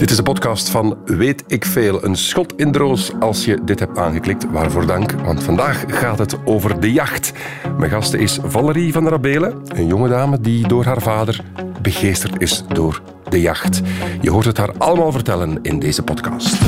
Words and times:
Dit 0.00 0.10
is 0.10 0.16
de 0.16 0.22
podcast 0.22 0.68
van 0.68 0.98
Weet 1.04 1.44
ik 1.46 1.64
Veel. 1.64 2.04
Een 2.04 2.16
schot 2.16 2.52
in 2.56 2.72
de 2.72 2.78
roos 2.78 3.12
als 3.18 3.44
je 3.44 3.64
dit 3.64 3.78
hebt 3.78 3.98
aangeklikt. 3.98 4.50
Waarvoor 4.50 4.86
dank, 4.86 5.12
want 5.12 5.42
vandaag 5.42 5.84
gaat 5.86 6.18
het 6.18 6.36
over 6.44 6.80
de 6.80 6.92
jacht. 6.92 7.32
Mijn 7.78 7.90
gast 7.90 8.12
is 8.12 8.38
Valerie 8.44 8.92
van 8.92 9.04
der 9.04 9.12
Abelen, 9.12 9.62
een 9.66 9.86
jonge 9.86 10.08
dame 10.08 10.40
die 10.40 10.68
door 10.68 10.84
haar 10.84 11.02
vader 11.02 11.44
begeesterd 11.82 12.40
is 12.40 12.64
door 12.68 13.02
de 13.28 13.40
jacht. 13.40 13.80
Je 14.20 14.30
hoort 14.30 14.44
het 14.44 14.56
haar 14.56 14.72
allemaal 14.78 15.12
vertellen 15.12 15.58
in 15.62 15.78
deze 15.78 16.02
podcast. 16.02 16.58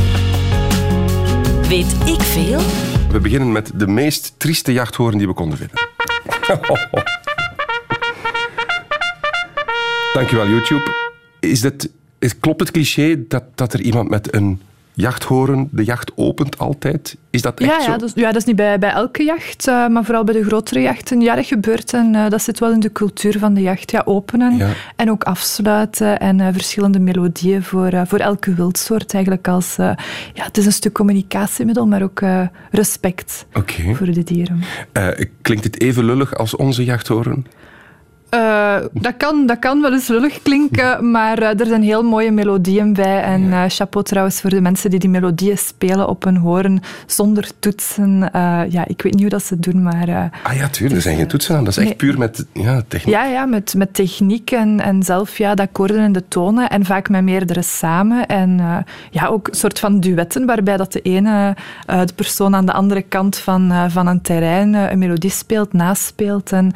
Weet 1.69 1.97
ik 2.05 2.21
veel? 2.21 2.61
We 3.11 3.21
beginnen 3.21 3.53
met 3.53 3.71
de 3.75 3.87
meest 3.87 4.35
trieste 4.37 4.73
jachthoorn 4.73 5.19
die 5.19 5.27
we 5.27 5.35
konden 5.35 5.59
vinden. 5.59 5.89
Dankjewel, 10.13 10.49
YouTube. 10.49 10.91
Is 11.41 11.61
dat, 11.61 11.89
is, 12.23 12.39
klopt 12.39 12.61
het 12.61 12.71
cliché 12.71 13.25
dat, 13.29 13.45
dat 13.55 13.73
er 13.73 13.81
iemand 13.81 14.09
met 14.09 14.35
een 14.35 14.61
jachthoren 14.95 15.69
de 15.71 15.85
jacht 15.85 16.13
opent 16.15 16.59
altijd? 16.59 17.17
Is 17.31 17.43
dat 17.43 17.61
echt 17.61 17.71
ja, 17.71 17.83
zo? 17.83 17.91
Ja, 17.91 17.97
dus, 17.97 18.13
ja, 18.15 18.27
dat 18.27 18.37
is 18.37 18.45
niet 18.45 18.57
bij, 18.57 18.79
bij 18.79 18.91
elke 18.91 19.23
jacht, 19.23 19.69
uh, 19.69 19.89
maar 19.89 20.05
vooral 20.05 20.25
bij 20.25 20.35
de 20.35 20.45
grotere 20.45 20.81
jachten. 20.81 21.21
Ja, 21.21 21.35
dat 21.35 21.47
gebeurt 21.47 21.93
en 21.93 22.15
uh, 22.15 22.29
dat 22.29 22.43
zit 22.43 22.59
wel 22.59 22.73
in 22.73 22.81
de 22.81 22.93
cultuur 22.93 23.39
van 23.39 23.55
de 23.55 23.61
jacht. 23.61 23.91
Ja, 23.91 24.03
openen 24.05 24.57
Ja. 24.57 24.69
en 24.97 25.11
ook 25.11 25.25
afsluiten 25.25 26.21
en 26.21 26.39
uh, 26.39 26.49
verschillende 26.53 26.99
melodieën 26.99 27.63
voor, 27.63 28.07
voor 28.07 28.19
elke 28.19 28.55
wildsoort 28.55 29.15
eigenlijk 29.15 29.49
als... 29.49 29.77
ja, 29.77 29.95
het 30.35 30.59
is 30.59 30.67
een 30.67 30.73
stuk 30.73 30.93
communicatiemiddel, 30.93 31.87
maar 31.87 32.03
ook 32.03 32.21
respect 32.71 33.47
voor 33.95 34.13
de 34.13 34.23
dieren. 34.25 34.63
Eh, 34.93 35.09
klinkt 35.43 35.65
het 35.65 35.81
even 35.81 36.05
lullig 36.05 36.35
als 36.35 36.57
onze 36.57 36.85
jachthoren? 36.85 37.47
Uh, 38.35 38.77
dat, 38.93 39.17
kan, 39.17 39.47
dat 39.47 39.59
kan 39.59 39.81
wel 39.81 39.93
eens 39.93 40.09
lullig 40.09 40.43
klinken, 40.43 41.11
maar 41.11 41.43
uh, 41.43 41.61
er 41.61 41.67
zijn 41.67 41.83
heel 41.83 42.03
mooie 42.03 42.31
melodieën 42.31 42.93
bij. 42.93 43.23
En 43.23 43.43
uh, 43.43 43.65
chapeau 43.69 44.05
trouwens 44.07 44.41
voor 44.41 44.51
de 44.51 44.61
mensen 44.61 44.91
die 44.91 44.99
die 44.99 45.11
melodieën 45.11 45.59
spelen 45.59 46.09
op 46.09 46.25
een 46.25 46.37
hoorn 46.37 46.83
zonder 47.07 47.51
toetsen. 47.59 48.31
ja, 48.69 48.85
ik 48.87 49.03
weet 49.03 49.13
niet 49.13 49.21
hoe 49.21 49.31
dat 49.31 49.45
ze 49.45 49.59
doen, 49.61 49.83
maar... 49.83 50.31
ah 50.43 50.55
ja, 50.57 50.69
tuurlijk, 50.69 50.97
er 50.97 51.03
zijn 51.03 51.17
geen 51.17 51.27
toetsen 51.27 51.57
aan. 51.57 51.65
Dat 51.65 51.77
is 51.77 51.85
echt 51.85 51.97
puur 51.97 52.19
met 52.19 52.47
ja, 52.53 52.83
techniek. 52.89 53.15
Ja, 53.15 53.25
ja 53.25 53.47
met, 53.47 53.75
met 53.77 53.95
techniek 53.95 54.51
en, 54.51 54.81
en 54.81 55.03
zelf 55.03 55.39
ja, 55.39 55.55
de 55.55 55.63
akkoorden 55.63 55.99
en 55.99 56.13
de 56.13 56.29
tonen. 56.29 56.69
En 56.69 56.85
vaak 56.85 57.09
met 57.09 57.23
meerdere 57.23 57.63
samen. 57.63 58.27
En 58.27 58.85
ja, 59.11 59.27
ook 59.27 59.49
een 59.49 59.55
soort 59.55 59.79
van 59.79 60.01
duetten, 60.01 60.47
waarbij 60.47 60.77
dat 60.77 60.93
de 60.93 61.01
ene 61.01 61.57
de 61.87 62.15
persoon 62.15 62.55
aan 62.55 62.67
de 62.67 62.73
andere 62.73 63.03
kant 63.03 63.37
van, 63.37 63.91
van 63.91 64.07
een 64.07 64.23
terrein 64.23 64.75
een 64.75 64.99
melodie 64.99 65.31
speelt, 65.31 65.73
naspeelt. 65.73 66.53
En 66.53 66.73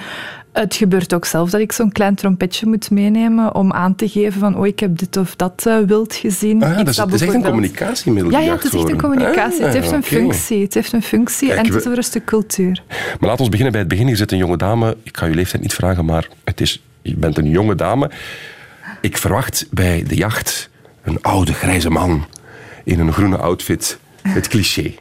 het 0.60 0.74
gebeurt 0.74 1.14
ook 1.14 1.24
zelf 1.24 1.50
dat 1.50 1.60
ik 1.60 1.72
zo'n 1.72 1.92
klein 1.92 2.14
trompetje 2.14 2.66
moet 2.66 2.90
meenemen 2.90 3.54
om 3.54 3.72
aan 3.72 3.94
te 3.94 4.08
geven 4.08 4.40
van 4.40 4.56
oh, 4.56 4.66
ik 4.66 4.80
heb 4.80 4.98
dit 4.98 5.16
of 5.16 5.36
dat 5.36 5.64
uh, 5.68 5.78
wild 5.78 6.14
gezien. 6.14 6.62
Ah, 6.62 6.76
dat 6.76 6.88
is, 6.88 6.96
het 6.96 7.12
is 7.12 7.20
echt 7.20 7.34
een 7.34 7.42
communicatiemiddel. 7.42 8.32
Ja, 8.32 8.38
ja, 8.38 8.52
het 8.52 8.64
is 8.64 8.72
echt 8.72 8.88
een 8.88 9.00
communicatie. 9.00 9.58
Ah, 9.58 9.64
het 9.64 9.74
heeft 9.74 9.90
een 9.92 10.04
okay. 10.04 10.10
functie. 10.10 10.62
Het 10.62 10.74
heeft 10.74 10.92
een 10.92 11.02
functie 11.02 11.48
Kijk, 11.48 11.58
en 11.58 11.64
het 11.64 11.74
we... 11.74 11.80
is 11.80 11.86
over 11.86 11.98
een 11.98 12.04
stuk 12.04 12.24
cultuur. 12.24 12.82
Maar 12.88 13.28
laten 13.28 13.44
we 13.44 13.50
beginnen 13.50 13.72
bij 13.72 13.80
het 13.80 13.90
begin. 13.90 14.08
Je 14.08 14.16
zit 14.16 14.32
een 14.32 14.38
jonge 14.38 14.56
dame. 14.56 14.96
Ik 15.02 15.16
ga 15.16 15.26
je 15.26 15.34
leeftijd 15.34 15.62
niet 15.62 15.74
vragen, 15.74 16.04
maar 16.04 16.28
het 16.44 16.60
is, 16.60 16.82
je 17.02 17.16
bent 17.16 17.38
een 17.38 17.48
jonge 17.48 17.74
dame. 17.74 18.10
Ik 19.00 19.16
verwacht 19.16 19.66
bij 19.70 20.04
de 20.06 20.14
jacht 20.14 20.70
een 21.02 21.22
oude 21.22 21.52
grijze 21.52 21.90
man 21.90 22.26
in 22.84 23.00
een 23.00 23.12
groene 23.12 23.36
outfit. 23.36 23.98
Het 24.22 24.48
cliché. 24.48 24.94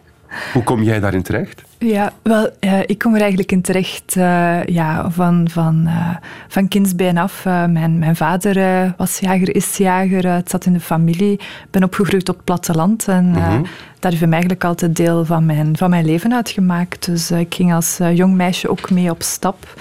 Hoe 0.53 0.64
kom 0.64 0.83
jij 0.83 1.00
daarin 1.00 1.22
terecht? 1.22 1.61
Ja, 1.88 2.14
wel, 2.22 2.50
uh, 2.59 2.80
ik 2.86 2.97
kom 2.97 3.14
er 3.14 3.19
eigenlijk 3.19 3.52
in 3.52 3.61
terecht 3.61 4.16
uh, 4.17 4.64
ja, 4.64 5.09
van, 5.09 5.47
van, 5.50 5.83
uh, 5.86 6.16
van 6.47 6.67
kindsbeen 6.67 7.17
af. 7.17 7.44
mijn, 7.45 8.00
mijn 8.00 8.16
vader 8.16 8.94
was 8.97 9.19
jager, 9.19 9.55
is 9.55 9.77
jager, 9.77 10.27
het 10.27 10.50
zat 10.50 10.66
in 10.66 10.73
de 10.73 10.80
familie. 10.80 11.31
Ik 11.31 11.67
ben 11.72 11.83
opgegroeid 11.83 12.30
op 12.30 12.36
het 12.36 12.44
platteland 12.44 13.08
en 13.08 13.23
Mhm. 13.25 13.50
-hmm. 13.50 13.66
daar 14.00 14.11
heeft 14.11 14.23
mij 14.23 14.31
eigenlijk 14.31 14.64
altijd 14.64 14.95
deel 14.95 15.25
van 15.25 15.45
mijn, 15.45 15.77
van 15.77 15.89
mijn 15.89 16.05
leven 16.05 16.33
uitgemaakt. 16.33 17.05
Dus 17.05 17.31
ik 17.31 17.53
ging 17.53 17.73
als 17.73 17.99
jong 18.14 18.36
meisje 18.36 18.70
ook 18.70 18.89
mee 18.89 19.10
op 19.10 19.21
stap. 19.21 19.73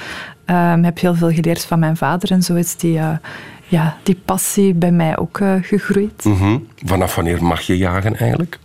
Ik 0.47 0.85
heb 0.85 0.99
heel 0.99 1.15
veel 1.15 1.31
geleerd 1.31 1.65
van 1.65 1.79
mijn 1.79 1.97
vader 1.97 2.31
en 2.31 2.43
zo 2.43 2.55
is 2.55 2.77
die 2.77 3.01
ja, 3.69 3.97
die 4.03 4.21
passie 4.25 4.75
bij 4.75 4.91
mij 4.91 5.19
ook 5.19 5.39
uh, 5.39 5.55
gegroeid. 5.61 6.25
Mm 6.25 6.37
-hmm. 6.37 6.67
Vanaf 6.85 7.15
wanneer 7.15 7.45
mag 7.45 7.61
je 7.61 7.77
jagen 7.77 8.17
eigenlijk? 8.17 8.59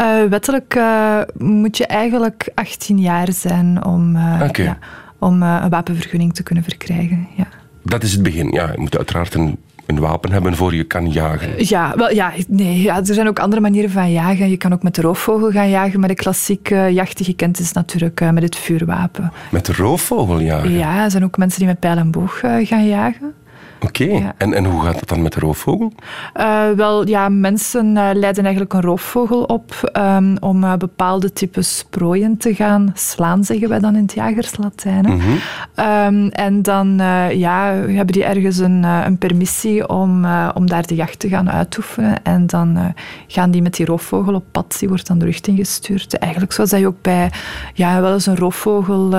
Uh, 0.00 0.24
wettelijk 0.24 0.74
uh, 0.74 1.20
moet 1.38 1.76
je 1.76 1.86
eigenlijk 1.86 2.48
18 2.54 2.98
jaar 2.98 3.32
zijn 3.32 3.84
om, 3.84 4.16
okay. 4.42 4.64
ja, 4.64 4.78
om 5.18 5.42
een 5.42 5.70
wapenvergunning 5.70 6.34
te 6.34 6.42
kunnen 6.42 6.64
verkrijgen. 6.64 7.28
Ja. 7.36 7.46
Dat 7.82 8.02
is 8.02 8.12
het 8.12 8.22
begin. 8.22 8.50
Ja, 8.50 8.70
je 8.72 8.78
moet 8.78 8.96
uiteraard 8.96 9.34
een, 9.34 9.56
een 9.86 9.98
wapen 9.98 10.32
hebben 10.32 10.56
voor 10.56 10.74
je 10.74 10.84
kan 10.84 11.10
jagen. 11.10 11.50
Ja, 11.56 11.92
wel, 11.96 12.12
ja, 12.12 12.32
nee, 12.48 12.82
ja, 12.82 12.96
er 12.96 13.14
zijn 13.14 13.28
ook 13.28 13.38
andere 13.38 13.60
manieren 13.62 13.90
van 13.90 14.12
jagen. 14.12 14.50
Je 14.50 14.56
kan 14.56 14.72
ook 14.72 14.82
met 14.82 14.94
de 14.94 15.02
roofvogel 15.02 15.50
gaan 15.50 15.70
jagen, 15.70 16.00
maar 16.00 16.08
de 16.08 16.14
klassieke 16.14 16.88
jacht 16.92 17.16
die 17.16 17.26
gekend 17.26 17.58
is 17.58 17.72
natuurlijk 17.72 18.20
met 18.32 18.42
het 18.42 18.56
vuurwapen. 18.56 19.32
Met 19.50 19.66
de 19.66 19.72
roofvogel 19.72 20.40
jagen? 20.40 20.70
Ja, 20.70 21.04
er 21.04 21.10
zijn 21.10 21.24
ook 21.24 21.36
mensen 21.36 21.58
die 21.58 21.68
met 21.68 21.80
pijl 21.80 21.96
en 21.96 22.10
boog 22.10 22.38
gaan 22.40 22.86
jagen. 22.86 23.34
Oké, 23.80 24.02
okay. 24.02 24.20
ja. 24.20 24.34
en, 24.36 24.52
en 24.52 24.64
hoe 24.64 24.82
gaat 24.82 25.00
het 25.00 25.08
dan 25.08 25.22
met 25.22 25.32
de 25.32 25.40
roofvogel? 25.40 25.92
Uh, 26.36 26.70
wel, 26.70 27.08
ja, 27.08 27.28
mensen 27.28 27.86
uh, 27.86 28.10
leiden 28.12 28.44
eigenlijk 28.44 28.72
een 28.72 28.80
roofvogel 28.80 29.42
op 29.42 29.90
um, 29.92 30.36
om 30.40 30.64
uh, 30.64 30.74
bepaalde 30.74 31.32
types 31.32 31.84
prooien 31.90 32.36
te 32.36 32.54
gaan 32.54 32.92
slaan, 32.94 33.44
zeggen 33.44 33.68
wij 33.68 33.78
dan 33.78 33.96
in 33.96 34.02
het 34.02 34.14
jagerslatijn. 34.14 35.06
Mm 35.06 35.20
-hmm. 35.20 35.38
um, 35.86 36.28
en 36.28 36.62
dan 36.62 36.94
ja, 37.30 37.72
hebben 37.72 38.06
die 38.06 38.24
ergens 38.24 38.58
een, 38.58 38.82
een 38.82 39.18
permissie 39.18 39.88
om, 39.88 40.26
om 40.54 40.66
daar 40.66 40.86
de 40.86 40.94
jacht 40.94 41.18
te 41.18 41.28
gaan 41.28 41.50
uitoefenen. 41.50 42.22
En 42.22 42.46
dan 42.46 42.94
gaan 43.26 43.50
die 43.50 43.62
met 43.62 43.74
die 43.74 43.86
roofvogel 43.86 44.34
op 44.34 44.44
pad, 44.50 44.76
die 44.78 44.88
wordt 44.88 45.06
dan 45.06 45.18
de 45.18 45.24
lucht 45.24 45.46
ingestuurd. 45.46 46.18
Eigenlijk 46.18 46.52
zoals 46.52 46.70
je 46.70 46.86
ook 46.86 47.02
bij 47.02 47.30
ja, 47.74 48.00
wel 48.00 48.12
eens 48.12 48.26
een 48.26 48.36
roofvogel 48.36 49.14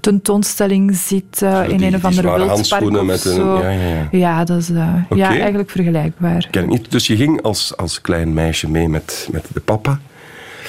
tentoonstelling 0.00 0.96
ziet 0.96 1.42
in 1.68 1.76
die, 1.76 1.86
een 1.86 1.94
of 1.94 2.04
andere 2.04 2.36
wildpark 2.36 2.82
of 2.82 3.02
met 3.02 3.20
zo. 3.20 3.56
Een, 3.56 3.62
ja, 3.62 3.77
ja. 3.78 4.08
Ja, 4.10 4.44
dat 4.44 4.58
is 4.58 4.70
uh, 4.70 4.94
okay. 5.04 5.18
ja, 5.18 5.38
eigenlijk 5.38 5.70
vergelijkbaar. 5.70 6.46
Ken 6.50 6.62
ik 6.62 6.68
niet. 6.68 6.90
Dus 6.90 7.06
je 7.06 7.16
ging 7.16 7.42
als, 7.42 7.76
als 7.76 8.00
klein 8.00 8.32
meisje 8.32 8.70
mee 8.70 8.88
met, 8.88 9.28
met 9.32 9.46
de 9.52 9.60
papa. 9.60 10.00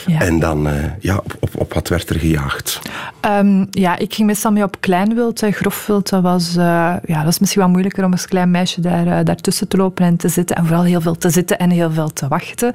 Ja. 0.06 0.20
En 0.20 0.40
dan, 0.40 0.68
uh, 0.68 0.74
ja, 1.00 1.18
op, 1.18 1.36
op, 1.40 1.50
op 1.56 1.74
wat 1.74 1.88
werd 1.88 2.10
er 2.10 2.20
gejaagd? 2.20 2.82
Um, 3.26 3.68
ja, 3.72 3.98
ik 3.98 4.14
ging 4.14 4.28
meestal 4.28 4.52
mee 4.52 4.64
op 4.64 4.76
kleinwild. 4.80 5.46
Grofwild, 5.52 6.10
dat 6.10 6.22
was, 6.22 6.50
uh, 6.50 6.64
ja, 7.06 7.16
dat 7.16 7.24
was 7.24 7.40
misschien 7.40 7.62
wat 7.62 7.72
moeilijker 7.72 8.06
om 8.06 8.12
als 8.12 8.28
klein 8.28 8.52
meisje 8.52 8.82
daar, 8.82 9.08
uh, 9.08 9.20
daartussen 9.24 9.68
te 9.68 9.78
lopen 9.78 10.06
en 10.06 10.18
te 10.18 10.30
zitten. 10.30 10.56
En 10.56 10.66
vooral 10.66 10.84
heel 10.84 11.02
veel 11.02 11.18
te 11.18 11.30
zitten 11.30 11.60
en 11.60 11.70
heel 11.70 11.92
veel 11.92 12.14
te 12.14 12.28
wachten. 12.28 12.74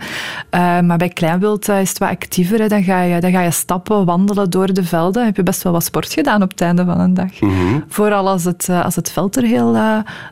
maar 0.50 0.96
bij 0.96 1.08
kleinwild 1.08 1.68
is 1.68 1.88
het 1.88 1.98
wat 1.98 2.08
actiever. 2.08 2.58
Hè. 2.58 2.68
Dan, 2.68 2.82
ga 2.82 3.02
je, 3.02 3.20
dan 3.20 3.30
ga 3.30 3.40
je 3.40 3.50
stappen, 3.50 4.04
wandelen 4.04 4.50
door 4.50 4.72
de 4.72 4.84
velden. 4.84 5.12
Dan 5.12 5.24
heb 5.24 5.36
je 5.36 5.42
best 5.42 5.62
wel 5.62 5.72
wat 5.72 5.84
sport 5.84 6.12
gedaan 6.12 6.42
op 6.42 6.50
het 6.50 6.60
einde 6.60 6.84
van 6.84 7.00
een 7.00 7.14
dag. 7.14 7.40
Mm 7.40 7.48
-hmm. 7.48 7.84
Vooral 7.88 8.28
als 8.28 8.44
het, 8.44 8.68
als 8.68 8.96
het 8.96 9.10
veld 9.10 9.36
er 9.36 9.42
heel 9.42 9.76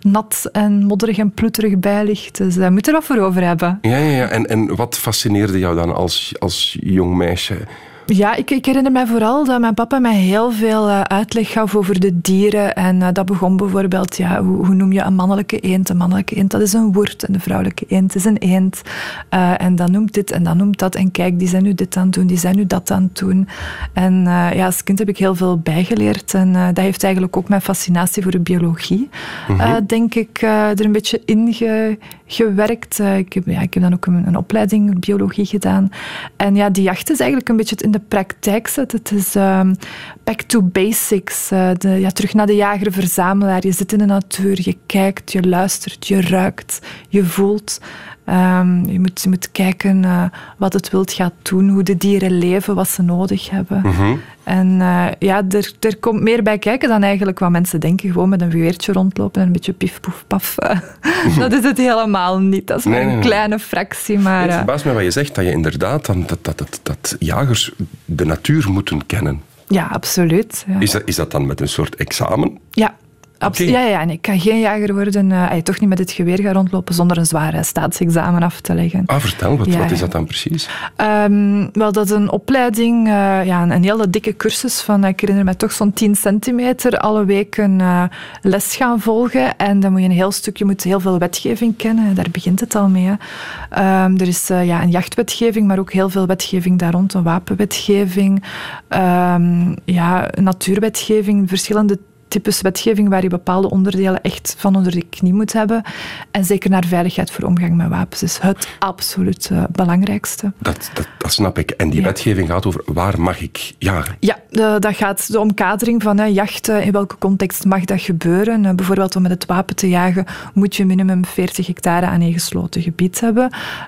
nat 0.00 0.48
en 0.52 0.84
modderig 0.84 1.18
en 1.18 1.30
ploeterig 1.30 1.78
bij 1.78 2.04
ligt. 2.04 2.36
Dus 2.36 2.54
daar 2.54 2.72
moet 2.72 2.86
je 2.86 2.92
er 2.92 2.98
wat 2.98 3.06
voor 3.06 3.18
over 3.18 3.42
hebben. 3.42 3.78
Ja, 3.82 3.96
ja, 3.96 4.10
ja. 4.10 4.28
En, 4.28 4.46
en 4.46 4.76
wat 4.76 4.98
fascineerde 4.98 5.58
jou 5.58 5.74
dan 5.74 5.94
als, 5.94 6.34
als 6.38 6.78
jong 6.82 7.16
meisje? 7.16 7.66
Ja, 8.06 8.34
ik, 8.34 8.50
ik, 8.50 8.66
herinner 8.66 8.92
mij 8.92 9.06
vooral 9.06 9.44
dat 9.44 9.60
mijn 9.60 9.74
papa 9.74 9.98
mij 9.98 10.16
heel 10.16 10.52
veel 10.52 10.88
uh, 10.88 11.00
uitleg 11.00 11.52
gaf 11.52 11.76
over 11.76 12.00
de 12.00 12.20
dieren. 12.20 12.74
En 12.74 12.96
uh, 12.96 13.08
dat 13.12 13.26
begon 13.26 13.56
bijvoorbeeld, 13.56 14.16
ja, 14.16 14.42
hoe, 14.42 14.66
hoe, 14.66 14.74
noem 14.74 14.92
je 14.92 15.00
een 15.00 15.14
mannelijke 15.14 15.58
eend? 15.58 15.88
Een 15.88 15.96
mannelijke 15.96 16.34
eend, 16.34 16.50
dat 16.50 16.60
is 16.60 16.72
een 16.72 16.92
woerd. 16.92 17.24
En 17.24 17.32
de 17.32 17.40
vrouwelijke 17.40 17.84
eend 17.88 18.14
is 18.14 18.24
een 18.24 18.36
eend. 18.36 18.82
Uh, 19.30 19.60
en 19.60 19.76
dan 19.76 19.90
noemt 19.90 20.14
dit 20.14 20.30
en 20.30 20.42
dan 20.42 20.56
noemt 20.56 20.78
dat. 20.78 20.94
En 20.94 21.10
kijk, 21.10 21.38
die 21.38 21.48
zijn 21.48 21.62
nu 21.62 21.74
dit 21.74 21.96
aan 21.96 22.04
het 22.04 22.14
doen, 22.14 22.26
die 22.26 22.38
zijn 22.38 22.56
nu 22.56 22.66
dat 22.66 22.90
aan 22.90 23.02
het 23.02 23.18
doen. 23.18 23.48
En 23.92 24.22
ja, 24.54 24.64
als 24.64 24.84
kind 24.84 24.98
heb 24.98 25.08
ik 25.08 25.18
heel 25.18 25.34
veel 25.34 25.58
bijgeleerd. 25.58 26.34
En 26.34 26.52
dat 26.52 26.84
heeft 26.84 27.04
eigenlijk 27.04 27.36
ook 27.36 27.48
mijn 27.48 27.60
fascinatie 27.60 28.22
voor 28.22 28.32
de 28.32 28.40
biologie, 28.40 29.08
mm 29.48 29.58
-hmm. 29.58 29.86
denk 29.86 30.14
ik, 30.14 30.42
er 30.42 30.84
een 30.84 30.92
beetje 30.92 31.22
in 31.24 31.52
ge, 31.52 31.98
gewerkt. 32.32 32.98
ik, 32.98 33.32
heb, 33.32 33.46
ja, 33.46 33.60
ik 33.60 33.74
heb 33.74 33.82
dan 33.82 33.92
ook 33.94 34.06
een, 34.06 34.26
een 34.26 34.36
opleiding 34.36 35.00
biologie 35.00 35.46
gedaan. 35.46 35.90
En 36.36 36.54
ja, 36.54 36.70
die 36.70 36.82
jacht 36.82 37.10
is 37.10 37.18
eigenlijk 37.18 37.50
een 37.50 37.56
beetje 37.56 37.74
het 37.74 37.84
in 37.84 37.90
de 37.90 38.00
praktijk 38.08 38.68
zet. 38.68 38.92
Het 38.92 39.12
is 39.12 39.34
um, 39.34 39.76
back 40.24 40.42
to 40.42 40.62
basics. 40.62 41.52
Uh, 41.52 41.70
de, 41.78 41.88
ja, 41.88 42.10
terug 42.10 42.34
naar 42.34 42.46
de 42.46 42.54
jager-verzamelaar. 42.54 43.66
Je 43.66 43.72
zit 43.72 43.92
in 43.92 43.98
de 43.98 44.04
natuur, 44.04 44.58
je 44.62 44.76
kijkt, 44.86 45.32
je 45.32 45.48
luistert, 45.48 46.06
je 46.06 46.20
ruikt, 46.20 46.80
je 47.08 47.24
voelt. 47.24 47.80
Um, 48.26 48.86
je, 48.86 49.00
moet, 49.00 49.20
je 49.22 49.28
moet 49.28 49.52
kijken 49.52 50.02
uh, 50.02 50.24
wat 50.56 50.72
het 50.72 50.90
wild 50.90 51.12
gaat 51.12 51.32
doen, 51.42 51.68
hoe 51.68 51.82
de 51.82 51.96
dieren 51.96 52.38
leven, 52.38 52.74
wat 52.74 52.88
ze 52.88 53.02
nodig 53.02 53.50
hebben. 53.50 53.80
Mm 53.84 53.90
-hmm. 53.92 54.20
En 54.42 54.66
uh, 54.66 55.06
ja, 55.18 55.42
er, 55.48 55.72
er 55.80 55.96
komt 55.96 56.22
meer 56.22 56.42
bij 56.42 56.58
kijken 56.58 56.88
dan 56.88 57.02
eigenlijk 57.02 57.38
wat 57.38 57.50
mensen 57.50 57.80
denken. 57.80 58.10
Gewoon 58.12 58.28
met 58.28 58.40
een 58.40 58.50
geweertje 58.50 58.92
rondlopen 58.92 59.40
en 59.40 59.46
een 59.46 59.52
beetje 59.52 59.72
pief, 59.72 60.00
poef, 60.00 60.24
paf. 60.26 60.54
dat 61.38 61.52
is 61.52 61.64
het 61.64 61.78
helemaal 61.78 62.38
niet. 62.38 62.66
Dat 62.66 62.78
is 62.78 62.84
maar 62.84 62.94
Nee, 62.94 63.02
een 63.02 63.12
nee, 63.12 63.20
kleine 63.20 63.58
fractie. 63.58 64.18
Maar, 64.18 64.40
Het 64.40 64.50
uh, 64.50 64.56
verbaast 64.56 64.84
mij 64.84 64.94
wat 64.94 65.02
je 65.02 65.10
zegt, 65.10 65.34
dat 65.34 65.44
je 65.44 65.50
inderdaad 65.50 66.06
dan, 66.06 66.24
dat, 66.26 66.38
dat, 66.44 66.58
dat, 66.58 66.80
dat 66.82 67.16
jagers 67.18 67.72
de 68.04 68.24
natuur 68.24 68.70
moeten 68.70 69.06
kennen. 69.06 69.42
ja, 69.68 69.86
absoluut. 69.92 70.64
Ja. 70.68 70.80
Is 70.80 70.90
dat, 70.90 71.02
is 71.04 71.16
dat 71.16 71.30
dan 71.30 71.46
met 71.46 71.60
een 71.60 71.68
soort 71.68 71.94
examen? 71.94 72.58
Ja. 72.70 72.94
Absoluut. 73.42 73.70
Ja, 73.72 73.80
ja, 73.80 74.00
en 74.00 74.10
ik 74.10 74.22
kan 74.22 74.40
geen 74.40 74.60
jager 74.60 74.94
worden, 74.94 75.30
uh, 75.30 75.52
toch 75.52 75.80
niet 75.80 75.88
met 75.88 75.98
het 75.98 76.10
geweer 76.10 76.40
gaan 76.40 76.52
rondlopen 76.52 76.94
zonder 76.94 77.18
een 77.18 77.26
zware 77.26 77.62
staatsexamen 77.62 78.42
af 78.42 78.60
te 78.60 78.74
leggen. 78.74 79.02
Ah, 79.06 79.20
vertel, 79.20 79.56
wat, 79.56 79.74
wat 79.74 79.90
is 79.90 80.00
dat 80.00 80.12
dan 80.12 80.24
precies? 80.24 80.68
Um, 80.96 81.70
wel, 81.72 81.92
dat 81.92 82.04
is 82.04 82.10
een 82.10 82.30
opleiding, 82.30 83.06
uh, 83.06 83.12
ja, 83.44 83.62
een, 83.62 83.70
een, 83.70 83.82
hele 83.82 84.10
dikke 84.10 84.36
cursus 84.36 84.80
van, 84.80 85.04
ik 85.04 85.20
herinner 85.20 85.44
me 85.44 85.56
toch 85.56 85.72
zo'n 85.72 85.92
10 85.92 86.14
centimeter, 86.14 86.98
alle 86.98 87.24
weken 87.24 87.78
uh, 87.80 88.04
les 88.42 88.76
gaan 88.76 89.00
volgen. 89.00 89.56
En 89.56 89.80
dan 89.80 89.92
moet 89.92 90.00
je 90.00 90.06
een 90.06 90.12
heel 90.12 90.32
stuk, 90.32 90.56
je 90.56 90.64
moet 90.64 90.82
heel 90.82 91.00
veel 91.00 91.18
wetgeving 91.18 91.76
kennen, 91.76 92.14
daar 92.14 92.30
begint 92.32 92.60
het 92.60 92.74
al 92.74 92.88
mee. 92.88 93.08
Um, 93.08 94.18
er 94.18 94.28
is 94.28 94.46
ja, 94.46 94.82
een 94.82 94.90
jachtwetgeving, 94.90 95.66
maar 95.66 95.78
ook 95.78 95.92
heel 95.92 96.08
veel 96.08 96.26
wetgeving 96.26 96.78
daar 96.78 96.92
rond, 96.92 97.14
een 97.14 97.22
wapenwetgeving, 97.22 98.44
um, 98.88 99.76
ja, 99.84 100.30
natuurwetgeving, 100.40 101.48
verschillende 101.48 101.98
types 102.32 102.60
wetgeving 102.60 103.08
waar 103.08 103.22
je 103.22 103.28
bepaalde 103.28 103.70
onderdelen 103.70 104.22
echt 104.22 104.54
van 104.58 104.76
onder 104.76 104.92
de 104.92 105.04
knie 105.10 105.34
moet 105.34 105.52
hebben. 105.52 105.82
En 106.30 106.44
zeker 106.44 106.70
naar 106.70 106.84
veiligheid 106.84 107.30
voor 107.30 107.44
omgang 107.44 107.76
met 107.76 107.88
wapens 107.88 108.22
is 108.22 108.38
het 108.38 108.68
absoluut 108.78 109.48
uh, 109.52 109.64
belangrijkste. 109.72 110.52
Dat, 110.58 110.90
dat, 110.94 111.08
dat, 111.18 111.32
snap 111.32 111.58
ik. 111.58 111.70
En 111.70 111.90
die 111.90 112.02
wetgeving 112.02 112.48
gaat 112.48 112.66
over 112.66 112.82
waar 112.86 113.20
mag 113.20 113.40
ik 113.40 113.74
jagen? 113.78 114.16
Ja, 114.20 114.38
de, 114.50 114.76
dat 114.78 114.96
gaat 114.96 115.32
de 115.32 115.40
omkadering 115.40 116.02
van 116.02 116.18
hè, 116.18 116.24
jachten. 116.24 116.82
In 116.82 116.92
welke 116.92 117.18
context 117.18 117.64
mag 117.64 117.84
dat 117.84 118.00
gebeuren? 118.00 118.64
Uh, 118.64 118.70
bijvoorbeeld 118.70 119.16
om 119.16 119.22
met 119.22 119.30
het 119.30 119.46
wapen 119.46 119.76
te 119.76 119.88
jagen 119.88 120.24
moet 120.54 120.76
je 120.76 120.84
minimum 120.84 121.24
40 121.24 121.66
hectare 121.66 122.06
aan 122.06 122.20
een 122.20 122.32
gesloten 122.32 122.82
gebied 122.82 123.20
hebben. 123.20 123.44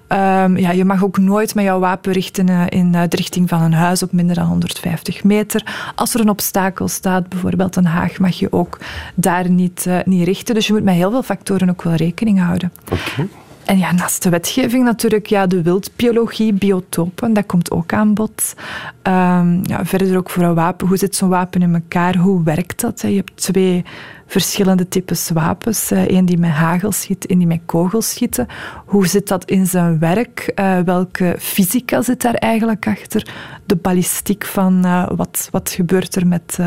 Um, 0.09 0.57
ja, 0.57 0.71
je 0.71 0.85
mag 0.85 1.05
ook 1.05 1.19
nooit 1.19 1.55
met 1.55 1.65
jouw 1.65 1.79
wapen 1.79 2.13
richten 2.13 2.51
uh, 2.51 2.63
in 2.69 2.93
de 2.93 3.07
richting 3.09 3.49
van 3.49 3.63
een 3.63 3.73
huis 3.73 4.03
op 4.03 4.13
minder 4.13 4.37
dan 4.37 4.47
150 4.47 5.25
meter. 5.25 5.93
Als 5.95 6.15
er 6.15 6.21
een 6.21 6.29
obstakel 6.29 6.89
staat, 6.89 7.29
bijvoorbeeld 7.29 7.77
een 7.77 7.87
haag, 7.87 8.19
mag 8.19 8.34
je 8.39 8.53
ook 8.53 8.79
daar 9.15 9.51
niet, 9.51 9.85
uh, 9.89 9.99
niet 10.05 10.25
richten. 10.27 10.55
Dus 10.55 10.67
je 10.67 10.73
moet 10.73 10.85
met 10.85 10.95
heel 10.95 11.11
veel 11.11 11.23
factoren 11.23 11.71
ook 11.71 11.83
wel 11.83 11.95
rekening 11.95 12.41
houden. 12.41 12.73
Okay. 12.85 13.29
En 13.65 13.79
ja, 13.79 13.93
naast 13.93 14.23
de 14.23 14.29
wetgeving 14.29 14.85
natuurlijk, 14.85 15.27
ja, 15.27 15.47
de 15.47 15.63
wildbiologie, 15.63 16.53
biotopen, 16.53 17.33
dat 17.33 17.47
komt 17.47 17.71
ook 17.71 17.93
aan 17.93 18.15
bod. 18.15 18.55
Um, 19.03 19.61
ja, 19.63 19.85
verder 19.85 20.17
ook 20.17 20.31
voor 20.31 20.43
een 20.43 20.55
wapen. 20.55 20.87
Hoe 20.87 20.97
zit 20.97 21.17
zo'n 21.17 21.29
wapen 21.29 21.63
in 21.63 21.75
elkaar? 21.75 22.17
Hoe 22.17 22.43
werkt 22.43 22.81
dat? 22.81 23.01
Je 23.01 23.15
hebt 23.15 23.37
twee 23.37 23.85
verschillende 24.27 24.89
types 24.89 25.31
wapens. 25.31 25.91
Eén 25.91 26.07
eh, 26.07 26.25
die 26.25 26.39
met 26.39 26.51
hagel 26.51 26.93
schiet, 26.93 27.27
één 27.27 27.39
die 27.39 27.47
met 27.47 27.61
kogels 27.67 28.11
schieten. 28.11 28.47
Hoe 28.87 29.07
zit 29.07 29.29
dat 29.29 29.45
in 29.45 29.67
zijn 29.67 29.99
werk? 29.99 30.53
Uh, 30.55 30.79
welke 30.79 31.37
fysica 31.39 32.03
zit 32.03 32.23
daar 32.23 32.35
eigenlijk 32.35 32.87
achter? 32.87 33.27
De 33.67 33.77
ballistiek 33.77 34.45
van 34.45 34.87
uh, 34.87 35.09
wat, 35.17 35.49
wat 35.51 35.71
gebeurt 35.71 36.17
er 36.17 36.27
met, 36.27 36.59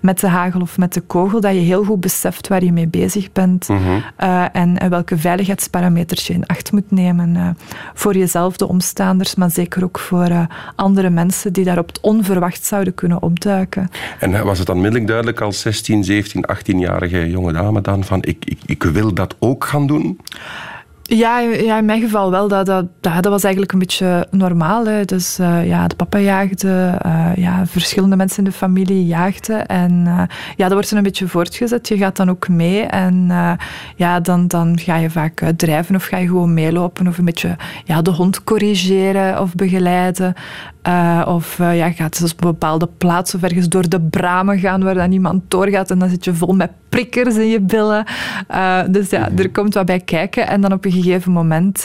met 0.00 0.20
de 0.20 0.26
hagel 0.26 0.60
of 0.60 0.78
met 0.78 0.92
de 0.92 1.00
kogel? 1.00 1.40
Dat 1.40 1.52
je 1.52 1.58
heel 1.58 1.84
goed 1.84 2.00
beseft 2.00 2.48
waar 2.48 2.64
je 2.64 2.72
mee 2.72 2.88
bezig 2.88 3.32
bent 3.32 3.66
-hmm. 3.66 4.02
en, 4.16 4.78
en, 4.78 4.90
welke 4.90 5.18
veiligheidsparameters 5.18 6.26
je 6.26 6.32
in 6.32 6.46
acht 6.46 6.72
moet 6.72 6.90
nemen 6.90 7.56
voor 7.94 8.16
jezelf, 8.16 8.56
de 8.56 8.68
omstaanders, 8.68 9.34
maar 9.34 9.50
zeker 9.50 9.84
ook 9.84 9.98
voor 9.98 10.46
andere 10.76 11.10
mensen 11.10 11.52
die 11.52 11.64
daarop 11.64 11.90
onverwacht 12.00 12.64
zouden 12.64 12.94
kunnen 12.94 13.22
opduiken. 13.22 13.90
En 14.18 14.44
was 14.44 14.58
het 14.58 14.66
dan 14.66 14.80
middellijk 14.80 15.06
duidelijk 15.06 15.40
als 15.40 15.60
16, 15.60 16.04
17, 16.04 16.44
18 16.44 16.78
jaar 16.78 16.87
jonge 17.08 17.52
dame 17.52 17.80
dan 17.80 18.04
van 18.04 18.22
ik, 18.22 18.44
ik, 18.44 18.58
ik 18.66 18.82
wil 18.82 19.14
dat 19.14 19.36
ook 19.38 19.64
gaan 19.64 19.86
doen? 19.86 20.20
Ja, 21.10 21.38
ja, 21.38 21.78
in 21.78 21.84
mijn 21.84 22.00
geval 22.00 22.30
wel. 22.30 22.48
Dat, 22.48 22.66
dat, 22.66 22.86
dat 23.00 23.24
was 23.24 23.42
eigenlijk 23.42 23.72
een 23.72 23.78
beetje 23.78 24.26
normaal. 24.30 24.86
Hè. 24.86 25.04
Dus 25.04 25.38
uh, 25.38 25.66
ja, 25.66 25.86
de 25.86 25.96
papa 25.96 26.18
jaagde, 26.18 26.98
uh, 27.06 27.30
ja, 27.36 27.66
verschillende 27.66 28.16
mensen 28.16 28.38
in 28.38 28.44
de 28.44 28.56
familie 28.56 29.06
jaagden. 29.06 29.66
En 29.66 29.92
uh, 30.06 30.22
ja, 30.56 30.64
dat 30.64 30.72
wordt 30.72 30.90
een 30.90 31.02
beetje 31.02 31.28
voortgezet. 31.28 31.88
Je 31.88 31.96
gaat 31.96 32.16
dan 32.16 32.30
ook 32.30 32.48
mee 32.48 32.82
en 32.82 33.26
ja, 33.96 34.20
dan, 34.20 34.46
dan 34.46 34.78
ga 34.78 34.96
je 34.96 35.10
vaak 35.10 35.52
drijven 35.56 35.94
of 35.94 36.04
ga 36.04 36.16
je 36.16 36.26
gewoon 36.26 36.54
meelopen 36.54 37.06
of 37.06 37.18
een 37.18 37.24
beetje 37.24 37.56
ja, 37.84 38.02
de 38.02 38.10
hond 38.10 38.44
corrigeren 38.44 39.40
of 39.40 39.54
begeleiden. 39.54 40.34
Of 41.26 41.58
ja, 41.58 41.90
gaat 41.90 42.18
dus 42.20 42.32
op 42.32 42.44
een 42.44 42.50
bepaalde 42.50 42.88
plaats 42.98 43.34
of 43.34 43.42
ergens 43.42 43.68
door 43.68 43.88
de 43.88 44.00
bramen 44.00 44.58
gaan 44.58 44.82
waar 44.82 44.94
dan 44.94 45.08
niemand 45.08 45.42
doorgaat 45.48 45.90
en 45.90 45.98
dan 45.98 46.08
zit 46.08 46.24
je 46.24 46.34
vol 46.34 46.54
met 46.54 46.70
prikkers 46.88 47.36
in 47.36 47.48
je 47.48 47.60
billen. 47.60 48.04
dus 48.90 49.10
ja, 49.10 49.28
er 49.36 49.50
komt 49.50 49.74
wat 49.74 49.86
bij 49.86 50.00
kijken 50.00 50.48
en 50.48 50.60
dan 50.60 50.72
op 50.72 50.84
een 50.84 50.92
gegeven 50.92 51.32
moment 51.32 51.84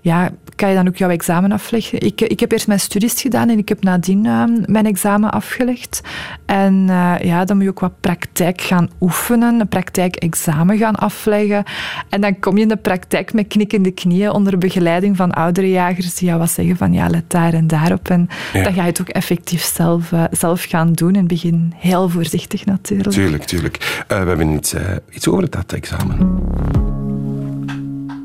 ja, 0.00 0.30
kan 0.54 0.68
je 0.68 0.74
dan 0.74 0.88
ook 0.88 0.96
jouw 0.96 1.10
examen 1.10 1.52
afleggen. 1.52 2.00
Ik, 2.00 2.20
ik 2.20 2.40
heb 2.40 2.52
eerst 2.52 2.66
mijn 2.66 2.80
studies 2.80 3.20
gedaan 3.20 3.48
en 3.48 3.58
ik 3.58 3.68
heb 3.68 3.82
nadien 3.82 4.24
uh, 4.24 4.44
mijn 4.66 4.86
examen 4.86 5.30
afgelegd. 5.30 6.00
En 6.46 6.86
ja, 7.22 7.44
dan 7.44 7.56
moet 7.56 7.64
je 7.64 7.70
ook 7.70 7.80
wat 7.80 8.00
praktijk 8.00 8.60
gaan 8.60 8.90
oefenen, 9.00 9.60
een 9.60 9.68
praktijkexamen 9.68 10.78
gaan 10.78 10.94
afleggen. 10.94 11.64
En 12.08 12.20
dan 12.20 12.38
kom 12.38 12.56
je 12.56 12.62
in 12.62 12.68
de 12.68 12.76
praktijk 12.76 13.32
met 13.32 13.46
knikkende 13.46 13.90
knieën 13.90 14.30
onder 14.30 14.58
begeleiding 14.58 15.16
van 15.16 15.32
oudere 15.32 15.70
jagers 15.70 16.14
die 16.14 16.28
jou 16.28 16.38
wat 16.38 16.50
zeggen 16.50 16.76
van 16.76 16.92
ja, 16.92 17.08
let 17.08 17.30
daar 17.30 17.52
en 17.52 17.66
daarop. 17.66 18.08
En 18.08 18.27
ja. 18.52 18.62
dan 18.62 18.72
ga 18.72 18.82
je 18.82 18.88
het 18.88 19.00
ook 19.00 19.08
effectief 19.08 19.62
zelf, 19.62 20.12
zelf 20.30 20.64
gaan 20.64 20.92
doen. 20.92 21.08
In 21.08 21.18
het 21.18 21.28
begin 21.28 21.72
heel 21.76 22.08
voorzichtig 22.08 22.64
natuurlijk. 22.64 23.10
Tuurlijk, 23.10 23.44
tuurlijk. 23.44 24.04
we 24.08 24.14
hebben 24.14 24.50
iets, 24.50 24.74
iets 25.10 25.28
over 25.28 25.50
dat 25.50 25.72
examen. 25.72 26.46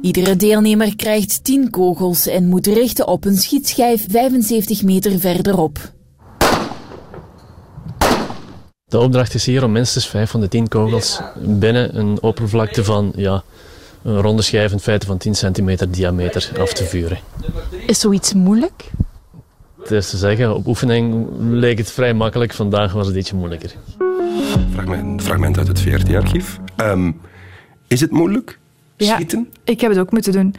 Iedere 0.04 0.36
deelnemer 0.36 0.96
krijgt 0.96 1.44
10 1.44 1.70
kogels 1.70 2.28
en 2.28 2.46
moet 2.46 2.68
richten 2.68 3.08
op 3.08 3.26
een 3.26 3.38
schietschijf 3.38 4.06
75 4.10 4.84
meter 4.84 5.20
verderop. 5.20 5.92
De 8.86 9.00
opdracht 9.00 9.34
is 9.34 9.46
hier 9.46 9.64
om 9.64 9.72
minstens 9.72 10.08
5 10.08 10.30
van 10.30 10.40
de 10.40 10.48
10 10.48 10.68
kogels 10.68 11.22
binnen 11.40 11.98
een 11.98 12.22
oppervlakte 12.22 12.84
van 12.84 13.12
ja, 13.16 13.44
een 14.04 14.22
ronde 14.22 14.42
schijf 14.42 14.72
in 14.72 14.80
feite 14.80 15.06
van 15.06 15.18
10 15.18 15.36
centimeter 15.36 15.92
diameter 15.92 16.52
af 16.60 16.74
te 16.74 16.84
vuren. 16.84 17.20
Is 17.88 18.00
zoiets 18.00 18.34
moeilijk? 18.34 18.92
Het 19.84 19.92
is 19.92 20.10
te 20.10 20.18
zeggen, 20.18 20.56
op 20.56 20.68
oefening 20.68 21.28
leek 21.40 21.78
het 21.78 21.92
vrij 21.92 22.14
makkelijk, 22.14 22.54
vandaag 22.54 22.94
was 22.94 23.08
het 23.08 23.16
ietsje 23.16 23.36
moeilijker. 23.36 23.76
Fragment, 24.74 25.22
fragment 25.22 25.58
uit 25.58 25.68
het 25.68 25.82
VRT-archief. 25.82 26.60
Um, 26.78 26.86
ehm, 26.86 27.12
is 27.88 28.02
het 28.02 28.12
moeilijk? 28.12 28.60
schieten? 28.98 29.48
Ja, 29.52 29.60
ik 29.72 29.82
heb 29.82 29.90
het 29.90 30.00
ook 30.00 30.12
moeten 30.12 30.32
doen. 30.32 30.56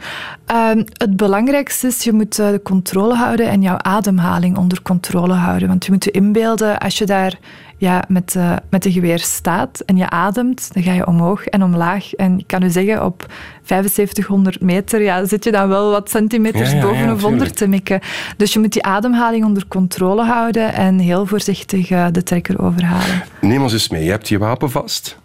Uh, 0.51 0.69
het 0.93 1.17
belangrijkste 1.17 1.87
is, 1.87 2.03
je 2.03 2.13
moet 2.13 2.39
uh, 2.39 2.49
de 2.49 2.61
controle 2.61 3.15
houden 3.15 3.49
en 3.49 3.61
jouw 3.61 3.77
ademhaling 3.77 4.57
onder 4.57 4.81
controle 4.81 5.33
houden. 5.33 5.67
Want 5.67 5.85
je 5.85 5.91
moet 5.91 6.03
je 6.03 6.11
inbeelden, 6.11 6.77
als 6.77 6.97
je 6.97 7.05
daar 7.05 7.39
ja, 7.77 8.03
met, 8.07 8.35
uh, 8.37 8.55
met 8.69 8.83
de 8.83 8.91
geweer 8.91 9.19
staat 9.19 9.79
en 9.85 9.97
je 9.97 10.09
ademt, 10.09 10.73
dan 10.73 10.83
ga 10.83 10.93
je 10.93 11.07
omhoog 11.07 11.45
en 11.45 11.63
omlaag. 11.63 12.13
En 12.13 12.39
ik 12.39 12.47
kan 12.47 12.63
u 12.63 12.69
zeggen, 12.69 13.05
op 13.05 13.25
7500 13.63 14.61
meter 14.61 15.01
ja, 15.01 15.25
zit 15.25 15.43
je 15.43 15.51
dan 15.51 15.67
wel 15.67 15.91
wat 15.91 16.09
centimeters 16.09 16.71
ja, 16.71 16.75
ja, 16.75 16.81
boven 16.81 17.11
of 17.11 17.23
onder 17.23 17.51
te 17.51 17.67
mikken. 17.67 17.99
Dus 18.37 18.53
je 18.53 18.59
moet 18.59 18.73
die 18.73 18.83
ademhaling 18.83 19.45
onder 19.45 19.67
controle 19.67 20.23
houden 20.23 20.73
en 20.73 20.99
heel 20.99 21.25
voorzichtig 21.25 21.89
uh, 21.89 22.07
de 22.11 22.23
trekker 22.23 22.61
overhalen. 22.61 23.23
Neem 23.41 23.61
ons 23.61 23.73
eens 23.73 23.89
mee. 23.89 24.03
Je 24.03 24.11
hebt 24.11 24.27
je 24.27 24.37
wapen 24.37 24.71
vast. 24.71 25.17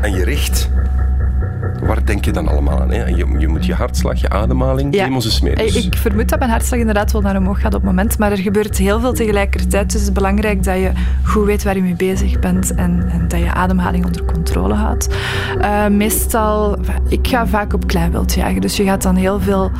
En 0.00 0.12
je 0.12 0.24
richt 0.24 0.70
waar 1.88 2.04
denk 2.04 2.24
je 2.24 2.30
dan 2.32 2.48
allemaal 2.48 2.80
aan? 2.80 2.90
Hè? 2.90 3.06
Je, 3.06 3.26
je 3.38 3.48
moet 3.48 3.66
je 3.66 3.74
hartslag, 3.74 4.20
je 4.20 4.28
ademhaling, 4.28 4.94
ja. 4.94 5.08
Dus. 5.08 5.84
Ik 5.84 5.96
vermoed 5.96 6.28
dat 6.28 6.38
mijn 6.38 6.50
hartslag 6.50 6.80
inderdaad 6.80 7.12
wel 7.12 7.20
naar 7.20 7.36
omhoog 7.36 7.60
gaat 7.60 7.74
op 7.74 7.80
het 7.80 7.90
moment, 7.90 8.18
maar 8.18 8.30
er 8.30 8.38
gebeurt 8.38 8.76
heel 8.76 9.00
veel 9.00 9.12
tegelijkertijd. 9.12 9.84
Dus 9.84 10.00
het 10.00 10.02
is 10.08 10.12
belangrijk 10.12 10.64
dat 10.64 10.76
je 10.76 10.90
goed 11.22 11.44
weet 11.44 11.62
waar 11.62 11.76
je 11.76 11.82
mee 11.82 11.94
bezig 11.94 12.38
bent 12.38 12.74
en, 12.74 13.08
en 13.10 13.28
dat 13.28 13.40
je 13.40 13.52
ademhaling 13.52 14.04
onder 14.04 14.24
controle 14.24 14.74
houdt. 14.74 15.08
Uh, 15.60 15.86
meestal, 15.86 16.76
ik 17.08 17.28
ga 17.28 17.46
vaak 17.46 17.72
op 17.72 17.86
kleinwild 17.86 18.34
jagen, 18.34 18.60
dus 18.60 18.76
je 18.76 18.84
gaat 18.84 19.02
dan 19.02 19.16
heel 19.16 19.40
veel 19.40 19.70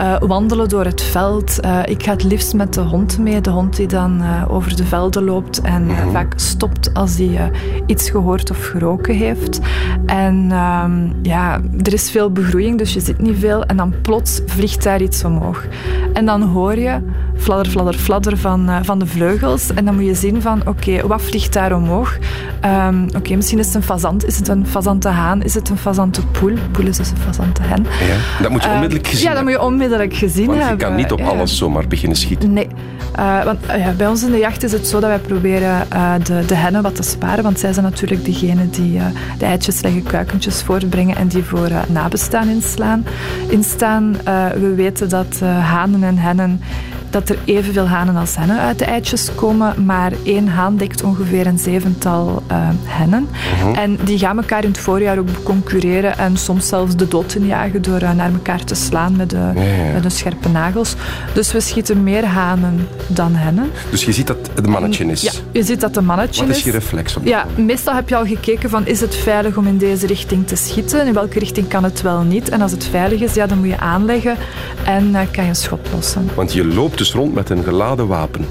uh, 0.00 0.16
wandelen 0.18 0.68
door 0.68 0.84
het 0.84 1.02
veld. 1.02 1.58
Uh, 1.64 1.78
ik 1.84 2.02
ga 2.02 2.12
het 2.12 2.24
liefst 2.24 2.54
met 2.54 2.74
de 2.74 2.80
hond 2.80 3.18
mee, 3.18 3.40
de 3.40 3.50
hond 3.50 3.76
die 3.76 3.86
dan 3.86 4.22
over 4.48 4.76
de 4.76 4.84
velden 4.84 5.24
loopt 5.24 5.60
en 5.60 5.82
mm 5.82 5.94
-hmm. 5.94 6.10
vaak 6.10 6.32
stopt 6.36 6.94
als 6.94 7.16
hij 7.16 7.50
iets 7.86 8.10
gehoord 8.10 8.50
of 8.50 8.66
geroken 8.66 9.14
heeft. 9.14 9.60
En 10.06 10.46
ehm, 10.50 11.08
er 11.82 11.92
is 11.92 12.10
veel 12.10 12.32
begroeiing, 12.32 12.78
dus 12.78 12.92
je 12.94 13.00
ziet 13.00 13.18
niet 13.18 13.38
veel. 13.38 13.64
En 13.64 13.76
dan 13.76 13.94
plots 14.02 14.40
vliegt 14.46 14.82
daar 14.82 15.02
iets 15.02 15.24
omhoog. 15.24 15.66
En 16.12 16.26
dan 16.26 16.42
hoor 16.42 16.78
je 16.78 16.98
fladder, 17.40 17.72
fladder, 17.72 17.94
fladder 17.94 18.38
van, 18.38 18.70
uh, 18.70 18.76
van 18.82 18.98
de 18.98 19.06
vleugels. 19.06 19.74
En 19.74 19.84
dan 19.84 19.94
moet 19.94 20.04
je 20.04 20.14
zien 20.14 20.42
van, 20.42 20.62
oké, 20.66 21.06
wat 21.06 21.22
vliegt 21.22 21.52
daar 21.52 21.74
omhoog? 21.74 22.18
Um, 22.64 23.06
oké, 23.16 23.34
misschien 23.36 23.58
is 23.58 23.66
het 23.66 23.74
een 23.74 23.82
fazant. 23.82 24.26
Is 24.26 24.36
het 24.36 24.48
een 24.48 24.66
fazantenhaan? 24.66 25.42
Is 25.42 25.54
het 25.54 25.68
een 25.68 25.78
fazantenpoel? 25.78 26.54
Poel 26.70 26.86
is 26.86 26.96
dus 26.96 27.10
een 27.10 27.16
fazantenhen. 27.16 27.82
Ja, 27.82 28.42
dat 28.42 28.50
moet 28.50 28.62
je 28.62 28.66
ehm, 28.66 28.74
onmiddellijk 28.74 29.08
gezien 29.08 29.28
Ja, 29.28 29.34
dat 29.34 29.42
moet 29.42 29.52
je 29.52 29.62
onmiddellijk 29.62 30.14
gezien 30.14 30.46
want 30.46 30.58
hebben. 30.58 30.78
je 30.78 30.84
kan 30.84 30.94
niet 30.94 31.12
op 31.12 31.20
alles 31.20 31.56
zomaar 31.56 31.86
beginnen 31.86 32.18
schieten. 32.18 32.52
Nee. 32.52 32.68
Uh, 33.18 33.44
want 33.44 33.58
ja, 33.66 33.92
bij 33.96 34.06
ons 34.06 34.22
in 34.22 34.30
de 34.30 34.38
jacht 34.38 34.62
is 34.62 34.72
het 34.72 34.86
zo 34.86 35.00
dat 35.00 35.08
wij 35.08 35.18
proberen 35.18 35.86
de, 36.22 36.44
de 36.46 36.54
hennen 36.54 36.82
wat 36.82 36.96
te 36.96 37.02
sparen. 37.02 37.44
Want 37.44 37.58
zij 37.58 37.72
zijn 37.72 37.84
natuurlijk 37.84 38.24
degene 38.24 38.70
die 38.70 39.00
de 39.38 39.44
eitjes 39.44 39.80
leggen, 39.80 40.02
kuikentjes 40.02 40.62
voortbrengen 40.62 41.16
en 41.16 41.28
die 41.28 41.42
voor 41.42 41.70
nabestaan 41.88 42.48
inslaan, 42.48 43.04
instaan. 43.48 44.16
we 44.60 44.72
weten 44.76 45.08
dat 45.08 45.40
hanen 45.60 46.02
en 46.02 46.18
hennen 46.18 46.60
dat 47.10 47.28
er 47.28 47.38
evenveel 47.44 47.88
hanen 47.88 48.16
als 48.16 48.36
hennen 48.36 48.58
uit 48.58 48.78
de 48.78 48.84
eitjes 48.84 49.34
komen, 49.34 49.84
maar 49.84 50.12
één 50.24 50.48
haan 50.48 50.76
dekt 50.76 51.02
ongeveer 51.02 51.46
een 51.46 51.58
zevental 51.58 52.42
uh, 52.50 52.68
hennen. 52.84 53.28
Mhm. 53.62 53.74
En 53.74 53.98
die 54.04 54.18
gaan 54.18 54.36
elkaar 54.36 54.62
in 54.64 54.70
het 54.70 54.78
voorjaar 54.78 55.18
ook 55.18 55.28
concurreren 55.42 56.18
en 56.18 56.36
soms 56.36 56.68
zelfs 56.68 56.96
de 56.96 57.08
dood 57.08 57.36
jagen 57.40 57.82
door 57.82 58.02
uh, 58.02 58.12
naar 58.12 58.32
elkaar 58.32 58.64
te 58.64 58.74
slaan 58.74 59.16
met 59.16 59.30
de, 59.30 59.50
met 59.92 60.02
de 60.02 60.10
scherpe 60.10 60.48
nagels. 60.48 60.94
Dus 61.32 61.52
we 61.52 61.60
schieten 61.60 62.02
meer 62.02 62.24
hanen 62.24 62.88
dan 63.06 63.34
hennen. 63.34 63.70
Dus 63.90 64.04
je 64.04 64.12
ziet 64.12 64.26
dat 64.26 64.36
het 64.54 64.64
een 64.64 64.70
mannetje 64.70 65.04
is? 65.04 65.22
Ja, 65.22 65.32
je 65.52 65.62
ziet 65.62 65.80
dat 65.80 65.88
het 65.88 65.98
een 65.98 66.04
mannetje 66.04 66.42
is. 66.42 66.48
Wat 66.48 66.56
is 66.56 66.62
je 66.62 66.70
reflex 66.70 67.16
op? 67.16 67.26
Ja, 67.26 67.46
meestal 67.56 67.94
heb 67.94 68.08
je 68.08 68.16
al 68.16 68.26
gekeken 68.26 68.70
van 68.70 68.86
is 68.86 69.00
het 69.00 69.16
veilig 69.16 69.56
om 69.56 69.66
in 69.66 69.78
deze 69.78 70.06
richting 70.06 70.46
te 70.46 70.56
schieten? 70.56 71.06
In 71.06 71.12
welke 71.12 71.38
richting 71.38 71.68
kan 71.68 71.84
het 71.84 72.02
wel 72.02 72.20
niet? 72.20 72.48
En 72.48 72.60
als 72.60 72.70
het 72.70 72.84
veilig 72.84 73.20
is, 73.20 73.34
ja, 73.34 73.46
dan 73.46 73.58
moet 73.58 73.68
je 73.68 73.78
aanleggen 73.78 74.36
en 74.84 75.08
uh, 75.08 75.20
kan 75.30 75.44
je 75.44 75.48
een 75.48 75.56
schot 75.56 75.88
lossen. 75.94 76.28
Want 76.34 76.52
je 76.52 76.64
loopt 76.64 76.99
dus 77.00 77.12
rond 77.12 77.34
met 77.34 77.50
een 77.50 77.62
geladen 77.62 78.06
wapen. 78.06 78.46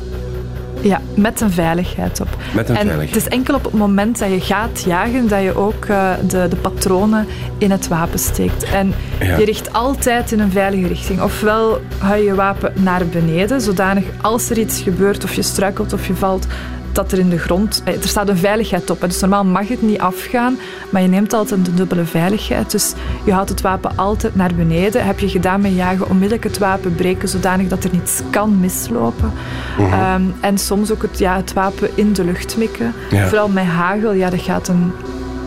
Ja, 0.82 1.02
met 1.14 1.42
een 1.42 1.52
veiligheid 1.52 2.22
op. 2.22 2.28
Met 2.54 2.70
een 2.70 2.76
en 2.76 2.82
veiligheid. 2.82 3.16
Het 3.16 3.26
is 3.26 3.28
enkel 3.28 3.56
op 3.56 3.64
het 3.64 3.74
moment 3.74 4.20
dat 4.20 4.30
je 4.30 4.40
gaat 4.40 4.84
jagen 4.86 5.28
dat 5.28 5.42
je 5.42 5.56
ook 5.56 5.86
uh, 5.86 6.12
de, 6.28 6.48
de 6.48 6.56
patronen 6.56 7.28
in 7.58 7.72
het 7.72 7.88
wapen 7.88 8.20
steekt. 8.20 8.64
En 8.64 8.94
ja. 9.20 9.38
je 9.38 9.46
richt 9.46 9.74
altijd 9.74 10.32
in 10.32 10.40
een 10.40 10.52
veilige 10.52 10.88
richting. 10.88 11.22
Ofwel 11.22 11.82
hou 11.98 12.18
je 12.18 12.24
je 12.24 12.36
wapen 12.36 12.74
naar 12.76 13.06
beneden, 13.06 13.62
zodanig 13.62 14.06
als 14.22 14.50
er 14.50 14.58
iets 14.58 14.82
gebeurt 14.82 15.24
of 15.24 15.34
je 15.34 15.42
struikelt 15.42 15.94
of 15.94 16.08
je 16.08 16.16
valt, 16.16 16.48
dat 16.96 17.12
er 17.12 17.20
in 17.20 17.30
de 17.30 17.38
grond... 17.38 17.82
Er 17.86 18.08
staat 18.08 18.30
een 18.30 18.38
veiligheid 18.38 18.90
op. 18.90 19.02
Dus 19.02 19.20
normaal 19.20 19.46
mag 19.46 19.68
het 19.68 19.82
niet 19.82 20.00
afgaan, 20.00 20.58
maar 20.90 21.02
je 21.02 21.08
neemt 21.08 21.34
altijd 21.34 21.68
een 21.68 21.76
dubbele 21.76 22.06
veiligheid. 22.06 22.72
Dus 22.72 22.94
je 23.26 23.32
houdt 23.32 23.50
het 23.50 23.62
wapen 23.62 23.92
altijd 23.96 24.36
naar 24.36 24.54
beneden. 24.56 25.06
Heb 25.06 25.20
je 25.20 25.30
gedaan 25.30 25.62
met 25.62 25.76
jagen, 25.76 26.10
onmiddellijk 26.10 26.44
het 26.44 26.58
wapen 26.58 26.96
breken, 26.96 27.30
zodanig 27.30 27.68
dat 27.68 27.84
er 27.84 27.90
niets 27.92 28.22
kan 28.30 28.60
mislopen. 28.60 29.32
-huh. 29.78 30.14
um, 30.14 30.34
en 30.40 30.58
soms 30.58 30.92
ook 30.92 31.02
het, 31.02 31.20
ja, 31.20 31.36
het 31.36 31.54
wapen 31.54 31.90
in 31.96 32.14
de 32.14 32.24
lucht 32.24 32.58
mikken. 32.58 32.94
Ja. 33.10 33.28
Vooral 33.28 33.48
met 33.48 33.66
hagel, 33.66 34.12
ja, 34.12 34.30
dat 34.30 34.42
gaat 34.42 34.68
een... 34.68 34.92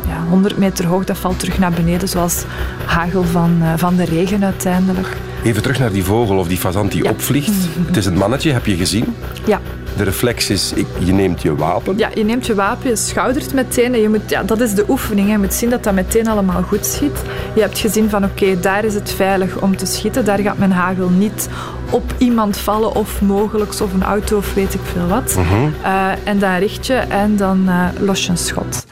Ja, 0.08 0.24
100 0.28 0.58
meter 0.58 0.86
hoog, 0.86 1.04
dat 1.04 1.18
valt 1.18 1.38
terug 1.38 1.58
naar 1.58 1.72
beneden, 1.72 2.08
zoals 2.08 2.44
hagel 2.84 3.22
van, 3.22 3.58
uh, 3.60 3.72
van 3.76 3.96
de 3.96 4.04
regen 4.04 4.44
uiteindelijk. 4.44 5.16
Even 5.44 5.62
terug 5.62 5.78
naar 5.78 5.92
die 5.92 6.04
vogel 6.04 6.38
of 6.38 6.48
die 6.48 6.58
fazant 6.58 6.92
die 6.92 7.04
ja. 7.04 7.10
opvliegt. 7.10 7.52
Het 7.86 7.96
is 7.96 8.06
een 8.06 8.16
mannetje, 8.16 8.52
heb 8.52 8.66
je 8.66 8.76
gezien? 8.76 9.14
Ja. 9.46 9.60
De 9.96 10.02
reflex 10.02 10.50
is, 10.50 10.72
je 10.98 11.12
neemt 11.12 11.42
je 11.42 11.54
wapen. 11.54 11.98
Ja, 11.98 12.08
je 12.14 12.24
neemt 12.24 12.46
je 12.46 12.54
wapen, 12.54 12.88
je 12.88 12.96
schoudert 12.96 13.54
meteen. 13.54 13.94
En 13.94 14.00
je 14.00 14.08
moet, 14.08 14.30
ja, 14.30 14.42
dat 14.42 14.60
is 14.60 14.74
de 14.74 14.84
oefening. 14.88 15.26
Hè. 15.26 15.32
Je 15.32 15.38
moet 15.38 15.54
zien 15.54 15.70
dat 15.70 15.84
dat 15.84 15.94
meteen 15.94 16.28
allemaal 16.28 16.62
goed 16.62 16.86
schiet. 16.86 17.22
Je 17.54 17.60
hebt 17.60 17.78
gezien 17.78 18.10
van 18.10 18.24
oké, 18.24 18.42
okay, 18.42 18.60
daar 18.60 18.84
is 18.84 18.94
het 18.94 19.10
veilig 19.10 19.60
om 19.60 19.76
te 19.76 19.86
schieten. 19.86 20.24
Daar 20.24 20.38
gaat 20.38 20.58
mijn 20.58 20.72
hagel 20.72 21.08
niet 21.08 21.48
op 21.90 22.14
iemand 22.18 22.56
vallen 22.56 22.94
of 22.94 23.22
mogelijk 23.22 23.80
of 23.80 23.92
een 23.92 24.02
auto 24.02 24.36
of 24.36 24.54
weet 24.54 24.74
ik 24.74 24.80
veel 24.92 25.06
wat. 25.06 25.36
Mhm. 25.36 25.68
Uh, 25.82 26.10
en 26.24 26.38
dan 26.38 26.56
richt 26.56 26.86
je 26.86 26.94
en 26.94 27.36
dan 27.36 27.68
uh, 27.68 27.88
los 28.00 28.24
je 28.24 28.30
een 28.30 28.38
schot. 28.38 28.86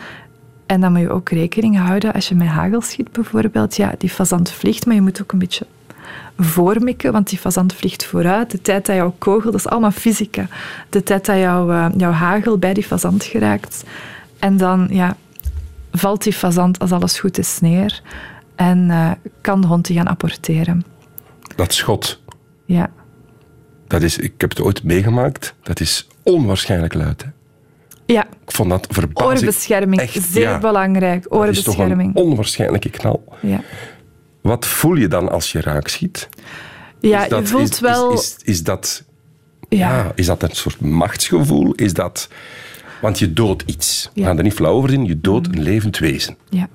En 0.66 0.80
dan 0.80 0.92
moet 0.92 1.00
je 1.00 1.10
ook 1.10 1.28
rekening 1.28 1.78
houden 1.78 2.12
als 2.12 2.28
je 2.28 2.34
met 2.34 2.48
hagel 2.48 2.80
schiet 2.80 3.12
bijvoorbeeld. 3.12 3.76
Ja, 3.76 3.94
die 3.98 4.10
fazant 4.10 4.50
vliegt, 4.50 4.86
maar 4.86 4.94
je 4.94 5.00
moet 5.00 5.22
ook 5.22 5.32
een 5.32 5.38
beetje 5.38 5.66
voormikken, 6.44 7.12
want 7.12 7.28
die 7.28 7.38
fazant 7.38 7.74
vliegt 7.74 8.04
vooruit. 8.04 8.50
De 8.50 8.62
tijd 8.62 8.86
dat 8.86 8.96
jouw 8.96 9.14
kogel, 9.18 9.50
dat 9.50 9.60
is 9.60 9.68
allemaal 9.68 9.90
fysica. 9.90 10.46
De 10.88 11.02
tijd 11.02 11.26
dat 11.26 11.36
jouw, 11.36 11.70
uh, 11.70 11.86
jouw 11.96 12.10
hagel 12.10 12.58
bij 12.58 12.74
die 12.74 12.84
fazant 12.84 13.24
geraakt. 13.24 13.84
En 14.38 14.56
dan 14.56 14.88
ja, 14.90 15.16
valt 15.92 16.22
die 16.22 16.32
fazant, 16.32 16.78
als 16.78 16.92
alles 16.92 17.18
goed 17.18 17.38
is, 17.38 17.58
neer. 17.60 18.02
En 18.54 18.88
uh, 18.88 19.10
kan 19.40 19.60
de 19.60 19.66
hond 19.66 19.86
die 19.86 19.96
gaan 19.96 20.06
apporteren. 20.06 20.84
Dat 21.56 21.74
schot. 21.74 22.22
Ja. 22.64 22.90
Dat 23.86 24.02
is, 24.02 24.18
ik 24.18 24.40
heb 24.40 24.50
het 24.50 24.60
ooit 24.60 24.82
meegemaakt. 24.82 25.54
Dat 25.62 25.80
is 25.80 26.08
onwaarschijnlijk 26.22 26.94
luid. 26.94 27.22
Hè? 27.22 27.28
Ja. 28.06 28.26
Ik 28.26 28.52
vond 28.52 28.70
dat 28.70 28.86
verbazing. 28.90 29.38
Oorbescherming, 29.38 30.00
echt, 30.00 30.22
zeer 30.22 30.42
ja. 30.42 30.58
belangrijk. 30.58 31.26
Oorbescherming. 31.28 31.98
Dat 31.98 32.06
is 32.06 32.12
toch 32.14 32.24
een 32.24 32.30
onwaarschijnlijke 32.30 32.90
knal. 32.90 33.24
Ja. 33.40 33.60
Wat 34.40 34.66
voel 34.66 34.94
je 34.94 35.08
dan 35.08 35.28
als 35.30 35.52
je 35.52 35.60
raak 35.60 35.88
schiet? 35.88 36.28
Ja, 37.00 37.22
is 37.22 37.28
dat, 37.28 37.40
je 37.40 37.46
voelt 37.46 37.72
is, 37.72 37.80
wel... 37.80 38.12
Is, 38.12 38.36
is, 38.38 38.44
is 38.44 38.62
dat, 38.62 39.04
ja. 39.68 39.78
ja. 39.78 40.12
is 40.14 40.26
dat 40.26 40.42
een 40.42 40.50
soort 40.52 40.80
machtsgevoel? 40.80 41.72
Is 41.74 41.92
dat... 41.92 42.28
Want 43.00 43.18
je 43.18 43.32
doodt 43.32 43.62
iets. 43.66 44.10
We 44.14 44.20
Ja. 44.20 44.26
gaan 44.26 44.36
er 44.36 44.42
niet 44.42 44.54
flauw 44.54 44.72
over 44.72 44.92
in. 44.92 45.04
Je 45.04 45.20
doodt 45.20 45.46
een 45.46 45.62
levend 45.62 45.98
wezen. 45.98 46.36
Ja. 46.48 46.68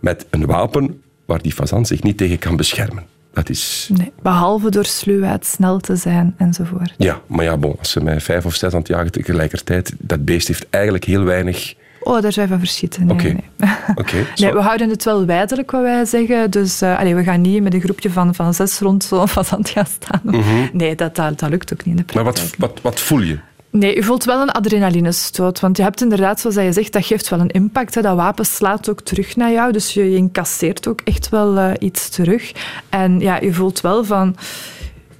Met 0.00 0.26
een 0.30 0.46
wapen 0.46 1.02
waar 1.24 1.42
die 1.42 1.52
fazant 1.52 1.86
zich 1.86 2.02
niet 2.02 2.16
tegen 2.16 2.38
kan 2.38 2.56
beschermen. 2.56 3.06
Dat 3.32 3.48
is... 3.48 3.90
Nee, 3.92 4.12
behalve 4.22 4.70
door 4.70 4.84
sluwheid, 4.84 5.46
snel 5.46 5.78
te 5.78 5.96
zijn 5.96 6.34
enzovoort. 6.38 6.94
Ja, 6.96 7.20
maar 7.26 7.44
ja, 7.44 7.56
bon, 7.56 7.76
als 7.78 7.90
ze 7.90 8.00
mij 8.00 8.20
vijf 8.20 8.46
of 8.46 8.54
zes 8.54 8.72
aan 8.72 8.78
het 8.78 8.88
jagen 8.88 9.12
tegelijkertijd, 9.12 9.92
dat 9.98 10.24
beest 10.24 10.48
heeft 10.48 10.66
eigenlijk 10.70 11.04
heel 11.04 11.22
weinig... 11.24 11.74
Oh, 12.06 12.22
daar 12.22 12.32
zijn 12.32 12.48
we 12.48 12.58
verschieten. 12.58 13.06
Nee, 13.06 13.14
Oké. 13.16 13.24
nee. 13.24 13.44
Nee, 14.12 14.24
zo- 14.34 14.52
we 14.52 14.60
houden 14.60 14.88
het 14.90 15.04
wel 15.04 15.24
wijdelijk 15.26 15.70
wat 15.70 15.80
wij 15.82 16.04
zeggen. 16.04 16.50
Dus 16.50 16.82
uh, 16.82 16.98
allee, 16.98 17.14
we 17.14 17.22
gaan 17.22 17.40
niet 17.40 17.62
met 17.62 17.74
een 17.74 17.80
groepje 17.80 18.10
van, 18.10 18.34
van 18.34 18.54
zes 18.54 18.78
rond 18.78 19.04
zo'n 19.04 19.28
fazant 19.28 19.68
gaan 19.68 19.86
staan. 19.86 20.44
Nee, 20.72 20.94
dat, 20.94 21.14
dat, 21.16 21.38
dat 21.38 21.50
lukt 21.50 21.72
ook 21.72 21.84
niet 21.84 21.98
in 21.98 22.04
de 22.06 22.14
Maar 22.14 22.24
wat, 22.24 22.50
wat, 22.58 22.78
wat 22.82 23.00
voel 23.00 23.20
je? 23.20 23.38
Nee, 23.70 23.94
je 23.94 24.02
voelt 24.02 24.24
wel 24.24 24.40
een 24.42 24.50
adrenalinestoot. 24.50 25.60
Want 25.60 25.76
je 25.76 25.82
hebt 25.82 26.02
inderdaad, 26.02 26.40
zoals 26.40 26.56
je 26.56 26.72
zegt, 26.72 26.92
dat 26.92 27.06
geeft 27.06 27.28
wel 27.28 27.40
een 27.40 27.50
impact. 27.50 27.94
Hè. 27.94 28.02
Dat 28.02 28.16
wapen 28.16 28.46
slaat 28.46 28.90
ook 28.90 29.00
terug 29.00 29.36
naar 29.36 29.52
jou. 29.52 29.72
Dus 29.72 29.94
je, 29.94 30.10
je 30.10 30.16
incasseert 30.16 30.88
ook 30.88 31.00
echt 31.04 31.28
wel 31.28 31.56
uh, 31.56 31.70
iets 31.78 32.08
terug. 32.08 32.52
En 32.88 33.20
ja, 33.20 33.40
je 33.40 33.52
voelt 33.52 33.80
wel 33.80 34.04
van... 34.04 34.36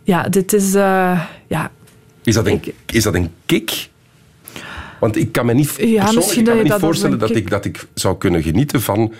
Ja, 0.02 0.22
dit 0.22 0.52
is... 0.52 0.74
Uh, 0.74 1.20
ja, 1.46 1.70
Is 2.22 2.34
dat 2.34 2.46
een, 2.46 2.52
Ik- 2.62 2.74
is 2.92 3.02
dat 3.02 3.14
een 3.14 3.30
kick? 3.46 3.88
Want 5.06 5.18
ik 5.18 5.32
kan 5.32 5.46
me 5.46 5.54
niet, 5.54 5.68
Ja, 5.68 5.74
persoonlijk, 5.74 6.14
misschien 6.14 6.40
ik 6.40 6.46
kan 6.46 6.56
me 6.56 6.62
niet 6.62 6.72
dat 6.72 6.80
voorstellen 6.80 7.18
dat 7.18 7.34
ik, 7.34 7.50
dat 7.50 7.64
ik 7.64 7.86
zou 7.94 8.16
kunnen 8.16 8.42
genieten 8.42 8.82
van 8.82 9.12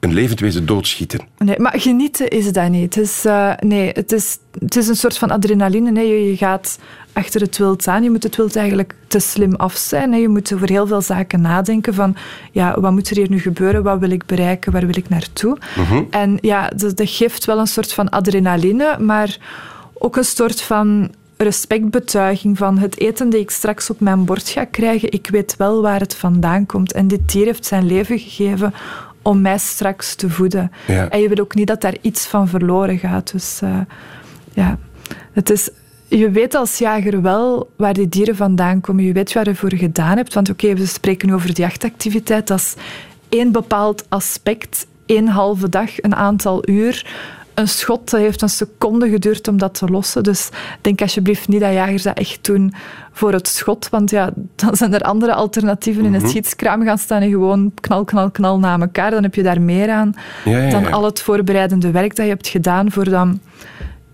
een 0.00 0.12
levend 0.12 0.40
wezen 0.40 0.66
doodschieten. 0.66 1.20
Nee, 1.38 1.58
maar 1.58 1.74
genieten 1.80 2.28
is 2.28 2.52
dat 2.52 2.68
niet. 2.68 2.94
Het 2.94 3.04
is, 3.04 3.24
uh, 3.26 3.52
nee, 3.60 3.90
het 3.92 4.12
is, 4.12 4.38
het 4.58 4.76
is 4.76 4.88
een 4.88 4.96
soort 4.96 5.18
van 5.18 5.30
adrenaline. 5.30 5.90
Nee, 5.90 6.08
je, 6.08 6.30
je 6.30 6.36
gaat 6.36 6.78
achter 7.12 7.40
het 7.40 7.58
wild 7.58 7.88
aan. 7.88 8.02
Je 8.02 8.10
moet 8.10 8.22
het 8.22 8.36
wild 8.36 8.56
eigenlijk 8.56 8.94
te 9.06 9.18
slim 9.18 9.54
af 9.54 9.76
zijn. 9.76 10.12
Hè. 10.12 10.18
Je 10.18 10.28
moet 10.28 10.54
over 10.54 10.68
heel 10.68 10.86
veel 10.86 11.02
zaken 11.02 11.40
nadenken 11.40 11.94
van 11.94 12.16
ja, 12.52 12.80
wat 12.80 12.92
moet 12.92 13.10
er 13.10 13.16
hier 13.16 13.30
nu 13.30 13.40
gebeuren? 13.40 13.82
Wat 13.82 13.98
wil 13.98 14.10
ik 14.10 14.26
bereiken? 14.26 14.72
Waar 14.72 14.86
wil 14.86 14.96
ik 14.96 15.08
naartoe? 15.08 15.58
En 16.10 16.38
ja, 16.40 16.68
dat, 16.68 16.96
dat 16.96 17.10
geeft 17.10 17.44
wel 17.44 17.58
een 17.58 17.66
soort 17.66 17.92
van 17.92 18.08
adrenaline, 18.08 18.96
maar 18.98 19.38
ook 19.94 20.16
een 20.16 20.24
soort 20.24 20.60
van 20.60 21.10
respectbetuiging 21.44 22.58
van 22.58 22.78
het 22.78 22.98
eten 22.98 23.30
dat 23.30 23.40
ik 23.40 23.50
straks 23.50 23.90
op 23.90 24.00
mijn 24.00 24.24
bord 24.24 24.48
ga 24.48 24.64
krijgen. 24.64 25.12
Ik 25.12 25.28
weet 25.30 25.56
wel 25.56 25.82
waar 25.82 26.00
het 26.00 26.14
vandaan 26.14 26.66
komt. 26.66 26.92
En 26.92 27.08
dit 27.08 27.32
dier 27.32 27.44
heeft 27.44 27.66
zijn 27.66 27.86
leven 27.86 28.18
gegeven 28.18 28.74
om 29.22 29.40
mij 29.40 29.58
straks 29.58 30.14
te 30.14 30.30
voeden. 30.30 30.70
Ja. 30.86 31.08
En 31.08 31.20
je 31.20 31.28
wil 31.28 31.38
ook 31.38 31.54
niet 31.54 31.66
dat 31.66 31.80
daar 31.80 31.96
iets 32.00 32.26
van 32.26 32.48
verloren 32.48 32.98
gaat. 32.98 33.32
Dus 33.32 33.60
uh, 33.64 33.80
ja, 34.52 34.78
het 35.32 35.50
is... 35.50 35.70
Je 36.08 36.30
weet 36.30 36.54
als 36.54 36.78
jager 36.78 37.22
wel 37.22 37.70
waar 37.76 37.94
die 37.94 38.08
dieren 38.08 38.36
vandaan 38.36 38.80
komen. 38.80 39.04
Je 39.04 39.12
weet 39.12 39.32
waar 39.32 39.48
je 39.48 39.54
voor 39.54 39.74
gedaan 39.74 40.16
hebt. 40.16 40.34
Want 40.34 40.50
oké, 40.50 40.64
okay, 40.64 40.76
we 40.76 40.86
spreken 40.86 41.28
nu 41.28 41.34
over 41.34 41.54
de 41.54 41.62
jachtactiviteit. 41.62 42.46
Dat 42.46 42.58
is 42.58 42.74
één 43.28 43.52
bepaald 43.52 44.04
aspect, 44.08 44.86
één 45.06 45.28
halve 45.28 45.68
dag, 45.68 46.02
een 46.02 46.14
aantal 46.14 46.68
uur. 46.68 47.06
Een 47.54 47.68
schot 47.68 48.10
heeft 48.12 48.42
een 48.42 48.48
seconde 48.48 49.08
geduurd 49.08 49.48
om 49.48 49.56
dat 49.58 49.74
te 49.74 49.86
lossen. 49.86 50.22
Dus 50.22 50.48
denk 50.80 51.00
alsjeblieft 51.00 51.48
niet 51.48 51.60
dat 51.60 51.72
jagers 51.72 52.02
dat 52.02 52.18
echt 52.18 52.44
doen 52.44 52.74
voor 53.12 53.32
het 53.32 53.48
schot. 53.48 53.88
Want 53.88 54.10
ja, 54.10 54.30
dan 54.54 54.76
zijn 54.76 54.94
er 54.94 55.00
andere 55.00 55.34
alternatieven 55.34 56.04
in 56.04 56.10
Mhm. 56.10 56.20
het 56.20 56.30
schietskraam 56.30 56.84
gaan 56.84 56.98
staan 56.98 57.22
en 57.22 57.30
gewoon 57.30 57.72
knal, 57.80 58.04
knal, 58.04 58.30
knal 58.30 58.58
na 58.58 58.78
elkaar. 58.80 59.10
Dan 59.10 59.22
heb 59.22 59.34
je 59.34 59.42
daar 59.42 59.60
meer 59.60 59.90
aan 59.90 60.14
Ja, 60.44 60.58
ja, 60.58 60.70
dan 60.70 60.92
al 60.92 61.04
het 61.04 61.22
voorbereidende 61.22 61.90
werk 61.90 62.16
dat 62.16 62.24
je 62.24 62.30
hebt 62.30 62.48
gedaan 62.48 62.90
voor 62.90 63.04
dan 63.08 63.40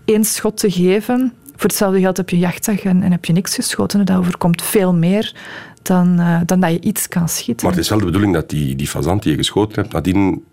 één 0.05 0.23
schot 0.23 0.57
te 0.57 0.71
geven. 0.71 1.33
Voor 1.55 1.69
hetzelfde 1.69 1.99
geld 1.99 2.17
heb 2.17 2.29
je 2.29 2.37
jachtdag 2.37 2.79
en, 2.83 3.03
en 3.03 3.11
heb 3.11 3.25
je 3.25 3.33
niks 3.33 3.55
geschoten. 3.55 4.05
Dat 4.05 4.17
overkomt 4.17 4.61
veel 4.61 4.93
meer 4.93 5.35
dan, 5.81 6.19
uh, 6.19 6.39
dan 6.45 6.59
dat 6.59 6.71
je 6.71 6.79
iets 6.81 7.07
kan 7.07 7.29
schieten. 7.29 7.65
Maar 7.65 7.75
het 7.75 7.83
is 7.83 7.89
wel 7.89 7.99
de 7.99 8.05
bedoeling 8.05 8.33
dat 8.33 8.49
die, 8.49 8.75
die 8.75 8.87
fazant 8.87 9.23
die 9.23 9.31
je 9.31 9.37
geschoten 9.37 9.81
hebt, 9.81 9.93
nadien 9.93 10.43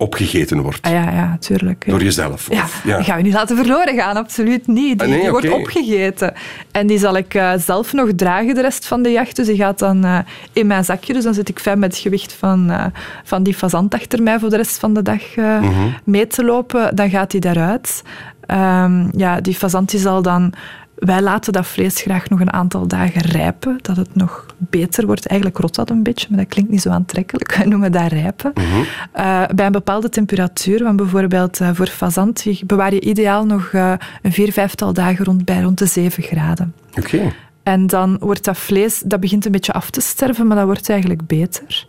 opgegeten 0.00 0.60
wordt. 0.60 0.82
Ah, 0.82 0.92
ja, 0.92 1.10
ja, 1.10 1.36
tuurlijk. 1.40 1.84
Door 1.88 2.02
jezelf. 2.02 2.46
Ja, 2.50 2.62
Of, 2.62 2.80
ja. 2.84 2.96
die 2.96 3.04
gaan 3.04 3.16
we 3.16 3.22
niet 3.22 3.32
laten 3.32 3.56
verloren 3.56 3.94
gaan, 3.94 4.16
absoluut 4.16 4.66
niet. 4.66 4.98
Die, 4.98 5.00
Ah, 5.02 5.08
nee, 5.08 5.20
die 5.20 5.30
wordt 5.30 5.50
opgegeten. 5.52 6.32
En 6.72 6.86
die 6.86 6.98
zal 6.98 7.16
ik 7.16 7.34
uh, 7.34 7.52
zelf 7.58 7.92
nog 7.92 8.08
dragen 8.16 8.54
de 8.54 8.60
rest 8.60 8.86
van 8.86 9.02
de 9.02 9.10
jacht. 9.10 9.36
Dus 9.36 9.46
die 9.46 9.56
gaat 9.56 9.78
dan 9.78 10.04
uh, 10.06 10.18
in 10.52 10.66
mijn 10.66 10.84
zakje. 10.84 11.12
Dus 11.12 11.24
dan 11.24 11.34
zit 11.34 11.48
ik 11.48 11.58
fijn 11.58 11.78
met 11.78 11.92
het 11.92 12.02
gewicht 12.02 12.32
van, 12.32 12.70
uh, 12.70 12.84
van 13.24 13.42
die 13.42 13.54
fazant 13.54 13.94
achter 13.94 14.22
mij 14.22 14.38
voor 14.38 14.50
de 14.50 14.56
rest 14.56 14.78
van 14.78 14.94
de 14.94 15.02
dag 15.02 15.22
Mhm. 15.36 15.88
mee 16.04 16.26
te 16.26 16.44
lopen. 16.44 16.96
Dan 16.96 17.10
gaat 17.10 17.32
hij 17.32 17.40
daaruit. 17.40 18.02
Um, 18.46 19.10
ja, 19.16 19.40
die 19.40 19.54
fazant 19.54 19.90
die 19.90 20.00
zal 20.00 20.22
dan 20.22 20.52
wij 21.00 21.22
laten 21.22 21.52
dat 21.52 21.66
vlees 21.66 22.00
graag 22.00 22.28
nog 22.28 22.40
een 22.40 22.52
aantal 22.52 22.86
dagen 22.86 23.20
rijpen, 23.20 23.78
dat 23.82 23.96
het 23.96 24.14
nog 24.14 24.46
beter 24.56 25.06
wordt. 25.06 25.26
Eigenlijk 25.26 25.60
rot 25.60 25.74
dat 25.74 25.90
een 25.90 26.02
beetje, 26.02 26.26
maar 26.30 26.38
dat 26.38 26.48
klinkt 26.48 26.70
niet 26.70 26.80
zo 26.80 26.90
aantrekkelijk. 26.90 27.54
Wij 27.56 27.66
noemen 27.66 27.92
dat 27.92 28.12
rijpen. 28.12 28.52
Mhm. 28.54 28.64
Eh, 29.12 29.42
bij 29.54 29.66
een 29.66 29.72
bepaalde 29.72 30.08
temperatuur, 30.08 30.82
want 30.82 30.96
bijvoorbeeld 30.96 31.60
uh, 31.60 31.70
voor 31.72 31.86
fazant 31.86 32.44
bewaar 32.66 32.94
je 32.94 33.00
ideaal 33.00 33.46
nog 33.46 33.72
uh, 33.72 33.92
een 34.22 34.32
vier, 34.32 34.52
vijftal 34.52 34.92
dagen 34.92 35.24
rond 35.24 35.44
bij 35.44 35.60
rond 35.60 35.78
de 35.78 35.86
7 35.86 36.22
graden. 36.22 36.74
Oké. 36.98 37.32
En 37.62 37.86
dan 37.86 38.16
wordt 38.20 38.44
dat 38.44 38.58
vlees, 38.58 39.02
dat 39.04 39.20
begint 39.20 39.44
een 39.44 39.52
beetje 39.52 39.72
af 39.72 39.90
te 39.90 40.00
sterven, 40.00 40.46
maar 40.46 40.56
dat 40.56 40.66
wordt 40.66 40.90
eigenlijk 40.90 41.26
beter. 41.26 41.86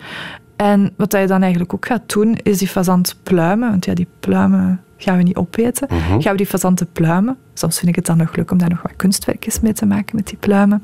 En 0.55 0.93
wat 0.97 1.11
je 1.11 1.27
dan 1.27 1.41
eigenlijk 1.41 1.73
ook 1.73 1.85
gaat 1.85 2.13
doen, 2.13 2.37
is 2.43 2.57
die 2.57 2.67
fazant 2.67 3.15
pluimen. 3.23 3.69
Want 3.69 3.85
ja, 3.85 3.93
die 3.93 4.07
pluimen 4.19 4.81
gaan 5.03 5.17
we 5.17 5.24
niet 5.24 5.36
opeten. 5.36 5.88
Mhm. 5.91 6.22
Gaan 6.22 6.31
we 6.31 6.38
die 6.38 6.46
fazanten 6.46 6.88
pluimen. 6.91 7.38
Soms 7.53 7.77
vind 7.77 7.89
ik 7.89 7.96
het 7.96 8.05
dan 8.05 8.17
nog 8.17 8.36
leuk 8.36 8.51
om 8.51 8.58
daar 8.58 8.70
nog 8.70 8.81
wat 8.81 8.96
kunstwerkjes 8.96 9.60
mee 9.60 9.74
te 9.74 9.86
maken 9.86 10.15
met 10.15 10.27
die 10.27 10.38
pluimen. 10.38 10.84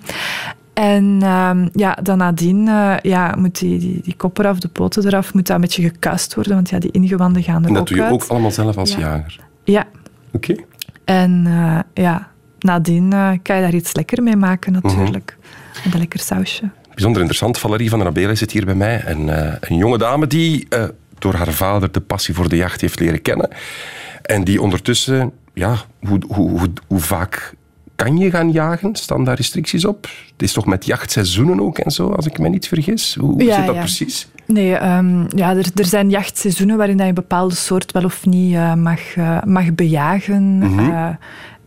En 0.74 1.20
uh, 1.24 1.52
ja, 1.74 1.98
dan 2.04 2.18
nadien 2.18 2.68
uh, 2.68 2.94
ja, 3.02 3.36
moet 3.38 3.60
die, 3.60 3.80
die, 3.80 4.02
die 4.04 4.16
kop 4.18 4.38
eraf, 4.38 4.60
de 4.60 4.68
poten 4.68 5.06
eraf, 5.08 5.34
moet 5.34 5.48
dat 5.48 5.56
een 5.56 5.62
beetje 5.62 5.82
gekuist 5.82 6.36
worden, 6.36 6.54
want 6.54 6.70
ja, 6.70 6.80
die 6.80 6.92
ingewanden 6.92 7.44
gaan 7.44 7.62
er 7.62 7.68
En 7.68 7.74
dat 7.74 7.82
ook 7.82 7.88
doe 7.88 7.98
je 7.98 8.04
uit. 8.04 8.14
ook 8.14 8.24
allemaal 8.28 8.52
zelf 8.52 8.78
als 8.78 8.92
Ja. 8.92 9.00
jager? 9.00 9.40
Ja, 9.64 9.86
Oké. 10.32 10.56
en 11.06 11.44
uh, 11.48 11.80
ja, 11.94 12.28
nadien 12.60 13.12
uh, 13.14 13.30
kan 13.42 13.56
je 13.56 13.62
daar 13.62 13.74
iets 13.74 13.96
lekker 13.96 14.24
mee 14.24 14.36
maken 14.36 14.74
natuurlijk. 14.74 15.38
En 15.84 15.92
een 15.94 16.00
lekker 16.00 16.20
sausje. 16.20 16.70
Bijzonder 16.90 17.22
interessant. 17.22 17.58
Valerie 17.60 17.90
van 17.90 18.00
der 18.00 18.08
Abelen 18.08 18.38
zit 18.38 18.52
hier 18.52 18.66
bij 18.66 18.76
mij. 18.76 19.00
En, 19.00 19.48
eh, 19.48 19.54
een 19.60 19.78
jonge 19.78 19.98
dame 19.98 20.28
die 20.28 20.66
eh, 20.70 20.84
door 21.20 21.34
haar 21.34 21.52
vader 21.52 21.92
de 21.92 22.00
passie 22.02 22.34
voor 22.36 22.50
de 22.50 22.56
jacht 22.56 22.82
heeft 22.82 23.00
leren 23.00 23.22
kennen. 23.22 23.50
En 24.28 24.44
die 24.44 24.62
ondertussen, 24.62 25.32
ja, 25.54 25.76
hoe, 26.00 26.20
hoe, 26.28 26.50
hoe, 26.50 26.70
hoe 26.88 27.00
vaak 27.00 27.54
kan 27.96 28.18
je 28.18 28.30
gaan 28.30 28.52
jagen? 28.52 28.96
Staan 28.96 29.24
daar 29.24 29.36
restricties 29.36 29.86
op? 29.86 30.08
Het 30.32 30.42
is 30.42 30.54
toch 30.54 30.66
met 30.66 30.86
jachtseizoenen 30.86 31.62
ook 31.62 31.78
en 31.78 31.92
zo, 31.92 32.10
als 32.10 32.26
ik 32.26 32.40
me 32.40 32.50
niet 32.50 32.68
vergis? 32.68 33.16
Hoe, 33.20 33.44
Ja, 33.44 33.56
zit 33.56 33.66
dat 33.66 33.76
ja. 33.76 33.82
precies? 33.82 34.28
Nee, 34.46 34.76
ehm, 34.76 35.26
ja, 35.38 35.56
er, 35.56 35.66
er 35.76 35.86
zijn 35.86 36.10
jachtseizoenen 36.10 36.78
waarin 36.78 36.96
dat 36.98 37.06
je 37.06 37.10
een 37.10 37.22
bepaalde 37.22 37.56
soort 37.56 37.92
wel 37.92 38.04
of 38.04 38.26
niet 38.26 38.54
eh, 38.54 38.74
mag, 38.74 39.16
eh, 39.16 39.44
mag 39.44 39.74
bejagen. 39.76 40.58
Mhm. 40.58 40.80
Eh, 40.80 41.10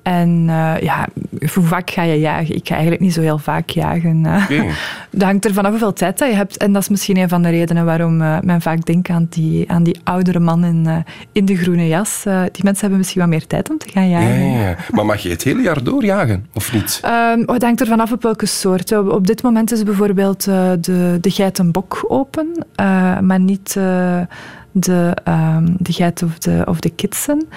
en 0.03 0.45
eh, 0.49 0.75
ja, 0.83 1.07
hoe 1.55 1.65
vaak 1.65 1.91
ga 1.91 2.03
je 2.03 2.19
jagen? 2.21 2.55
Ik 2.55 2.67
ga 2.67 2.73
eigenlijk 2.73 3.03
niet 3.03 3.13
zo 3.13 3.21
heel 3.21 3.39
vaak 3.39 3.71
jagen. 3.71 4.27
eh. 4.27 4.43
Oké. 4.43 4.65
Dat 5.11 5.23
hangt 5.23 5.45
er 5.45 5.55
vanaf 5.55 5.71
hoeveel 5.71 5.93
tijd 5.93 6.19
dat 6.19 6.29
je 6.29 6.35
hebt. 6.35 6.57
En 6.57 6.73
dat 6.73 6.83
is 6.83 6.89
misschien 6.89 7.17
een 7.17 7.29
van 7.29 7.43
de 7.43 7.49
redenen 7.49 7.85
waarom 7.85 8.23
eh, 8.23 8.37
men 8.43 8.61
vaak 8.61 8.85
denkt 8.85 9.09
aan 9.09 9.27
die, 9.31 9.71
aan 9.71 9.83
die 9.83 10.01
oudere 10.05 10.39
man 10.41 10.65
in, 10.65 10.87
eh, 10.87 10.97
in 11.33 11.45
de 11.45 11.57
groene 11.57 11.89
jas. 11.89 12.23
Eh, 12.27 12.41
die 12.53 12.65
mensen 12.65 12.81
hebben 12.81 12.99
misschien 12.99 13.21
wat 13.21 13.31
meer 13.31 13.47
tijd 13.47 13.71
om 13.71 13.79
te 13.79 13.89
gaan 13.89 14.09
Ja, 14.09 14.21
jagen. 14.21 14.51
ja, 14.51 14.61
ja. 14.69 14.77
Maar 14.91 15.07
mag 15.07 15.21
je 15.21 15.29
het 15.29 15.43
hele 15.43 15.63
jaar 15.63 15.83
door 15.85 16.05
jagen, 16.05 16.47
of 16.55 16.73
niet? 16.73 17.01
Ehm, 17.03 17.41
het 17.47 17.63
hangt 17.63 17.81
er 17.81 17.87
vanaf 17.87 18.13
op 18.13 18.23
welke 18.23 18.47
soort. 18.47 18.93
Op, 18.93 19.09
op 19.13 19.27
dit 19.27 19.43
moment 19.43 19.73
is 19.73 19.83
bijvoorbeeld 19.83 20.47
eh, 20.47 20.71
de, 20.81 21.19
de 21.21 21.31
geitenbok 21.31 22.05
open, 22.09 22.47
eh, 22.75 23.19
maar 23.19 23.41
niet 23.41 23.75
eh, 23.79 24.21
de, 24.73 25.17
ehm, 25.25 25.67
de 25.79 25.93
geit 25.93 26.23
of 26.23 26.39
de, 26.39 26.63
of 26.67 26.81
de 26.81 26.91
kitsen. 26.91 27.49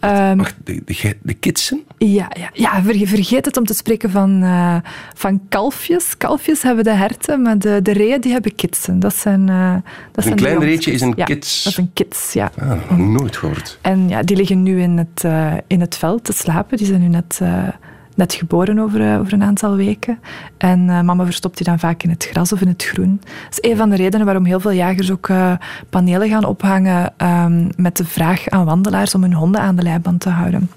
Ehm, 0.00 0.36
Wacht, 0.36 0.54
de, 0.64 0.82
de, 0.84 1.16
de 1.22 1.34
kitsen? 1.34 1.80
ja, 1.98 2.30
ja, 2.38 2.50
ja, 2.52 2.82
ver- 2.82 3.06
vergeet 3.06 3.44
het 3.44 3.56
om 3.56 3.64
te 3.64 3.74
spreken 3.74 4.10
van, 4.10 4.42
eh, 4.42 4.76
van 5.14 5.40
kalfjes. 5.48 6.16
Kalfjes 6.16 6.62
hebben 6.62 6.84
de 6.84 6.90
herten, 6.90 7.42
maar 7.42 7.58
de, 7.58 7.82
de 7.82 7.92
reeën 7.92 8.20
die 8.20 8.32
hebben 8.32 8.54
kitsen. 8.54 9.00
Dat 9.00 9.14
zijn, 9.14 9.48
eh, 9.48 9.74
dat 10.12 10.24
een 10.24 10.34
klein 10.34 10.58
reetje 10.58 10.92
is 10.92 11.00
een 11.00 11.12
ja, 11.16 11.24
kits. 11.24 11.62
dat 11.62 11.72
is 11.72 11.78
een 11.78 11.90
kits, 11.94 12.32
ja. 12.32 12.50
Ah, 12.58 12.96
nooit 12.98 13.36
gehoord. 13.36 13.78
En 13.80 14.08
ja, 14.08 14.22
die 14.22 14.36
liggen 14.36 14.62
nu 14.62 14.80
in 14.82 14.98
het, 14.98 15.24
eh, 15.24 15.52
in 15.66 15.80
het 15.80 15.96
veld 15.96 16.24
te 16.24 16.32
slapen. 16.32 16.76
Die 16.76 16.86
zijn 16.86 17.00
nu 17.00 17.08
net, 17.08 17.40
net 18.20 18.34
geboren 18.34 18.78
over, 18.78 19.00
eh, 19.12 19.18
over 19.20 19.32
een 19.32 19.42
aantal 19.42 19.74
weken. 19.76 20.18
En 20.56 20.88
eh, 20.88 21.00
mama 21.00 21.24
verstopt 21.24 21.56
die 21.56 21.66
dan 21.66 21.78
vaak 21.78 22.02
in 22.02 22.10
het 22.10 22.28
gras 22.30 22.52
of 22.52 22.60
in 22.60 22.68
het 22.68 22.84
groen. 22.84 23.20
Dat 23.48 23.58
is 23.62 23.70
een 23.70 23.76
van 23.76 23.90
de 23.90 23.96
redenen 23.96 24.26
waarom 24.26 24.44
heel 24.44 24.60
veel 24.60 24.70
jagers 24.72 25.10
ook 25.10 25.28
eh, 25.28 25.52
panelen 25.90 26.28
gaan 26.28 26.44
ophangen 26.44 27.12
ehm, 27.16 27.68
met 27.76 27.96
de 27.96 28.04
vraag 28.04 28.48
aan 28.48 28.64
wandelaars 28.64 29.14
om 29.14 29.22
hun 29.22 29.32
honden 29.34 29.60
aan 29.60 29.76
de 29.76 29.82
leiband 29.82 30.20
te 30.20 30.28
houden. 30.28 30.70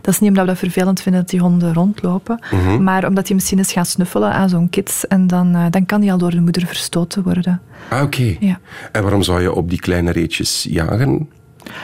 Dat 0.00 0.14
is 0.14 0.20
niet 0.20 0.28
omdat 0.28 0.44
we 0.44 0.50
dat 0.50 0.58
vervelend 0.58 1.00
vinden 1.00 1.20
dat 1.20 1.30
die 1.30 1.40
honden 1.40 1.74
rondlopen, 1.74 2.40
Mhm. 2.50 2.82
maar 2.82 3.06
omdat 3.06 3.26
die 3.26 3.34
misschien 3.34 3.58
eens 3.58 3.72
gaan 3.72 3.86
snuffelen 3.86 4.32
aan 4.32 4.48
zo'n 4.48 4.70
kits 4.70 5.06
en 5.06 5.26
dan, 5.26 5.56
dan 5.70 5.86
kan 5.86 6.00
die 6.00 6.12
al 6.12 6.18
door 6.18 6.30
de 6.30 6.40
moeder 6.40 6.66
verstoten 6.66 7.22
worden. 7.22 7.60
Ah, 7.88 8.02
oké. 8.02 8.36
Ja. 8.40 8.58
En 8.92 9.02
waarom 9.02 9.22
zou 9.22 9.40
je 9.40 9.52
op 9.52 9.70
die 9.70 9.80
kleine 9.80 10.10
reetjes 10.10 10.66
jagen? 10.70 11.28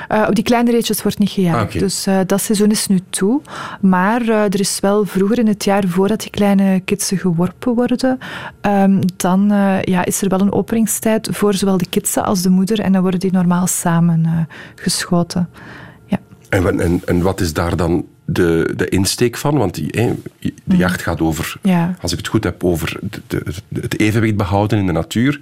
Eh, 0.08 0.24
op 0.28 0.34
die 0.34 0.44
kleine 0.44 0.70
reetjes 0.70 1.02
wordt 1.02 1.18
niet 1.18 1.30
gejaagd. 1.30 1.74
Ah. 1.74 1.80
Dus 1.80 2.06
eh, 2.06 2.18
dat 2.26 2.40
seizoen 2.40 2.70
is 2.70 2.86
nu 2.86 3.00
toe. 3.10 3.40
Maar 3.80 4.20
eh, 4.22 4.42
er 4.42 4.60
is 4.60 4.80
wel 4.80 5.04
vroeger 5.04 5.38
in 5.38 5.46
het 5.46 5.64
jaar, 5.64 5.84
voordat 5.88 6.20
die 6.20 6.30
kleine 6.30 6.80
kitsen 6.80 7.18
geworpen 7.18 7.74
worden, 7.74 8.18
ehm, 8.60 9.02
dan 9.16 9.46
ja, 9.84 10.04
is 10.04 10.22
er 10.22 10.28
wel 10.28 10.40
een 10.40 10.52
openingstijd 10.52 11.28
voor 11.32 11.54
zowel 11.54 11.76
de 11.76 11.86
kitsen 11.88 12.24
als 12.24 12.42
de 12.42 12.50
moeder. 12.50 12.80
En 12.80 12.92
dan 12.92 13.02
worden 13.02 13.20
die 13.20 13.32
normaal 13.32 13.66
samen 13.66 14.48
geschoten. 14.74 15.48
Ja. 16.06 16.18
En, 16.48 16.80
en, 16.80 17.00
en 17.04 17.22
wat 17.22 17.40
is 17.40 17.52
daar 17.52 17.76
dan 17.76 18.06
de, 18.24 18.72
de 18.76 18.88
insteek 18.88 19.36
van? 19.36 19.58
Want 19.58 19.74
die, 19.74 19.90
de 20.64 20.76
jacht 20.76 21.02
gaat 21.02 21.20
over, 21.20 21.56
Ja. 21.62 21.94
als 22.00 22.12
ik 22.12 22.18
het 22.18 22.28
goed 22.28 22.44
heb, 22.44 22.64
over 22.64 22.98
de, 23.02 23.20
de- 23.26 23.80
het 23.80 23.98
evenwicht 24.00 24.36
behouden 24.36 24.78
in 24.78 24.86
de 24.86 24.92
natuur. 24.92 25.40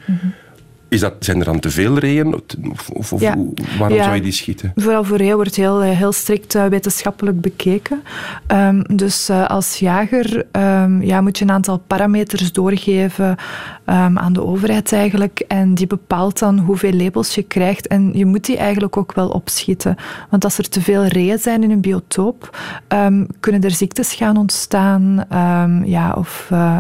Is 0.95 1.01
dat, 1.01 1.15
zijn 1.19 1.39
er 1.39 1.45
dan 1.45 1.59
te 1.61 1.71
veel 1.71 1.99
reeën? 1.99 2.35
Of, 2.35 2.89
of, 2.93 3.13
of 3.13 3.21
Ja. 3.21 3.35
hoe- 3.37 3.53
waarom 3.79 3.97
Ja. 3.97 4.03
zou 4.05 4.15
je 4.17 4.21
die 4.23 4.33
schieten? 4.33 4.73
Vooral 4.77 5.05
voor 5.05 5.17
reeën 5.17 5.35
wordt 5.35 5.57
heel, 5.57 5.83
eh, 5.83 5.97
heel 5.99 6.13
strikt 6.13 6.55
eh, 6.55 6.65
wetenschappelijk 6.67 7.41
bekeken. 7.41 8.03
Ehm, 8.47 8.83
dus 8.97 9.29
eh, 9.29 9.47
als 9.47 9.79
jager 9.79 10.45
ehm, 10.53 11.03
ja, 11.03 11.21
moet 11.21 11.39
je 11.39 11.45
een 11.45 11.51
aantal 11.51 11.79
parameters 11.87 12.53
doorgeven 12.53 13.37
ehm, 13.85 14.19
aan 14.19 14.33
de 14.33 14.45
overheid 14.45 14.93
eigenlijk. 14.93 15.45
En 15.49 15.75
die 15.75 15.87
bepaalt 15.87 16.39
dan 16.39 16.59
hoeveel 16.59 16.93
labels 16.93 17.35
je 17.35 17.43
krijgt. 17.43 17.87
En 17.87 18.11
je 18.15 18.27
moet 18.27 18.45
die 18.45 18.57
eigenlijk 18.57 18.97
ook 18.97 19.13
wel 19.13 19.29
opschieten. 19.29 19.97
Want 20.31 20.45
als 20.45 20.59
er 20.59 20.69
te 20.69 20.81
veel 20.81 21.05
reeën 21.05 21.39
zijn 21.39 21.63
in 21.63 21.71
een 21.71 21.81
biotoop, 21.81 22.59
ehm, 22.89 23.25
kunnen 23.41 23.61
er 23.63 23.71
ziektes 23.71 24.13
gaan 24.15 24.37
ontstaan. 24.37 25.25
ehm, 25.29 25.85
ja, 25.85 26.13
of 26.13 26.47
eh, 26.51 26.79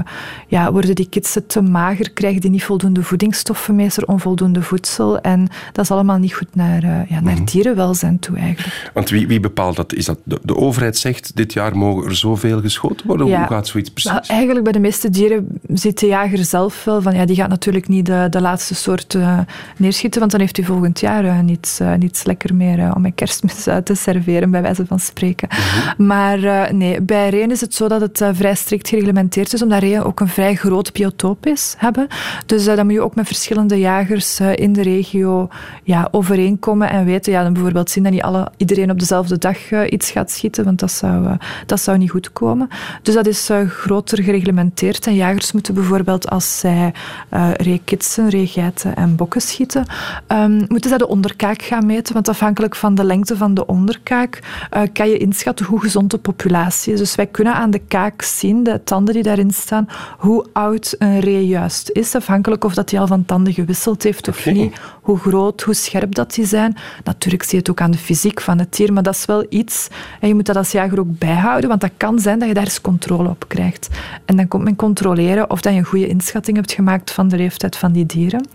ja, 0.48 0.72
worden 0.72 0.94
die 0.94 1.08
kitsen 1.08 1.46
te 1.46 1.60
mager, 1.62 2.12
krijgen 2.12 2.40
die 2.40 2.50
niet 2.50 2.64
voldoende 2.64 3.02
voedingsstoffen 3.02 3.74
mee, 3.74 3.86
is 3.86 3.96
er 3.96 4.06
onvoldoende 4.06 4.62
voedsel. 4.62 5.20
En 5.20 5.48
dat 5.72 5.84
is 5.84 5.90
allemaal 5.90 6.18
niet 6.18 6.34
goed 6.34 6.54
naar, 6.54 6.82
eh, 6.82 7.10
ja, 7.10 7.20
naar 7.20 7.44
dierenwelzijn 7.44 8.18
toe 8.18 8.36
eigenlijk. 8.36 8.90
Want 8.94 9.10
wie, 9.10 9.26
wie 9.26 9.40
bepaalt 9.40 9.76
dat? 9.76 9.94
Is 9.94 10.04
dat 10.04 10.18
de, 10.24 10.38
de 10.42 10.56
overheid 10.56 10.96
zegt, 10.96 11.36
dit 11.36 11.52
jaar 11.52 11.76
mogen 11.76 12.04
er 12.04 12.16
zoveel 12.16 12.60
geschoten 12.60 13.06
worden? 13.06 13.26
Ja. 13.26 13.38
Hoe 13.38 13.46
gaat 13.46 13.66
zoiets 13.66 13.90
precies? 13.90 14.10
Nou, 14.10 14.24
eigenlijk 14.26 14.62
bij 14.64 14.72
de 14.72 14.78
meeste 14.78 15.10
dieren 15.10 15.46
ziet 15.72 16.00
de 16.00 16.06
jager 16.06 16.44
zelf 16.44 16.84
wel 16.84 16.93
van 17.02 17.14
ja, 17.14 17.24
die 17.24 17.36
gaat 17.36 17.48
natuurlijk 17.48 17.88
niet 17.88 18.06
de, 18.06 18.26
de 18.30 18.40
laatste 18.40 18.74
soort 18.74 19.14
eh, 19.14 19.38
neerschieten, 19.76 20.20
want 20.20 20.32
dan 20.32 20.40
heeft 20.40 20.56
hij 20.56 20.66
volgend 20.66 21.00
jaar 21.00 21.24
eh, 21.24 21.38
niets, 21.38 21.80
eh, 21.80 21.94
niets 21.94 22.24
lekker 22.24 22.54
meer 22.54 22.94
om 22.94 23.02
met 23.02 23.14
kerstmis 23.14 23.62
te 23.84 23.94
serveren, 23.94 24.50
bij 24.50 24.62
wijze 24.62 24.86
van 24.86 24.98
spreken. 24.98 25.48
Maar 25.96 26.44
eh, 26.44 26.72
nee, 26.72 27.00
bij 27.00 27.28
reeën 27.28 27.50
is 27.50 27.60
het 27.60 27.74
zo 27.74 27.88
dat 27.88 28.00
het 28.00 28.24
vrij 28.32 28.54
strikt 28.54 28.88
gereglementeerd 28.88 29.52
is, 29.52 29.62
omdat 29.62 29.80
reeën 29.80 30.02
ook 30.02 30.20
een 30.20 30.28
vrij 30.28 30.54
groot 30.54 30.92
biotoop 30.92 31.46
is, 31.46 31.74
hebben. 31.78 32.06
Dus 32.46 32.64
dan 32.64 32.84
moet 32.84 32.94
je 32.94 33.00
ook 33.00 33.14
met 33.14 33.26
verschillende 33.26 33.78
jagers 33.78 34.40
in 34.40 34.72
de 34.72 34.82
regio 34.82 35.48
ja, 35.82 36.08
overeenkomen 36.10 36.90
en 36.90 37.04
weten, 37.04 37.32
ja, 37.32 37.42
dan 37.42 37.52
bijvoorbeeld 37.52 37.90
zien 37.90 38.02
dat 38.02 38.12
niet 38.12 38.22
alle, 38.22 38.48
iedereen 38.56 38.90
op 38.90 38.98
dezelfde 38.98 39.38
dag 39.38 39.86
iets 39.86 40.10
gaat 40.10 40.30
schieten, 40.30 40.64
want 40.64 40.78
dat 40.78 40.90
zou, 40.90 41.36
dat 41.66 41.80
zou 41.80 41.98
niet 41.98 42.10
goed 42.10 42.32
komen. 42.32 42.68
Dus 43.02 43.14
dat 43.14 43.26
is 43.26 43.50
groter 43.68 44.22
gereglementeerd. 44.22 45.06
En 45.06 45.14
jagers 45.14 45.52
moeten 45.52 45.74
bijvoorbeeld, 45.74 46.30
als 46.30 46.58
zij 46.58 46.83
eh 47.28 47.50
reekitsen, 47.52 48.28
reegeiten 48.28 48.96
en 48.96 49.16
bokken 49.16 49.40
schieten, 49.40 49.86
ehm, 50.26 50.64
moeten 50.68 50.88
zij 50.88 50.98
de 50.98 51.08
onderkaak 51.08 51.62
gaan 51.62 51.86
meten. 51.86 52.14
Want 52.14 52.28
afhankelijk 52.28 52.76
van 52.76 52.94
de 52.94 53.04
lengte 53.04 53.36
van 53.36 53.54
de 53.54 53.66
onderkaak 53.66 54.40
eh, 54.70 54.82
kan 54.92 55.08
je 55.08 55.16
inschatten 55.16 55.66
hoe 55.66 55.80
gezond 55.80 56.10
de 56.10 56.18
populatie 56.18 56.92
is. 56.92 56.98
Dus 56.98 57.14
wij 57.14 57.26
kunnen 57.26 57.54
aan 57.54 57.70
de 57.70 57.78
kaak 57.88 58.22
zien, 58.22 58.62
de 58.62 58.80
tanden 58.84 59.14
die 59.14 59.22
daarin 59.22 59.50
staan, 59.50 59.88
hoe 60.18 60.46
oud 60.52 60.94
een 60.98 61.20
ree 61.20 61.46
juist 61.46 61.90
is. 61.92 62.14
Afhankelijk 62.14 62.64
of 62.64 62.74
dat 62.74 62.88
die 62.88 63.00
al 63.00 63.06
van 63.06 63.24
tanden 63.24 63.52
gewisseld 63.52 64.02
heeft 64.02 64.28
of 64.28 64.46
niet. 64.46 64.80
Hoe 65.04 65.18
groot, 65.18 65.62
hoe 65.62 65.74
scherp 65.74 66.14
dat 66.14 66.34
die 66.34 66.46
zijn. 66.46 66.76
Natuurlijk 67.04 67.42
zie 67.42 67.52
je 67.52 67.58
het 67.58 67.70
ook 67.70 67.80
aan 67.80 67.90
de 67.90 67.98
fysiek 67.98 68.40
van 68.40 68.58
het 68.58 68.76
dier, 68.76 68.92
maar 68.92 69.02
dat 69.02 69.14
is 69.14 69.24
wel 69.24 69.46
iets. 69.48 69.88
En 70.20 70.28
je 70.28 70.34
moet 70.34 70.46
dat 70.46 70.56
als 70.56 70.70
jager 70.72 70.98
ook 71.00 71.18
bijhouden, 71.18 71.68
want 71.68 71.80
dat 71.80 71.90
kan 71.96 72.18
zijn 72.18 72.38
dat 72.38 72.48
je 72.48 72.54
daar 72.54 72.64
eens 72.64 72.80
controle 72.80 73.28
op 73.28 73.44
krijgt. 73.48 73.88
En 74.24 74.36
dan 74.36 74.48
komt 74.48 74.64
men 74.64 74.76
controleren 74.76 75.50
of 75.50 75.60
dat 75.60 75.72
je 75.72 75.78
een 75.78 75.84
goede 75.84 76.06
inschatting 76.06 76.56
hebt 76.56 76.72
gemaakt 76.72 77.10
van 77.10 77.28
de 77.28 77.36
leeftijd 77.36 77.76
van 77.76 77.92
die 77.92 78.06
dieren. 78.06 78.46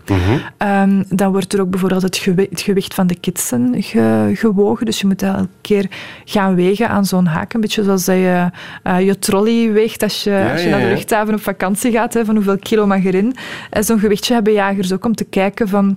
Ehm, 0.56 1.02
dan 1.08 1.32
wordt 1.32 1.52
er 1.52 1.60
ook 1.60 1.70
bijvoorbeeld 1.70 2.02
het, 2.02 2.16
gewi- 2.16 2.46
het 2.50 2.60
gewicht 2.60 2.94
van 2.94 3.06
de 3.06 3.14
kitsen 3.14 3.74
ge- 3.82 4.30
gewogen. 4.34 4.86
Dus 4.86 5.00
je 5.00 5.06
moet 5.06 5.18
dat 5.18 5.34
elke 5.36 5.48
keer 5.60 5.86
gaan 6.24 6.54
wegen 6.54 6.88
aan 6.88 7.04
zo'n 7.04 7.26
haak. 7.26 7.52
Een 7.54 7.60
beetje 7.60 7.84
zoals 7.84 8.04
dat 8.04 8.16
je 8.16 8.50
eh, 8.82 9.00
je 9.06 9.18
trolley 9.18 9.72
weegt 9.72 10.02
als 10.02 10.24
je, 10.24 10.48
als 10.52 10.62
je 10.62 10.68
ja, 10.68 10.76
naar 10.76 10.86
de 10.88 10.94
luchthaven 10.94 11.34
op 11.34 11.40
vakantie 11.42 11.92
gaat. 11.92 12.14
Hè, 12.14 12.24
van 12.24 12.34
hoeveel 12.34 12.58
kilo 12.58 12.86
mag 12.86 13.04
erin. 13.04 13.34
En 13.70 13.84
zo'n 13.84 13.98
gewichtje 13.98 14.34
hebben 14.34 14.52
jagers 14.52 14.92
ook 14.92 15.04
om 15.04 15.14
te 15.14 15.24
kijken 15.24 15.68
van 15.68 15.96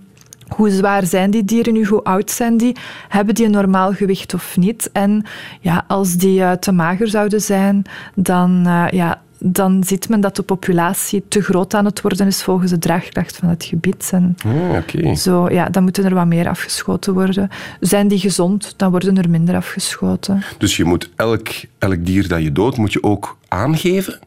hoe 0.55 0.69
zwaar 0.69 1.05
zijn 1.05 1.31
die 1.31 1.45
dieren 1.45 1.73
nu? 1.73 1.85
Hoe 1.85 2.03
oud 2.03 2.31
zijn 2.31 2.57
die? 2.57 2.75
Hebben 3.09 3.35
die 3.35 3.45
een 3.45 3.51
normaal 3.51 3.93
gewicht 3.93 4.33
of 4.33 4.57
niet? 4.57 4.89
En 4.91 5.25
ja, 5.59 5.83
als 5.87 6.13
die 6.13 6.39
uh, 6.39 6.51
te 6.51 6.71
mager 6.71 7.07
zouden 7.07 7.41
zijn, 7.41 7.83
dan, 8.15 8.63
uh, 8.65 8.85
ja, 8.89 9.21
dan 9.39 9.83
ziet 9.83 10.09
men 10.09 10.21
dat 10.21 10.35
de 10.35 10.41
populatie 10.43 11.23
te 11.27 11.41
groot 11.41 11.73
aan 11.73 11.85
het 11.85 12.01
worden 12.01 12.27
is 12.27 12.43
volgens 12.43 12.71
de 12.71 12.79
draagkracht 12.79 13.35
van 13.35 13.49
het 13.49 13.63
gebied. 13.63 14.09
En 14.11 14.35
okay. 14.77 15.15
zo, 15.15 15.49
ja, 15.49 15.69
dan 15.69 15.83
moeten 15.83 16.05
er 16.05 16.13
wat 16.13 16.25
meer 16.25 16.49
afgeschoten 16.49 17.13
worden. 17.13 17.49
Zijn 17.79 18.07
die 18.07 18.19
gezond, 18.19 18.73
dan 18.77 18.91
worden 18.91 19.17
er 19.17 19.29
minder 19.29 19.55
afgeschoten. 19.55 20.43
Dus 20.57 20.77
je 20.77 20.83
moet 20.83 21.09
elk, 21.15 21.47
elk 21.77 22.05
dier 22.05 22.27
dat 22.27 22.41
je 22.41 22.51
doodt, 22.51 22.77
moet 22.77 22.93
je 22.93 23.03
ook 23.03 23.37
aangeven? 23.47 24.19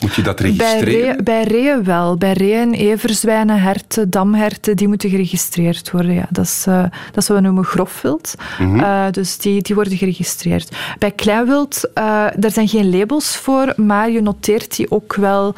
Moet 0.00 0.14
je 0.14 0.22
dat 0.22 0.40
registreren? 0.40 1.24
Bij, 1.24 1.42
reeën 1.42 1.84
wel. 1.84 2.16
Bij 2.16 2.32
reeën, 2.32 2.74
everzwijnen, 2.74 3.60
herten, 3.60 4.10
damherten, 4.10 4.76
die 4.76 4.88
moeten 4.88 5.10
geregistreerd 5.10 5.90
worden. 5.90 6.14
Ja. 6.14 6.26
Dat, 6.30 6.44
is, 6.44 6.64
uh, 6.68 6.82
dat 6.82 7.22
is 7.22 7.28
wat 7.28 7.36
we 7.36 7.42
noemen 7.42 7.64
grofwild. 7.64 8.34
Mm 8.58 8.78
uh, 8.80 9.04
dus 9.10 9.38
die, 9.38 9.62
die 9.62 9.74
worden 9.74 9.96
geregistreerd. 9.96 10.76
Bij 10.98 11.10
kleinwild, 11.10 11.84
uh, 11.94 12.26
daar 12.36 12.50
zijn 12.50 12.68
geen 12.68 12.90
labels 12.90 13.36
voor, 13.36 13.72
maar 13.76 14.10
je 14.10 14.20
noteert 14.20 14.76
die 14.76 14.90
ook 14.90 15.14
wel 15.14 15.54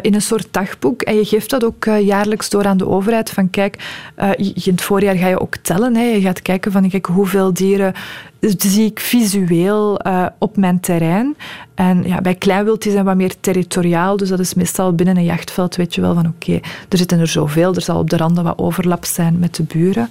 in 0.00 0.14
een 0.14 0.22
soort 0.22 0.48
dagboek. 0.50 1.02
En 1.02 1.14
je 1.14 1.24
geeft 1.24 1.50
dat 1.50 1.64
ook 1.64 1.84
jaarlijks 1.84 2.48
door 2.48 2.66
aan 2.66 2.76
de 2.76 2.88
overheid. 2.88 3.30
Van 3.30 3.50
kijk, 3.50 4.02
in 4.36 4.72
het 4.72 4.82
voorjaar 4.82 5.16
ga 5.16 5.28
je 5.28 5.40
ook 5.40 5.56
tellen. 5.56 5.96
Hè. 5.96 6.04
Je 6.04 6.20
gaat 6.20 6.42
kijken 6.42 6.72
van 6.72 6.90
kijk, 6.90 7.06
hoeveel 7.06 7.52
dieren 7.52 7.94
zie 8.40 8.84
ik 8.84 9.00
visueel 9.00 10.06
uh, 10.06 10.26
op 10.38 10.56
mijn 10.56 10.80
terrein. 10.80 11.36
En 11.74 12.02
ja, 12.06 12.20
bij 12.20 12.34
kleinwild 12.34 12.82
zijn 12.82 13.04
wat 13.04 13.16
meer 13.16 13.40
territoriaal, 13.40 14.16
dus 14.16 14.28
dat 14.28 14.38
is 14.38 14.54
meestal 14.54 14.92
binnen 14.92 15.16
een 15.16 15.24
jachtveld 15.24 15.76
weet 15.76 15.94
je 15.94 16.00
wel 16.00 16.14
van 16.14 16.26
oké, 16.26 16.60
er 16.88 16.98
zitten 16.98 17.18
er 17.18 17.26
zoveel, 17.26 17.74
er 17.74 17.82
zal 17.82 17.98
op 17.98 18.10
de 18.10 18.16
randen 18.16 18.44
wat 18.44 18.58
overlap 18.58 19.04
zijn 19.04 19.38
met 19.38 19.54
de 19.54 19.62
buren. 19.62 20.08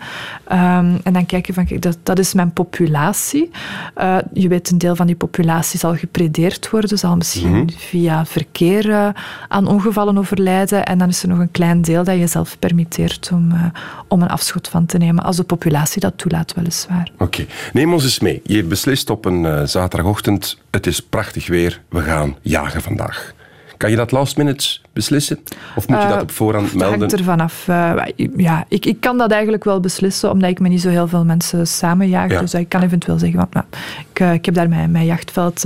Um, 0.52 1.00
en 1.04 1.14
dan 1.14 1.26
kijk 1.26 1.48
je 1.48 1.54
van 1.54 1.66
kijk, 1.66 1.82
dat, 1.82 1.98
dat 2.04 2.20
is 2.20 2.34
mijn 2.34 2.52
populatie. 2.52 3.50
Uh, 3.98 4.18
je 4.34 4.48
weet, 4.48 4.70
een 4.70 4.78
deel 4.78 4.96
van 4.96 5.06
die 5.06 5.16
populatie 5.16 5.80
zal 5.80 5.96
gepredeerd 5.96 6.70
worden, 6.70 6.98
zal 6.98 7.16
misschien 7.16 7.50
mm 7.50 7.56
-hmm. 7.56 7.70
via 7.70 8.26
verkeer 8.26 8.86
uh, 8.86 9.10
aan 9.48 9.68
ongevallen 9.68 10.18
overlijden. 10.18 10.86
En 10.86 10.98
dan 10.98 11.08
is 11.08 11.24
er 11.24 11.30
nog 11.30 11.40
een 11.40 11.52
klein 11.52 11.82
deel 11.82 12.04
dat 12.04 12.18
je 12.18 12.28
zelf 12.28 12.60
permitteert 12.60 13.30
om, 13.34 13.54
om 14.08 14.22
een 14.22 14.30
afschot 14.30 14.68
van 14.68 14.86
te 14.86 14.98
nemen, 14.98 15.24
als 15.24 15.36
de 15.36 15.44
populatie 15.44 16.02
dat 16.02 16.14
toelaat, 16.16 16.54
weliswaar. 16.54 17.10
Oké, 17.14 17.24
okay. 17.24 17.48
neem 17.74 17.94
ons 17.94 18.04
eens 18.04 18.17
mee. 18.20 18.42
Je 18.44 18.64
beslist 18.64 19.10
op 19.10 19.26
een 19.26 19.44
uh, 19.44 19.64
zaterdagochtend, 19.64 20.58
het 20.72 20.88
is 20.88 21.02
prachtig 21.02 21.48
weer, 21.48 21.82
we 21.90 22.02
gaan 22.02 22.38
jagen 22.42 22.82
vandaag. 22.82 23.36
Kan 23.78 23.90
je 23.90 23.96
dat 23.96 24.12
last 24.12 24.38
minute 24.38 24.80
beslissen? 24.94 25.40
Of 25.76 25.88
moet 25.88 26.02
je 26.02 26.08
dat 26.08 26.16
uh, 26.16 26.22
op 26.22 26.32
voorhand 26.32 26.74
melden? 26.74 27.00
Hangt 27.00 27.14
ervan 27.14 27.40
af. 27.40 27.68
Uh, 27.70 27.94
ja, 28.38 28.66
ik, 28.68 28.86
ik 28.86 29.00
kan 29.00 29.18
dat 29.18 29.32
eigenlijk 29.32 29.64
wel 29.64 29.80
beslissen, 29.80 30.32
omdat 30.32 30.50
ik 30.50 30.60
met 30.60 30.72
niet 30.72 30.82
zo 30.82 30.90
heel 30.90 31.08
veel 31.08 31.26
mensen 31.26 31.68
samenjaag. 31.68 32.32
Ja. 32.32 32.40
Dus 32.40 32.54
ik 32.54 32.70
kan 32.70 32.82
eventueel 32.82 33.20
zeggen, 33.20 33.40
van, 33.40 33.48
nou, 33.52 33.66
ik, 34.14 34.36
ik, 34.36 34.46
heb 34.46 34.54
daar 34.54 34.70
mijn, 34.70 34.92
mijn 34.92 35.06
jachtveld. 35.06 35.66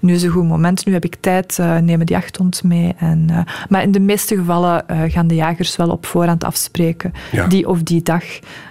nu 0.00 0.14
is 0.14 0.22
een 0.22 0.30
goed 0.30 0.48
moment, 0.48 0.86
nu 0.86 0.92
heb 0.92 1.04
ik 1.04 1.16
tijd, 1.20 1.58
neem 1.58 2.04
de 2.04 2.12
jachthond 2.12 2.62
mee. 2.62 2.94
En, 2.98 3.46
maar 3.68 3.82
in 3.82 3.92
de 3.92 4.00
meeste 4.00 4.36
gevallen 4.36 4.84
gaan 5.08 5.26
de 5.26 5.34
jagers 5.34 5.76
wel 5.76 5.90
op 5.90 6.06
voorhand 6.06 6.44
afspreken, 6.44 7.12
ja. 7.32 7.46
die 7.46 7.68
of 7.68 7.82
die 7.82 8.02
dag. 8.02 8.24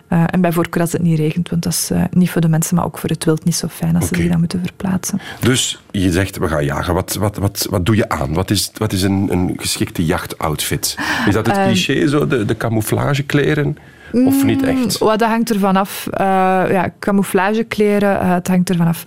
Uh, 0.10 0.24
en 0.26 0.42
bij 0.42 0.52
voorkeur 0.52 0.82
als 0.82 0.92
het 0.92 1.02
niet 1.02 1.20
regent, 1.20 1.50
want 1.50 1.64
dat 1.64 1.74
is 1.74 1.92
uh, 1.92 2.04
niet 2.12 2.30
voor 2.30 2.42
de 2.42 2.48
mensen, 2.48 2.76
maar 2.76 2.86
ook 2.86 2.98
voor 2.98 3.10
het 3.10 3.24
wild 3.24 3.44
niet 3.44 3.56
zo 3.56 3.68
fijn 3.68 3.96
als 3.96 4.04
okay. 4.04 4.16
ze 4.16 4.22
zich 4.22 4.32
dan 4.32 4.40
moeten 4.40 4.62
verplaatsen. 4.64 5.20
Dus 5.40 5.82
je 5.92 6.12
zegt, 6.12 6.38
we 6.38 6.48
gaan 6.48 6.66
jagen. 6.66 6.94
Wat, 6.94 7.16
wat, 7.16 7.38
wat, 7.38 7.68
wat 7.70 7.86
doe 7.86 7.96
je 7.96 8.10
aan? 8.10 8.34
Wat 8.34 8.50
is, 8.50 8.72
wat 8.74 8.94
is 8.94 9.02
een, 9.02 9.28
een 9.32 9.54
geschikte 9.58 10.06
jachtoutfit? 10.06 10.98
Is 11.28 11.34
dat 11.34 11.46
het 11.46 11.58
uh, 11.58 11.64
cliché, 11.64 12.08
zo, 12.08 12.28
de, 12.28 12.46
de 12.46 12.58
camouflagekleren? 12.58 13.78
Of 14.12 14.44
niet 14.44 14.64
echt? 14.64 15.00
Mm, 15.00 15.08
dat 15.08 15.22
hangt 15.22 15.50
ervan 15.50 15.76
af. 15.76 16.08
Uh, 16.12 16.18
ja, 16.70 16.94
camouflagekleren, 17.00 18.16
uh, 18.16 18.34
het 18.34 18.48
hangt 18.48 18.70
ervan 18.70 18.88
af. 18.88 19.04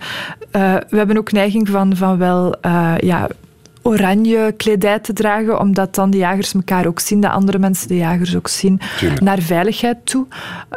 Uh, 0.55 0.75
we 0.89 0.97
hebben 0.97 1.17
ook 1.17 1.31
neiging 1.31 1.69
van, 1.69 1.95
van 1.95 2.17
wel 2.17 2.55
ja, 2.97 3.27
oranje 3.81 4.53
kledij 4.57 4.99
te 4.99 5.13
dragen, 5.13 5.59
omdat 5.59 5.95
dan 5.95 6.09
de 6.09 6.17
jagers 6.17 6.53
elkaar 6.53 6.87
ook 6.87 6.99
zien, 6.99 7.21
de 7.21 7.29
andere 7.29 7.59
mensen 7.59 7.87
de 7.87 7.97
jagers 7.97 8.35
ook 8.35 8.47
zien, 8.47 8.79
Tuurlijk. 8.97 9.21
naar 9.21 9.39
veiligheid 9.39 9.97
toe. 10.03 10.25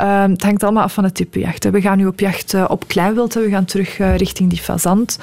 Uh, 0.02 0.22
het 0.22 0.42
hangt 0.42 0.62
allemaal 0.62 0.82
af 0.82 0.92
van 0.92 1.04
het 1.04 1.14
type 1.14 1.38
jacht. 1.38 1.70
We 1.70 1.80
gaan 1.80 1.98
nu 1.98 2.06
op 2.06 2.20
jacht 2.20 2.52
uh, 2.54 2.64
op 2.68 2.88
kleinwild, 2.88 3.34
we 3.34 3.48
gaan 3.48 3.64
terug 3.64 3.98
uh, 3.98 4.16
richting 4.16 4.50
die 4.50 4.58
fazant. 4.58 5.18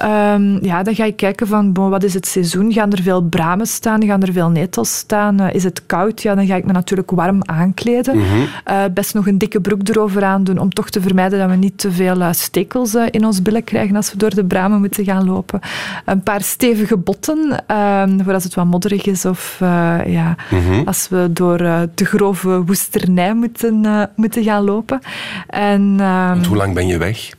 Uh, 0.00 0.60
ja, 0.60 0.82
dan 0.82 0.94
ga 0.94 1.04
je 1.04 1.12
kijken 1.12 1.46
van, 1.46 1.72
bon, 1.72 1.90
wat 1.90 2.02
is 2.02 2.14
het 2.14 2.26
seizoen? 2.26 2.72
Gaan 2.72 2.92
er 2.92 3.02
veel 3.02 3.22
bramen 3.22 3.66
staan? 3.66 4.04
Gaan 4.04 4.22
er 4.22 4.32
veel 4.32 4.48
netels 4.48 4.96
staan? 4.96 5.40
is 5.40 5.64
het 5.64 5.86
koud? 5.86 6.22
Ja, 6.22 6.34
dan 6.34 6.46
ga 6.46 6.54
ik 6.54 6.64
me 6.64 6.72
natuurlijk 6.72 7.10
warm 7.10 7.40
aankleden. 7.42 8.16
Mm 8.16 8.24
-hmm. 8.24 8.92
best 8.94 9.14
nog 9.14 9.26
een 9.26 9.38
dikke 9.38 9.60
broek 9.60 9.88
erover 9.88 10.24
aan 10.24 10.44
doen, 10.44 10.58
om 10.58 10.72
toch 10.72 10.90
te 10.90 11.00
vermijden 11.00 11.38
dat 11.38 11.50
we 11.50 11.56
niet 11.56 11.78
te 11.78 11.92
veel 11.92 12.32
stekels 12.32 12.94
in 13.10 13.24
ons 13.24 13.42
billen 13.42 13.64
krijgen 13.64 13.96
als 13.96 14.12
we 14.12 14.18
door 14.18 14.34
de 14.34 14.44
bramen 14.44 14.80
moeten 14.80 15.04
gaan 15.04 15.24
lopen. 15.26 15.60
Een 16.04 16.22
paar 16.22 16.42
stevige 16.42 16.96
botten 16.96 17.25
Um, 17.28 18.22
voor 18.24 18.32
als 18.32 18.44
het 18.44 18.54
wat 18.54 18.64
modderig 18.64 19.06
is 19.06 19.24
of 19.24 19.58
uh, 19.62 19.68
ja, 20.06 20.36
mm 20.50 20.66
-hmm. 20.66 20.82
als 20.86 21.08
we 21.08 21.28
door 21.32 21.60
uh, 21.60 21.80
de 21.94 22.04
grove 22.04 22.64
woesternij 22.64 23.34
moeten, 23.34 23.84
uh, 23.84 24.02
moeten 24.16 24.44
gaan 24.44 24.64
lopen. 24.64 25.00
En, 25.46 26.00
um, 26.00 26.44
hoe 26.44 26.56
lang 26.56 26.74
ben 26.74 26.86
je 26.86 26.98
weg? 26.98 27.30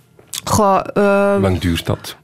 Goh, 0.43 0.80
hoe 0.93 1.39
lang 1.41 1.60
duurt 1.60 1.86
dat? 1.86 2.17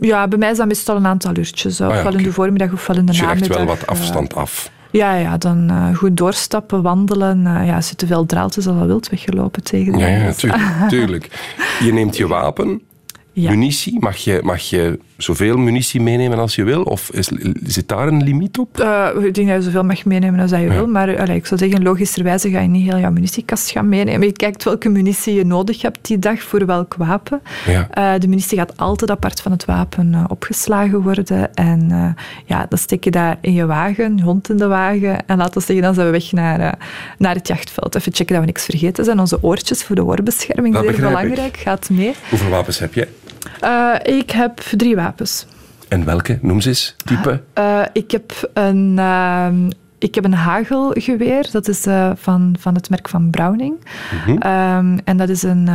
Ja, 0.00 0.28
bij 0.28 0.38
mij 0.38 0.50
is 0.50 0.56
dat 0.56 0.66
meestal 0.66 0.96
een 0.96 1.06
aantal 1.06 1.36
uurtjes. 1.36 1.80
Ah, 1.80 1.94
ja, 1.94 2.10
in 2.10 2.22
de 2.22 2.32
voormiddag 2.32 2.72
ofwel 2.72 2.96
in 2.96 3.06
de 3.06 3.10
dus 3.12 3.20
je 3.20 3.26
namiddag. 3.26 3.56
wel 3.56 3.66
wat 3.66 3.86
afstand 3.86 4.34
af. 4.34 4.70
Ja, 4.90 5.14
ja, 5.14 5.38
dan 5.38 5.70
uh, 5.70 5.96
goed 5.96 6.16
doorstappen, 6.16 6.82
wandelen. 6.82 7.38
Uh, 7.38 7.66
ja, 7.66 7.74
als 7.74 7.88
je 7.88 7.96
te 7.96 8.06
veel 8.06 8.26
draalt, 8.26 8.56
is 8.56 8.66
al 8.66 8.74
wat 8.74 8.86
wild 8.86 9.08
weggelopen 9.08 9.62
tegen 9.62 9.98
Ja, 9.98 10.06
ja 10.06 10.32
tuurlijk, 10.32 10.88
tuurlijk. 10.88 11.28
Je 11.84 11.92
neemt 11.92 12.16
je 12.16 12.26
wapen, 12.26 12.82
ja. 13.34 13.50
munitie. 13.50 14.00
Mag 14.00 14.16
je, 14.16 14.40
mag 14.42 14.60
je 14.60 14.98
zoveel 15.16 15.56
munitie 15.56 16.00
meenemen 16.00 16.38
als 16.38 16.54
je 16.54 16.64
wil? 16.64 16.82
Of 16.82 17.10
is, 17.10 17.30
zit 17.66 17.88
daar 17.88 18.06
een 18.06 18.22
limiet 18.22 18.58
op? 18.58 18.80
Uh, 18.80 19.08
ik 19.22 19.34
denk 19.34 19.48
dat 19.48 19.56
je 19.56 19.62
zoveel 19.62 19.84
mag 19.84 20.04
meenemen 20.04 20.40
als 20.40 20.50
je 20.50 20.56
ja. 20.58 20.68
wil. 20.68 20.86
Maar 20.86 21.18
allee, 21.18 21.36
ik 21.36 21.46
zou 21.46 21.60
zeggen, 21.60 21.82
logischerwijze 21.82 22.50
ga 22.50 22.60
je 22.60 22.68
niet 22.68 22.90
heel 22.90 22.98
jouw 22.98 23.10
munitiekast 23.10 23.70
gaan 23.70 23.88
meenemen. 23.88 24.26
Je 24.26 24.32
kijkt 24.32 24.64
welke 24.64 24.88
munitie 24.88 25.34
je 25.34 25.44
nodig 25.44 25.82
hebt 25.82 25.98
die 26.02 26.18
dag 26.18 26.42
voor 26.42 26.66
welk 26.66 26.94
wapen. 26.94 27.42
Ja. 27.66 27.88
Uh, 27.98 28.20
de 28.20 28.28
munitie 28.28 28.58
gaat 28.58 28.76
altijd 28.76 29.10
apart 29.10 29.40
van 29.40 29.52
het 29.52 29.64
wapen 29.64 30.12
uh, 30.12 30.24
opgeslagen 30.28 31.02
worden. 31.02 31.54
En 31.54 32.16
ja, 32.46 32.66
dan 32.68 32.78
steek 32.78 33.04
je 33.04 33.10
dat 33.10 33.36
in 33.40 33.52
je 33.52 33.66
wagen, 33.66 34.20
hond 34.20 34.50
in 34.50 34.56
de 34.56 34.66
wagen. 34.66 35.26
En 35.26 35.36
laten 35.36 35.54
we 35.54 35.60
zeggen, 35.60 35.84
dan 35.84 35.94
zijn 35.94 36.06
we 36.06 36.12
weg 36.12 36.32
naar, 36.32 36.78
naar 37.18 37.34
het 37.34 37.48
jachtveld. 37.48 37.94
Even 37.94 38.12
checken 38.14 38.34
dat 38.34 38.44
we 38.44 38.50
niks 38.50 38.64
vergeten 38.64 39.04
zijn. 39.04 39.18
Onze 39.18 39.42
oortjes 39.42 39.84
voor 39.84 39.96
de 39.96 40.04
oorbescherming, 40.04 40.74
dat 40.74 40.84
zeer 40.84 40.96
belangrijk, 40.96 41.56
ik. 41.56 41.62
gaat 41.62 41.90
mee. 41.90 42.14
Hoeveel 42.28 42.50
wapens 42.50 42.78
heb 42.78 42.94
jij? 42.94 43.08
Uh, 43.64 43.94
ik 44.02 44.30
heb 44.30 44.58
drie 44.58 44.96
wapens. 44.96 45.46
En 45.88 46.04
welke? 46.04 46.38
Noem 46.42 46.60
ze 46.60 46.68
eens. 46.68 46.96
Type? 47.04 47.42
Uh, 47.58 47.80
ik 47.92 48.10
heb 48.10 48.50
een... 48.52 48.96
Uh, 48.98 49.48
ik 49.98 50.14
heb 50.14 50.24
een 50.24 50.34
hagelgeweer, 50.34 51.48
dat 51.50 51.68
is 51.68 51.86
uh, 51.86 52.10
van, 52.16 52.56
van 52.58 52.74
het 52.74 52.90
merk 52.90 53.08
van 53.08 53.30
Browning. 53.30 53.74
Mm 54.12 54.18
-hmm. 54.18 54.34
um, 54.34 54.98
en 55.04 55.16
dat 55.16 55.28
is 55.28 55.42
een, 55.42 55.68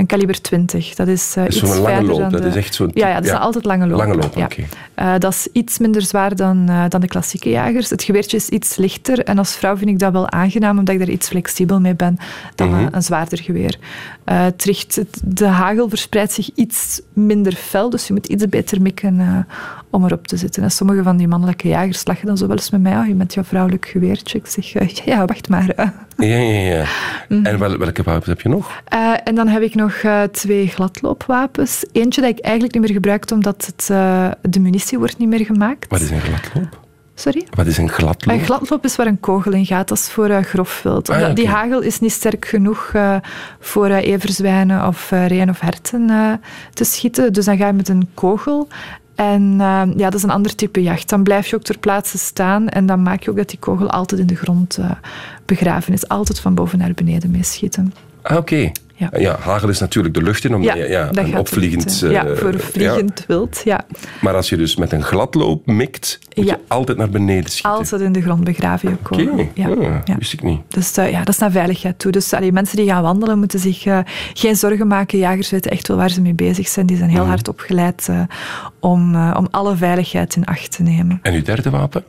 een 0.00 0.06
kaliber 0.06 0.40
20. 0.40 0.94
Dat 0.94 1.08
is, 1.08 1.34
uh, 1.38 1.44
dat 1.44 1.54
is 1.54 1.62
iets 1.62 1.72
zo'n 1.72 1.82
lange 1.82 2.02
loop, 2.02 2.18
dan 2.18 2.30
dat 2.30 2.44
is 2.44 2.56
echt 2.56 2.74
zo'n... 2.74 2.90
Ja, 2.94 3.08
ja, 3.08 3.14
dat 3.14 3.24
is 3.24 3.30
altijd 3.32 3.64
lange 3.64 3.86
loop. 3.86 3.98
Lange 3.98 4.14
loop, 4.14 4.34
ja. 4.34 4.44
oké. 4.44 4.66
Okay. 4.94 5.18
dat 5.18 5.32
is 5.32 5.48
iets 5.52 5.78
minder 5.78 6.02
zwaar 6.02 6.36
dan, 6.36 6.70
dan 6.88 7.00
de 7.00 7.06
klassieke 7.06 7.50
jagers. 7.50 7.90
Het 7.90 8.02
geweertje 8.02 8.36
is 8.36 8.48
iets 8.48 8.76
lichter 8.76 9.24
en 9.24 9.38
als 9.38 9.56
vrouw 9.56 9.76
vind 9.76 9.90
ik 9.90 9.98
dat 9.98 10.12
wel 10.12 10.30
aangenaam, 10.30 10.78
omdat 10.78 10.94
ik 10.94 11.00
daar 11.00 11.10
iets 11.10 11.28
flexibel 11.28 11.80
mee 11.80 11.94
ben 11.94 12.16
dan 12.54 12.68
Mhm. 12.70 12.88
een 12.90 13.02
zwaarder 13.02 13.38
geweer. 13.38 13.78
het 14.24 14.64
richt, 14.64 15.00
de 15.24 15.46
hagel 15.46 15.88
verspreidt 15.88 16.32
zich 16.32 16.50
iets 16.54 17.00
minder 17.12 17.52
fel, 17.52 17.90
dus 17.90 18.06
je 18.06 18.12
moet 18.12 18.26
iets 18.26 18.48
beter 18.48 18.82
mikken 18.82 19.46
om 19.90 20.04
erop 20.04 20.26
te 20.26 20.36
zitten. 20.36 20.62
En 20.62 20.70
sommige 20.70 21.02
van 21.02 21.16
die 21.16 21.28
mannelijke 21.28 21.68
jagers 21.68 22.06
lachen 22.06 22.26
dan 22.26 22.36
zo 22.36 22.46
wel 22.46 22.56
eens 22.56 22.70
met 22.70 22.80
mij, 22.80 22.96
oh, 22.96 23.06
je 23.06 23.14
bent 23.14 23.34
jouw 23.34 23.44
vrouwelijk 23.44 23.86
geweertje. 23.86 24.38
Ik 24.38 24.46
zeg, 24.46 25.04
ja, 25.04 25.24
wacht 25.24 25.48
maar. 25.48 25.92
Ja, 26.16 26.36
ja, 26.36 26.76
ja. 26.76 26.84
Mm. 27.28 27.46
En 27.46 27.58
wel, 27.58 27.78
welke 27.78 28.02
wapens 28.02 28.26
heb 28.26 28.40
je 28.40 28.48
nog? 28.48 28.82
Uh, 28.94 29.14
en 29.24 29.34
dan 29.34 29.48
heb 29.48 29.62
ik 29.62 29.74
nog 29.74 30.02
uh, 30.02 30.22
twee 30.22 30.66
gladloopwapens. 30.66 31.84
Eentje 31.92 32.20
dat 32.20 32.30
ik 32.30 32.38
eigenlijk 32.38 32.74
niet 32.74 32.82
meer 32.82 32.92
gebruik, 32.92 33.30
omdat 33.30 33.66
het, 33.66 33.86
de 34.52 34.60
munitie 34.60 34.98
wordt 34.98 35.18
niet 35.18 35.28
meer 35.28 35.44
gemaakt. 35.44 35.86
Wat 35.88 36.00
is 36.00 36.10
een 36.10 36.20
gladloop? 36.20 36.78
Sorry? 37.14 37.46
Wat 37.50 37.66
is 37.66 37.78
een 37.78 37.88
gladloop? 37.88 38.38
Een 38.38 38.44
gladloop 38.44 38.84
is 38.84 38.96
waar 38.96 39.06
een 39.06 39.20
kogel 39.20 39.52
in 39.52 39.66
gaat. 39.66 39.88
Dat 39.88 39.98
is 39.98 40.10
voor 40.10 40.28
uh, 40.28 40.38
grof 40.40 40.82
wild. 40.82 41.08
Ah, 41.10 41.20
okay. 41.20 41.34
Die 41.34 41.48
hagel 41.48 41.80
is 41.80 42.00
niet 42.00 42.12
sterk 42.12 42.46
genoeg 42.46 42.92
uh, 42.96 43.16
voor 43.60 43.88
uh, 43.88 44.06
everzwijnen 44.06 44.86
of 44.86 45.10
reeën 45.10 45.50
of 45.50 45.60
herten 45.60 46.10
te 46.72 46.84
schieten. 46.84 47.32
Dus 47.32 47.44
dan 47.44 47.56
ga 47.56 47.66
je 47.66 47.72
met 47.72 47.88
een 47.88 48.08
kogel. 48.14 48.68
En 49.20 49.42
uh, 49.42 49.82
ja, 49.96 50.04
dat 50.10 50.14
is 50.14 50.22
een 50.22 50.30
ander 50.30 50.54
type 50.54 50.82
jacht. 50.82 51.08
Dan 51.08 51.22
blijf 51.22 51.46
je 51.46 51.56
ook 51.56 51.62
ter 51.62 51.78
plaatse 51.78 52.18
staan 52.18 52.68
en 52.68 52.86
dan 52.86 53.02
maak 53.02 53.22
je 53.22 53.30
ook 53.30 53.36
dat 53.36 53.48
die 53.48 53.58
kogel 53.58 53.90
altijd 53.90 54.20
in 54.20 54.26
de 54.26 54.34
grond 54.34 54.78
uh, 54.78 54.90
begraven 55.44 55.92
is. 55.92 56.08
Altijd 56.08 56.40
van 56.40 56.54
boven 56.54 56.78
naar 56.78 56.94
beneden 56.94 57.30
meeschieten. 57.30 57.92
Ah, 58.22 58.36
oké. 58.36 58.70
Ja. 59.00 59.10
Ja, 59.18 59.36
hagel 59.40 59.68
is 59.68 59.78
natuurlijk 59.78 60.14
de 60.14 60.22
lucht 60.22 60.44
in, 60.44 60.54
omdat 60.54 60.76
je 60.76 60.88
ja, 60.88 61.06
dat 61.10 61.24
een 61.24 61.38
opvliegend... 61.38 62.02
eruit, 62.02 62.14
ja, 62.14 62.30
eh, 62.30 62.36
voor 62.36 62.52
ja. 62.52 62.58
vliegend 62.58 63.24
wild, 63.26 63.60
ja. 63.64 63.80
Maar 64.20 64.34
als 64.34 64.48
je 64.48 64.56
dus 64.56 64.76
met 64.76 64.92
een 64.92 65.02
gladloop 65.02 65.66
mikt, 65.66 66.18
moet 66.34 66.46
je 66.48 66.58
altijd 66.68 66.98
naar 66.98 67.08
beneden 67.10 67.50
schieten. 67.50 67.70
Altijd 67.70 68.00
in 68.00 68.12
de 68.12 68.22
grond 68.22 68.44
begraven 68.44 68.88
je 68.88 68.94
Oké, 68.94 69.24
kogel. 69.24 69.48
Ja. 69.54 70.16
Wist 70.18 70.32
ik 70.32 70.42
niet. 70.42 70.60
Dus 70.68 70.96
eh, 70.96 71.10
ja, 71.10 71.18
dat 71.18 71.28
is 71.28 71.38
naar 71.38 71.50
veiligheid 71.50 71.98
toe. 71.98 72.12
Dus 72.12 72.32
allee, 72.32 72.52
mensen 72.52 72.76
die 72.76 72.86
gaan 72.86 73.02
wandelen 73.02 73.38
moeten 73.38 73.58
zich 73.58 73.84
eh, 73.86 73.98
geen 74.34 74.56
zorgen 74.56 74.86
maken. 74.86 75.18
Jagers 75.18 75.50
weten 75.50 75.70
echt 75.70 75.88
wel 75.88 75.96
waar 75.96 76.10
ze 76.10 76.20
mee 76.20 76.34
bezig 76.34 76.68
zijn. 76.68 76.86
Die 76.86 76.96
zijn 76.96 77.10
heel 77.10 77.20
Mhm. 77.20 77.28
hard 77.28 77.48
opgeleid 77.48 78.06
eh, 78.10 78.20
om, 78.80 79.14
eh, 79.14 79.34
om 79.38 79.48
alle 79.50 79.76
veiligheid 79.76 80.36
in 80.36 80.44
acht 80.44 80.70
te 80.72 80.82
nemen. 80.82 81.18
En 81.22 81.34
uw 81.34 81.42
derde 81.42 81.70
wapen? 81.70 82.04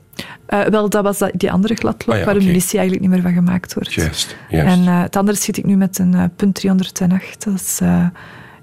Eh, 0.45 0.65
wel, 0.65 0.89
dat 0.89 1.03
was 1.03 1.17
dat, 1.17 1.31
die 1.33 1.51
andere 1.51 1.75
gladloop 1.75 2.09
Ah 2.09 2.19
ja, 2.19 2.25
waar 2.25 2.33
de 2.33 2.39
oké. 2.39 2.49
munitie 2.49 2.79
eigenlijk 2.79 3.01
niet 3.09 3.15
meer 3.15 3.33
van 3.33 3.43
gemaakt 3.43 3.73
wordt. 3.73 3.93
Juist, 3.93 4.37
juist. 4.49 4.77
En 4.77 4.87
eh, 4.87 5.01
het 5.01 5.15
andere 5.15 5.37
schiet 5.37 5.57
ik 5.57 5.65
nu 5.65 5.75
met 5.75 5.99
een 5.99 6.13
eh, 6.13 6.23
punt 6.35 6.55
308. 6.55 7.43
Dat 7.43 7.53
is, 7.53 7.79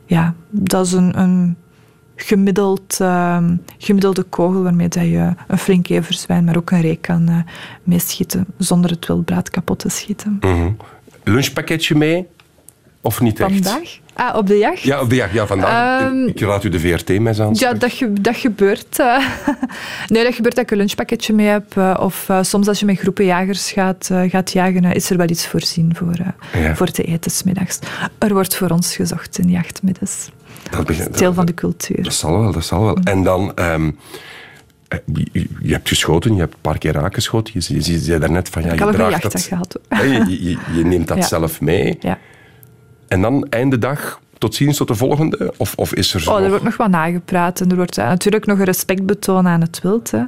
ja, 0.05 0.35
dat 0.51 0.87
is 0.87 0.93
een, 0.93 1.19
een 1.21 1.57
gemiddeld, 2.17 3.01
ehm, 3.01 3.57
gemiddelde 3.79 4.23
kogel 4.23 4.63
waarmee 4.63 4.89
dat 4.89 5.03
je 5.03 5.33
een 5.47 5.59
flink 5.59 5.89
everzwijn, 5.89 6.45
maar 6.45 6.57
ook 6.57 6.71
een 6.71 6.81
reek 6.81 7.03
kan 7.03 7.45
meeschieten, 7.83 8.47
zonder 8.59 8.91
het 8.91 9.07
wildbraad 9.07 9.51
kapot 9.51 9.79
te 9.79 9.89
schieten. 9.89 10.39
Mhm. 10.41 10.71
Lunchpakketje 11.25 11.95
mee? 11.95 12.27
Of 13.09 13.21
niet 13.21 13.41
echt? 13.41 13.51
Vandaag? 13.53 13.99
Ah, 14.15 14.37
op 14.37 14.47
de 14.47 14.59
jacht? 14.59 14.81
Ja, 14.81 15.01
op 15.01 15.11
de 15.11 15.17
jacht. 15.17 15.33
Ja, 15.33 15.47
vandaag. 15.47 16.01
Ehm, 16.03 16.27
ik 16.27 16.41
raad 16.41 16.65
u 16.65 16.69
de 16.69 16.81
VRT-mes 16.81 17.41
aan. 17.41 17.51
Ja, 17.53 17.73
dat, 17.73 17.93
ge- 17.93 18.13
dat 18.21 18.37
gebeurt. 18.37 18.99
eh. 18.99 19.25
nee, 20.09 20.25
dat 20.25 20.35
gebeurt 20.35 20.55
dat 20.55 20.65
ik 20.65 20.71
een 20.71 20.77
lunchpakketje 20.77 21.33
mee 21.35 21.47
heb. 21.47 21.77
eh, 21.77 21.97
of 22.01 22.29
eh, 22.29 22.43
soms 22.43 22.69
als 22.69 22.81
je 22.81 22.87
met 22.87 22.99
groepen 22.99 23.25
jagers 23.25 23.71
gaat, 23.73 24.11
gaat 24.29 24.53
jagen, 24.53 24.85
is 24.93 25.11
er 25.11 25.17
wel 25.17 25.29
iets 25.29 25.47
voorzien 25.47 25.95
voor, 25.97 26.17
Ja. 26.63 26.75
voor 26.77 26.87
te 26.91 27.03
eten 27.03 27.31
's 27.31 27.43
middags. 27.43 27.79
Er 28.19 28.33
wordt 28.33 28.57
voor 28.57 28.71
ons 28.71 28.97
gezocht 28.97 29.39
in 29.39 29.51
jachtmiddags. 29.51 30.29
Dat, 30.71 30.87
begint- 30.87 31.11
is 31.15 31.19
deel 31.19 31.35
van 31.35 31.47
de 31.47 31.55
cultuur. 31.55 32.03
Dat 32.03 32.15
zal 32.15 32.41
wel, 32.41 32.53
dat 32.53 32.65
zal 32.65 32.85
wel. 32.85 32.97
En 33.05 33.23
dan, 33.23 33.53
ehm, 33.55 33.91
eh, 34.89 34.99
je, 35.63 35.73
hebt 35.73 35.89
geschoten, 35.89 36.35
je 36.35 36.41
hebt 36.41 36.55
een 36.55 36.61
paar 36.61 36.79
keer 36.79 36.93
raak 36.93 37.15
geschoten. 37.15 37.53
Je, 37.57 37.75
je, 37.75 37.93
je 37.93 37.99
zei 37.99 38.19
daarnet 38.19 38.49
van, 38.49 38.63
ja, 38.63 38.73
ik 38.73 38.79
je 38.79 38.91
draagt 38.91 39.23
dat... 39.23 39.43
gehad. 39.43 39.79
je, 39.89 40.25
je, 40.51 40.57
je 40.75 40.85
neemt 40.85 41.09
dat 41.09 41.17
Ja. 41.23 41.27
zelf 41.27 41.61
mee. 41.61 41.97
Ja. 42.01 42.19
En 43.09 43.23
dan, 43.23 43.47
einde 43.51 43.79
dag, 43.79 44.21
tot 44.39 44.55
ziens, 44.55 44.77
tot 44.77 44.89
de 44.89 44.95
volgende? 44.95 45.55
Of, 45.57 45.75
of 45.77 45.95
is 45.95 46.15
er 46.15 46.21
zo 46.21 46.33
Oh, 46.33 46.43
er 46.43 46.49
wordt 46.49 46.65
nog 46.65 46.77
wat 46.77 46.91
nagepraat 46.91 47.61
en 47.61 47.71
er 47.71 47.77
wordt 47.77 47.99
eh, 47.99 48.07
natuurlijk 48.07 48.47
nog 48.47 48.59
een 48.59 48.65
respect 48.65 49.07
betonen 49.07 49.53
aan 49.53 49.61
het 49.61 49.81
wild. 49.83 50.11
Hè. 50.11 50.23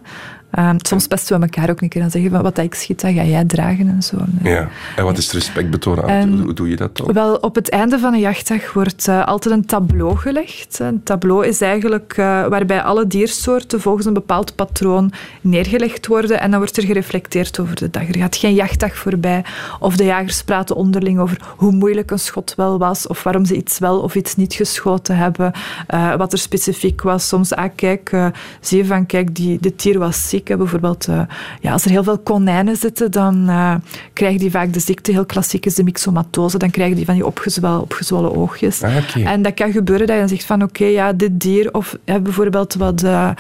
Ehm, 0.51 0.77
soms 0.79 1.07
pesten 1.07 1.37
we 1.41 1.43
elkaar 1.47 1.71
ook 1.71 1.81
een 1.81 1.89
keer 1.89 2.03
en 2.03 2.11
zeggen 2.11 2.31
van 2.31 2.43
wat 2.43 2.59
ik 2.59 2.75
schiet, 2.75 3.01
dat 3.01 3.13
ga 3.15 3.23
jij 3.23 3.45
dragen 3.45 3.89
en 3.89 4.03
zo. 4.03 4.17
Ja. 4.43 4.69
En 4.97 5.05
wat 5.05 5.19
is 5.19 5.33
respect 5.33 5.71
betonen? 5.71 6.09
En- 6.09 6.41
Hoe 6.41 6.53
doe 6.53 6.69
je 6.69 6.77
dat 6.77 6.97
dan? 6.97 7.13
Wel, 7.13 7.35
op 7.37 7.55
het 7.55 7.71
einde 7.71 7.99
van 7.99 8.13
een 8.15 8.21
jachtdag 8.21 8.73
wordt 8.73 9.09
eh, 9.09 9.27
altijd 9.27 9.55
een 9.55 9.67
tableau 9.67 10.17
gelegd. 10.17 10.79
Een 10.79 11.03
tableau 11.03 11.47
is 11.47 11.61
eigenlijk 11.61 12.13
eh, 12.17 12.47
waarbij 12.47 12.83
alle 12.83 13.07
diersoorten 13.07 13.81
volgens 13.81 14.07
een 14.07 14.13
bepaald 14.13 14.55
patroon 14.55 15.13
neergelegd 15.41 16.07
worden 16.07 16.41
en 16.41 16.51
dan 16.51 16.59
wordt 16.61 16.77
er 16.77 16.85
gereflecteerd 16.85 17.59
over 17.61 17.75
de 17.77 17.91
dag. 17.91 18.09
Er 18.09 18.17
gaat 18.19 18.37
geen 18.37 18.55
jachtdag 18.55 18.97
voorbij 18.97 19.45
of 19.81 19.97
de 19.97 20.05
jagers 20.05 20.43
praten 20.43 20.77
onderling 20.77 21.19
over 21.19 21.41
hoe 21.57 21.73
moeilijk 21.73 22.11
een 22.11 22.19
schot 22.19 22.55
wel 22.57 22.79
was 22.79 23.07
of 23.07 23.23
waarom 23.23 23.45
ze 23.45 23.57
iets 23.57 23.79
wel 23.79 23.99
of 24.01 24.15
iets 24.15 24.37
niet 24.37 24.55
geschoten 24.55 25.17
hebben, 25.17 25.53
eh, 25.87 26.15
wat 26.15 26.33
er 26.33 26.39
specifiek 26.39 27.03
was. 27.03 27.29
Soms, 27.29 27.55
ah 27.55 27.71
kijk, 27.75 28.31
zie 28.61 28.79
je 28.79 28.85
van, 28.85 29.07
kijk, 29.07 29.35
die, 29.35 29.59
dit 29.61 29.83
dier 29.83 29.99
was 29.99 30.29
ziek. 30.29 30.40
Bijvoorbeeld, 30.45 31.09
eh, 31.09 31.21
ja, 31.61 31.73
als 31.73 31.85
er 31.85 31.91
heel 31.91 32.05
veel 32.05 32.19
konijnen 32.19 32.77
zitten, 32.77 33.11
dan 33.11 33.49
eh, 33.49 33.75
krijgen 34.13 34.39
die 34.39 34.51
vaak 34.51 34.73
de 34.73 34.81
ziekte, 34.81 35.13
heel 35.13 35.27
klassiek 35.27 35.67
is 35.67 35.75
de 35.75 35.85
myxomatose, 35.85 36.59
dan 36.59 36.71
krijgen 36.71 36.97
die 36.97 37.05
van 37.05 37.15
die 37.15 37.27
opgezwollen, 37.27 37.81
opgezwollen 37.81 38.37
oogjes. 38.37 38.83
Ah. 38.83 38.97
En 39.25 39.43
dat 39.43 39.55
kan 39.55 39.73
gebeuren 39.73 40.07
dat 40.07 40.15
je 40.15 40.23
dan 40.23 40.31
zegt 40.31 40.45
van, 40.45 40.63
oké, 40.63 40.85
ja, 40.85 41.13
dit 41.13 41.41
dier, 41.41 41.75
of 41.75 41.97
hè, 42.05 42.21
bijvoorbeeld 42.21 42.75
wat... 42.75 43.03
eh, 43.03 43.31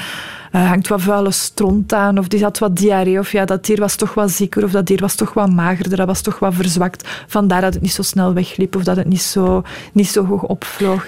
hangt 0.50 0.88
wat 0.88 1.02
vuile 1.02 1.30
stront 1.30 1.92
aan, 1.92 2.18
of 2.18 2.28
die 2.28 2.42
had 2.42 2.58
wat 2.58 2.76
diarree, 2.76 3.18
of 3.18 3.32
ja, 3.32 3.44
dat 3.44 3.64
dier 3.64 3.80
was 3.80 3.96
toch 3.96 4.14
wat 4.14 4.30
zieker, 4.30 4.64
of 4.64 4.70
dat 4.70 4.86
dier 4.86 5.00
was 5.00 5.14
toch 5.14 5.32
wat 5.32 5.50
magerder, 5.50 5.96
dat 5.96 6.06
was 6.06 6.20
toch 6.20 6.38
wat 6.38 6.54
verzwakt. 6.54 7.08
Vandaar 7.26 7.60
dat 7.60 7.74
het 7.74 7.82
niet 7.82 7.92
zo 7.92 8.02
snel 8.02 8.32
wegliep, 8.34 8.76
of 8.76 8.84
dat 8.84 8.96
het 8.96 9.06
niet 9.06 9.22
zo, 9.22 9.62
niet 9.92 10.08
zo 10.08 10.26
hoog 10.26 10.42
opvloog. 10.42 11.06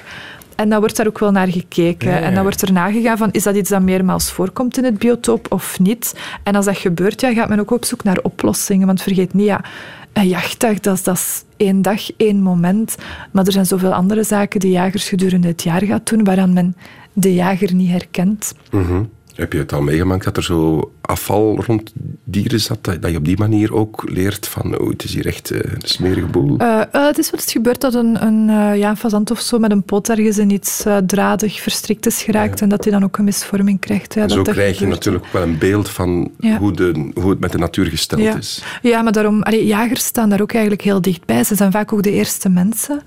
En 0.56 0.68
dan 0.68 0.80
wordt 0.80 0.96
daar 0.96 1.06
ook 1.06 1.18
wel 1.18 1.30
naar 1.30 1.48
gekeken. 1.48 2.10
Ja, 2.10 2.16
ja, 2.16 2.22
En 2.22 2.34
dan 2.34 2.42
wordt 2.42 2.62
er 2.62 2.72
nagegaan 2.72 3.16
van, 3.16 3.28
is 3.32 3.42
dat 3.42 3.56
iets 3.56 3.70
dat 3.70 3.82
meermaals 3.82 4.30
voorkomt 4.30 4.78
in 4.78 4.84
het 4.84 4.98
biotoop 4.98 5.46
of 5.52 5.78
niet? 5.80 6.14
En 6.42 6.54
als 6.54 6.64
dat 6.64 6.78
gebeurt, 6.78 7.20
ja, 7.20 7.32
gaat 7.32 7.48
men 7.48 7.60
ook 7.60 7.70
op 7.70 7.84
zoek 7.84 8.02
naar 8.02 8.18
oplossingen. 8.22 8.86
Want 8.86 9.02
vergeet 9.02 9.34
niet, 9.34 9.46
ja, 9.46 9.60
een 10.12 10.28
jachtdag, 10.28 10.80
dat 10.80 10.94
is, 10.94 11.02
dat 11.02 11.16
is 11.16 11.44
één 11.56 11.82
dag, 11.82 12.16
één 12.16 12.40
moment. 12.40 12.96
Maar 13.30 13.46
er 13.46 13.52
zijn 13.52 13.66
zoveel 13.66 13.94
andere 13.94 14.22
zaken 14.22 14.60
die 14.60 14.70
jagers 14.70 15.08
gedurende 15.08 15.48
het 15.48 15.62
jaar 15.62 15.84
gaat 15.84 16.08
doen, 16.08 16.24
waaraan 16.24 16.52
men 16.52 16.76
de 17.12 17.34
jager 17.34 17.74
niet 17.74 17.90
herkent. 17.90 18.54
Mhm. 18.70 19.02
Heb 19.42 19.52
je 19.52 19.58
het 19.58 19.72
al 19.72 19.82
meegemaakt 19.82 20.24
dat 20.24 20.36
er 20.36 20.42
zo 20.42 20.92
afval 21.00 21.62
rond 21.66 21.92
dieren 22.24 22.60
zat, 22.60 22.84
dat, 22.84 23.02
dat 23.02 23.10
je 23.10 23.16
op 23.16 23.24
die 23.24 23.38
manier 23.38 23.74
ook 23.74 24.10
leert 24.10 24.48
van, 24.48 24.78
oh, 24.78 24.88
het 24.88 25.04
is 25.04 25.14
hier 25.14 25.26
echt 25.26 25.50
eh, 25.50 25.58
een 25.58 25.80
smerige 25.82 26.26
boel? 26.26 26.58
Eh, 26.58 26.80
eh, 26.92 27.06
het 27.06 27.18
is 27.18 27.30
wel 27.30 27.40
eens 27.40 27.52
gebeurd 27.52 27.80
dat 27.80 27.94
een, 27.94 28.26
een, 28.26 28.46
ja, 28.78 28.90
een 28.90 28.96
fazant 28.96 29.30
of 29.30 29.40
zo 29.40 29.58
met 29.58 29.70
een 29.70 29.82
poot 29.82 30.08
ergens 30.08 30.38
in 30.38 30.50
iets 30.50 30.84
dradig 31.06 31.60
verstrikt 31.60 32.06
is 32.06 32.22
geraakt 32.22 32.60
en 32.60 32.68
dat 32.68 32.84
hij 32.84 32.92
dan 32.92 33.04
ook 33.04 33.18
een 33.18 33.24
misvorming 33.24 33.80
krijgt. 33.80 34.14
Ja, 34.14 34.20
En 34.20 34.28
dat 34.28 34.36
zo 34.36 34.42
dat 34.42 34.54
krijg 34.54 34.78
je 34.78 34.86
natuurlijk 34.86 35.26
wel 35.32 35.42
een 35.42 35.58
beeld 35.58 35.88
van 35.90 36.30
Ja. 36.38 36.58
hoe, 36.58 36.72
de, 36.72 37.10
hoe 37.14 37.30
het 37.30 37.40
met 37.40 37.52
de 37.52 37.58
natuur 37.58 37.86
gesteld 37.86 38.36
is. 38.38 38.62
Ja, 38.82 39.02
maar 39.02 39.12
daarom, 39.12 39.42
allee, 39.42 39.66
jagers 39.66 40.04
staan 40.04 40.28
daar 40.28 40.40
ook 40.40 40.52
eigenlijk 40.52 40.82
heel 40.82 41.00
dichtbij. 41.00 41.44
Ze 41.44 41.54
zijn 41.54 41.72
vaak 41.72 41.92
ook 41.92 42.02
de 42.02 42.12
eerste 42.12 42.48
mensen 42.48 43.02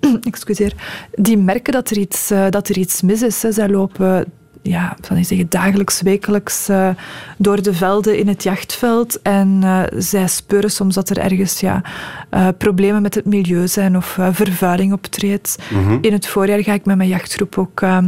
excuseer, 0.30 0.72
die 1.14 1.38
merken 1.38 1.72
dat 1.72 1.90
er 1.90 1.98
iets, 1.98 2.32
dat 2.50 2.68
er 2.68 2.78
iets 2.78 3.02
mis 3.02 3.22
is. 3.22 3.42
Hè. 3.42 3.52
Zij 3.52 3.68
lopen 3.68 4.26
ja, 4.68 4.96
zal 5.00 5.16
ik 5.16 5.24
zeggen, 5.24 5.46
dagelijks, 5.48 6.00
wekelijks 6.02 6.68
eh, 6.68 6.88
door 7.36 7.62
de 7.62 7.74
velden 7.74 8.18
in 8.18 8.28
het 8.28 8.42
jachtveld. 8.42 9.22
En 9.22 9.58
eh, 9.62 9.82
zij 9.98 10.28
speuren 10.28 10.70
soms 10.70 10.94
dat 10.94 11.10
er 11.10 11.18
ergens 11.18 11.60
ja, 11.60 11.82
eh, 12.30 12.48
problemen 12.58 13.02
met 13.02 13.14
het 13.14 13.24
milieu 13.24 13.68
zijn 13.68 13.96
of 13.96 14.18
vervuiling 14.30 14.92
optreedt. 14.92 15.58
In 16.00 16.12
het 16.12 16.26
voorjaar 16.26 16.62
ga 16.62 16.72
ik 16.72 16.84
met 16.84 16.96
mijn 16.96 17.08
jachtgroep 17.08 17.58
ook 17.58 17.80
eh, 17.80 17.98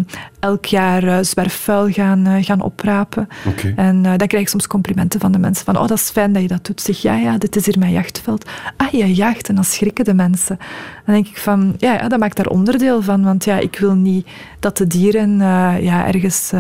elk 0.41 0.65
jaar 0.65 1.03
eh, 1.03 1.19
zwerfvuil 1.21 1.91
gaan, 1.91 2.27
eh, 2.27 2.45
gaan 2.45 2.61
oprapen. 2.61 3.29
En 3.77 4.07
eh, 4.07 4.13
dan 4.17 4.27
krijg 4.27 4.43
ik 4.43 4.49
soms 4.49 4.67
complimenten 4.67 5.21
van 5.21 5.33
de 5.33 5.39
mensen. 5.39 5.65
Van, 5.65 5.77
oh, 5.77 5.87
dat 5.87 5.99
is 5.99 6.11
fijn 6.11 6.33
dat 6.33 6.43
je 6.43 6.49
dat 6.49 6.67
doet. 6.67 6.81
Zeg, 6.81 7.03
ja, 7.03 7.17
ja, 7.17 7.39
dit 7.39 7.57
is 7.57 7.67
hier 7.67 7.79
mijn 7.79 7.93
jachtveld. 7.93 8.51
Ah, 8.77 8.91
je 8.91 9.15
jacht. 9.15 9.49
En 9.49 9.55
dan 9.55 9.65
schrikken 9.65 10.05
de 10.05 10.15
mensen. 10.15 10.59
Dan 11.05 11.15
denk 11.15 11.27
ik 11.27 11.39
van, 11.39 11.75
ja, 11.79 11.93
ja 11.93 12.09
dat 12.09 12.19
maakt 12.19 12.37
daar 12.37 12.47
onderdeel 12.47 13.03
van. 13.03 13.25
Want 13.25 13.45
ja, 13.45 13.59
ik 13.59 13.79
wil 13.79 13.95
niet 13.95 14.27
dat 14.59 14.77
de 14.77 14.87
dieren 14.87 15.39
ja, 15.83 16.07
ergens 16.07 16.53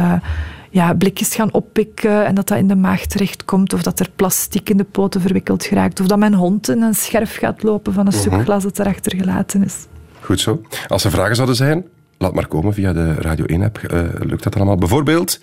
ja, 0.70 0.94
blikjes 0.94 1.34
gaan 1.34 1.52
oppikken 1.52 2.26
en 2.26 2.34
dat 2.34 2.48
dat 2.48 2.58
in 2.58 2.68
de 2.68 2.76
maag 2.76 3.06
terechtkomt. 3.06 3.72
Of 3.72 3.82
dat 3.82 4.00
er 4.00 4.10
plastic 4.16 4.70
in 4.70 4.76
de 4.76 4.84
poten 4.84 5.20
verwikkeld 5.20 5.64
geraakt. 5.64 6.00
Of 6.00 6.06
dat 6.06 6.18
mijn 6.18 6.34
hond 6.34 6.68
in 6.68 6.82
een 6.82 6.94
scherf 6.94 7.36
gaat 7.36 7.62
lopen 7.62 7.92
van 7.92 8.06
een 8.06 8.12
stuk 8.12 8.42
glas 8.42 8.62
dat 8.62 8.78
erachter 8.78 9.16
gelaten 9.16 9.64
is. 9.64 9.86
Goed 10.20 10.40
zo. 10.40 10.60
Als 10.88 11.04
er 11.04 11.10
vragen 11.10 11.34
zouden 11.34 11.56
zijn, 11.56 11.84
laat 12.18 12.34
maar 12.34 12.46
komen 12.46 12.74
via 12.74 12.92
de 12.92 13.14
Radio 13.14 13.44
1-app. 13.58 13.78
Eh, 13.78 14.00
lukt 14.18 14.42
dat 14.42 14.56
allemaal? 14.56 14.76
Bijvoorbeeld, 14.76 15.38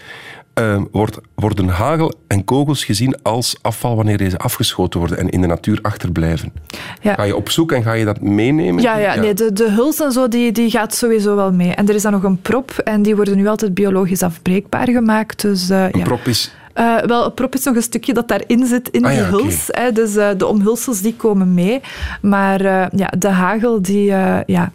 eh, 0.55 0.81
wordt, 0.91 1.17
worden 1.33 1.67
hagel 1.67 2.13
en 2.27 2.43
kogels 2.45 2.85
gezien 2.85 3.15
als 3.23 3.55
afval 3.61 3.95
wanneer 3.95 4.17
deze 4.17 4.37
afgeschoten 4.37 4.99
worden 4.99 5.17
en 5.17 5.29
in 5.29 5.41
de 5.41 5.47
natuur 5.47 5.79
achterblijven? 5.81 6.53
Ja. 7.01 7.13
Ga 7.13 7.23
je 7.23 7.35
op 7.35 7.49
zoek 7.49 7.71
en 7.71 7.83
ga 7.83 7.93
je 7.93 8.05
dat 8.05 8.21
meenemen? 8.21 8.81
Ja, 8.81 8.97
ja, 8.97 9.15
nee, 9.15 9.33
de, 9.33 9.53
de 9.53 9.71
huls 9.71 9.99
en 9.99 10.11
zo, 10.11 10.27
die, 10.27 10.51
die 10.51 10.69
gaat 10.69 10.95
sowieso 10.95 11.35
wel 11.35 11.51
mee. 11.51 11.71
En 11.73 11.87
er 11.89 11.95
is 11.95 12.01
dan 12.01 12.11
nog 12.11 12.23
een 12.23 12.41
prop 12.41 12.71
en 12.71 13.01
die 13.01 13.15
worden 13.15 13.37
nu 13.37 13.47
altijd 13.47 13.73
biologisch 13.73 14.23
afbreekbaar 14.23 14.89
gemaakt. 14.89 15.41
Dus, 15.41 15.69
eh, 15.69 15.83
Een 15.83 15.99
ja. 15.99 16.03
prop 16.03 16.25
is... 16.25 16.53
Eh, 16.73 16.97
wel, 16.97 17.25
een 17.25 17.33
prop 17.33 17.53
is 17.53 17.63
nog 17.63 17.75
een 17.75 17.81
stukje 17.81 18.13
dat 18.13 18.27
daarin 18.27 18.65
zit, 18.65 18.89
in 18.89 19.05
Ah 19.05 19.11
die 19.11 19.19
ja, 19.19 19.27
oké. 19.27 19.41
huls. 19.41 19.65
Hè, 19.67 19.91
dus 19.91 20.13
de 20.13 20.47
omhulsels 20.47 21.01
die 21.01 21.15
komen 21.15 21.53
mee. 21.53 21.81
Maar 22.21 22.61
ja, 22.95 23.11
de 23.17 23.29
hagel, 23.29 23.81
die, 23.81 24.03
ja, 24.45 24.71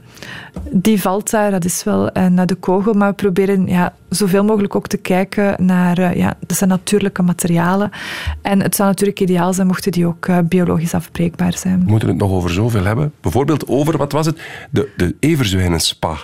die 0.71 1.01
valt 1.01 1.31
daar, 1.31 1.51
dat 1.51 1.65
is 1.65 1.85
wel. 1.85 2.11
En 2.11 2.39
eh, 2.39 2.47
de 2.47 2.55
kogel, 2.55 2.93
maar 2.93 3.09
we 3.09 3.15
proberen 3.15 3.67
ja, 3.67 3.95
zoveel 4.09 4.45
mogelijk 4.45 4.75
ook 4.75 4.87
te 4.87 4.97
kijken 4.97 5.67
naar 5.67 5.99
eh, 5.99 6.17
ja, 6.17 6.35
dat 6.47 6.57
zijn 6.57 6.71
natuurlijke 6.71 7.23
materialen. 7.23 7.91
En 8.43 8.63
het 8.63 8.75
zou 8.75 8.89
natuurlijk 8.89 9.21
ideaal 9.21 9.53
zijn 9.53 9.67
mochten 9.67 9.93
die 9.93 10.07
ook 10.07 10.27
eh, 10.27 10.39
biologisch 10.45 10.95
afbreekbaar 10.95 11.57
zijn. 11.57 11.85
We 11.85 11.91
moeten 11.91 12.09
het 12.09 12.17
nog 12.17 12.31
over 12.31 12.51
zoveel 12.51 12.85
hebben. 12.85 13.13
Bijvoorbeeld 13.21 13.69
over, 13.69 13.97
wat 13.97 14.13
was 14.13 14.27
het? 14.27 14.41
De, 14.71 14.89
de 14.97 15.17
everzwijnenspa. 15.21 16.17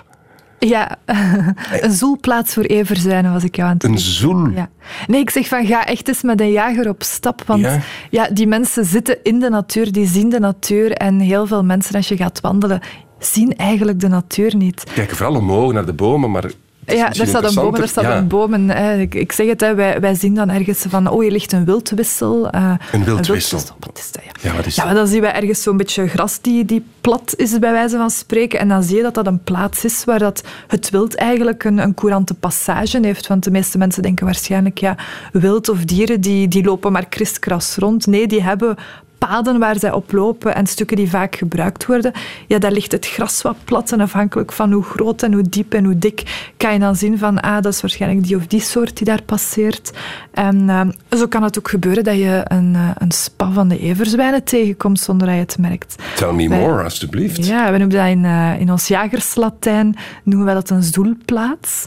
Ja, 0.59 0.97
een 1.81 1.93
zoelplaats 1.93 2.55
voor 2.55 2.65
everzwijnen 2.65 3.33
was 3.33 3.45
ik 3.45 3.57
jou 3.57 3.69
aan 3.69 3.75
het 3.75 3.85
Een 3.85 3.99
zoel. 3.99 4.49
Ja. 4.49 4.69
Nee, 5.07 5.21
ik 5.21 5.31
zeg 5.31 5.49
van 5.49 5.67
ga 5.67 5.87
echt 5.87 6.09
eens 6.09 6.23
met 6.23 6.41
een 6.41 6.51
jager 6.51 6.89
op 6.89 7.03
stap. 7.03 7.43
Want 7.47 7.61
Ja? 7.61 7.81
ja. 8.11 8.29
die 8.33 8.47
mensen 8.47 8.85
zitten 8.85 9.19
in 9.23 9.39
de 9.39 9.49
natuur, 9.51 9.93
die 9.93 10.07
zien 10.07 10.29
de 10.29 10.41
natuur. 10.41 10.93
En 10.93 11.21
heel 11.21 11.47
veel 11.47 11.65
mensen, 11.65 11.95
als 11.95 12.09
je 12.09 12.17
gaat 12.17 12.41
wandelen, 12.41 12.81
zien 13.19 13.57
eigenlijk 13.57 14.01
de 14.01 14.09
natuur 14.09 14.57
niet. 14.57 14.85
Kijken 14.95 15.17
vooral 15.17 15.37
omhoog 15.37 15.73
naar 15.73 15.87
de 15.87 15.93
bomen, 15.93 16.31
maar 16.31 16.51
Ja, 16.87 17.13
er 17.13 17.27
staat 17.27 17.45
een 17.45 17.55
boom, 17.55 17.75
er 17.75 17.89
staat 17.89 18.05
een 18.05 18.29
boom. 18.29 18.55
En, 18.55 19.01
ik, 19.01 19.15
ik, 19.15 19.33
zeg 19.33 19.47
het, 19.47 19.61
hè, 19.61 19.75
wij, 19.75 20.01
wij 20.01 20.15
zien 20.15 20.35
dan 20.35 20.51
ergens 20.51 20.85
van, 20.89 21.09
oh, 21.09 21.21
hier 21.21 21.31
ligt 21.31 21.53
een 21.53 21.65
wildwissel. 21.65 22.55
Uh, 22.55 22.73
een 22.93 23.05
wildwissel? 23.05 23.61
Wat 23.79 23.99
is 23.99 24.13
dat? 24.13 24.23
Ja, 24.43 24.53
ja, 24.53 24.65
is 24.65 24.75
ja 24.75 24.93
dan 24.93 25.07
zien 25.07 25.21
we 25.21 25.27
ergens 25.27 25.63
zo'n 25.63 25.77
beetje 25.77 26.09
gras 26.09 26.41
die, 26.41 26.65
die 26.65 26.85
plat 27.01 27.35
is, 27.37 27.59
bij 27.59 27.73
wijze 27.73 27.97
van 27.97 28.11
spreken. 28.11 28.59
En 28.59 28.69
dan 28.69 28.83
zie 28.83 28.97
je 28.97 29.03
dat 29.03 29.15
dat 29.15 29.27
een 29.27 29.43
plaats 29.43 29.85
is 29.85 30.05
waar 30.05 30.19
dat 30.19 30.43
het 30.67 30.91
wild 30.91 31.15
eigenlijk 31.15 31.65
een, 31.65 31.79
een 31.79 31.95
courante 31.95 32.35
passage 32.35 32.99
heeft. 33.03 33.27
Want 33.27 33.45
de 33.45 33.51
meeste 33.51 33.79
mensen 33.79 34.03
denken 34.03 34.25
waarschijnlijk, 34.25 34.79
ja, 34.79 34.97
wild 35.33 35.69
of 35.69 35.85
dieren, 35.85 36.21
die, 36.21 36.49
die 36.49 36.65
lopen 36.65 36.93
maar 36.93 37.07
kriskras 37.07 37.77
rond. 37.77 38.07
Nee, 38.07 38.27
die 38.27 38.43
hebben 38.43 38.77
paden 39.19 39.59
waar 39.59 39.79
zij 39.79 39.93
op 39.93 40.13
lopen 40.13 40.55
en 40.55 40.67
stukken 40.67 40.97
die 40.97 41.11
vaak 41.11 41.37
gebruikt 41.37 41.87
worden, 41.87 42.13
ja, 42.47 42.59
daar 42.59 42.73
ligt 42.73 42.93
het 42.93 43.07
gras 43.07 43.43
wat 43.43 43.57
plat 43.65 43.93
en 43.93 44.01
afhankelijk 44.01 44.53
van 44.53 44.73
hoe 44.73 44.83
groot 44.83 45.23
en 45.23 45.33
hoe 45.33 45.43
diep 45.43 45.75
en 45.75 45.85
hoe 45.85 45.99
dik 45.99 46.51
kan 46.57 46.73
je 46.73 46.79
dan 46.79 46.97
zien 46.97 47.19
van 47.19 47.41
ah, 47.41 47.63
dat 47.63 47.73
is 47.73 47.81
waarschijnlijk 47.81 48.27
die 48.27 48.37
of 48.37 48.47
die 48.47 48.61
soort 48.61 48.97
die 48.97 49.07
daar 49.07 49.23
passeert. 49.23 49.91
En 50.31 50.63
uh, 50.63 50.81
zo 51.19 51.27
kan 51.27 51.43
het 51.43 51.59
ook 51.59 51.69
gebeuren 51.69 52.05
dat 52.05 52.17
je 52.17 52.41
een, 52.45 52.75
uh, 52.75 52.91
een 52.99 53.11
spa 53.11 53.51
van 53.51 53.69
de 53.69 53.79
everzwijnen 53.79 54.45
tegenkomt 54.45 55.01
zonder 55.01 55.27
dat 55.27 55.37
je 55.37 55.43
het 55.43 55.59
merkt. 55.59 55.95
Tell 56.17 56.33
me 56.33 56.49
more, 56.49 56.83
alstublieft. 56.83 57.47
Ja, 57.47 57.73
we 57.73 57.79
noemen 57.79 57.97
dat 57.97 58.07
in, 58.07 58.25
uh, 58.25 58.61
in 58.61 58.71
ons 58.71 58.89
jagerslatijn 58.89 59.97
noemen 60.23 60.47
we 60.47 60.53
dat 60.53 60.71
een 60.71 60.83
stoelplaats. 60.83 61.87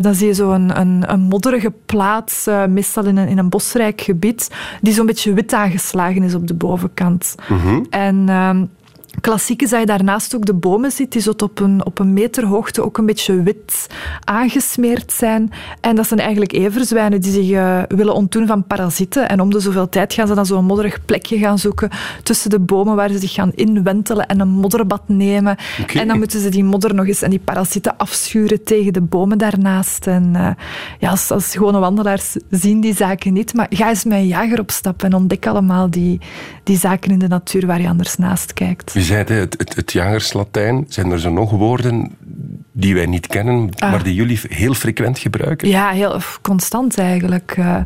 dan 0.00 0.14
zie 0.14 0.26
je 0.26 0.34
zo 0.34 0.50
een, 0.50 0.80
een, 0.80 1.04
een 1.06 1.20
modderige 1.20 1.72
plaats, 1.86 2.48
meestal 2.68 3.04
in 3.04 3.16
een, 3.16 3.28
in 3.28 3.38
een 3.38 3.48
bosrijk 3.48 4.00
gebied, 4.00 4.50
die 4.80 4.92
zo'n 4.92 5.06
beetje 5.06 5.32
wit 5.32 5.52
aangeslagen 5.52 6.22
is 6.22 6.34
op 6.34 6.46
de 6.46 6.54
bovenkant. 6.66 7.34
Mhm. 7.48 7.84
En 7.90 8.28
ehm, 8.28 8.64
Klassiek 9.20 9.62
is 9.62 9.70
dat 9.70 9.80
je 9.80 9.86
daarnaast 9.86 10.34
ook 10.34 10.46
de 10.46 10.54
bomen 10.54 10.90
ziet, 10.90 11.12
die 11.12 11.22
zo 11.22 11.32
op 11.36 11.60
een, 11.60 11.86
op 11.86 11.98
een 11.98 12.12
meter 12.12 12.44
hoogte 12.44 12.82
ook 12.82 12.98
een 12.98 13.06
beetje 13.06 13.42
wit 13.42 13.86
aangesmeerd 14.24 15.12
zijn. 15.12 15.52
En 15.80 15.96
dat 15.96 16.06
zijn 16.06 16.20
eigenlijk 16.20 16.52
everzwijnen 16.52 17.20
die 17.20 17.32
zich 17.32 17.48
uh, 17.48 17.82
willen 17.88 18.14
ontdoen 18.14 18.46
van 18.46 18.66
parasieten. 18.66 19.28
En 19.28 19.40
om 19.40 19.50
de 19.50 19.60
zoveel 19.60 19.88
tijd 19.88 20.12
gaan 20.12 20.26
ze 20.26 20.34
dan 20.34 20.46
zo'n 20.46 20.64
modderig 20.64 21.04
plekje 21.04 21.38
gaan 21.38 21.58
zoeken 21.58 21.90
tussen 22.22 22.50
de 22.50 22.58
bomen 22.58 22.96
waar 22.96 23.10
ze 23.10 23.18
zich 23.18 23.32
gaan 23.32 23.52
inwentelen 23.54 24.26
en 24.26 24.40
een 24.40 24.48
modderbad 24.48 25.02
nemen. 25.06 25.56
En 25.94 26.08
dan 26.08 26.18
moeten 26.18 26.40
ze 26.40 26.48
die 26.48 26.64
modder 26.64 26.94
nog 26.94 27.06
eens 27.06 27.22
en 27.22 27.30
die 27.30 27.38
parasieten 27.38 27.96
afschuren 27.96 28.64
tegen 28.64 28.92
de 28.92 29.00
bomen 29.00 29.38
daarnaast. 29.38 30.06
En 30.06 30.32
uh, 30.36 30.50
ja, 30.98 31.10
als, 31.10 31.30
als 31.30 31.52
gewone 31.52 31.78
wandelaars 31.78 32.36
zien 32.50 32.80
die 32.80 32.94
zaken 32.94 33.32
niet. 33.32 33.54
Maar 33.54 33.66
ga 33.70 33.88
eens 33.88 34.04
met 34.04 34.18
een 34.18 34.26
jager 34.26 34.60
op 34.60 34.70
stap 34.70 35.02
en 35.02 35.14
ontdek 35.14 35.46
allemaal 35.46 35.90
die, 35.90 36.20
die 36.64 36.78
zaken 36.78 37.10
in 37.10 37.18
de 37.18 37.28
natuur 37.28 37.66
waar 37.66 37.80
je 37.80 37.88
anders 37.88 38.16
naast 38.16 38.52
kijkt 38.52 38.92
zei 39.04 39.40
het, 39.40 39.54
het, 39.58 39.76
het 39.76 39.92
jagerslatijn. 39.92 40.84
Zijn 40.88 41.10
er 41.10 41.20
zo 41.20 41.30
nog 41.30 41.50
woorden 41.50 42.16
die 42.72 42.94
wij 42.94 43.06
niet 43.06 43.26
kennen, 43.26 43.70
ah. 43.78 43.90
maar 43.90 44.02
die 44.02 44.14
jullie 44.14 44.40
heel 44.48 44.74
frequent 44.74 45.18
gebruiken? 45.18 45.68
Ja, 45.68 45.90
heel 45.90 46.20
constant 46.42 46.98
eigenlijk. 46.98 47.56
Uh, 47.58 47.76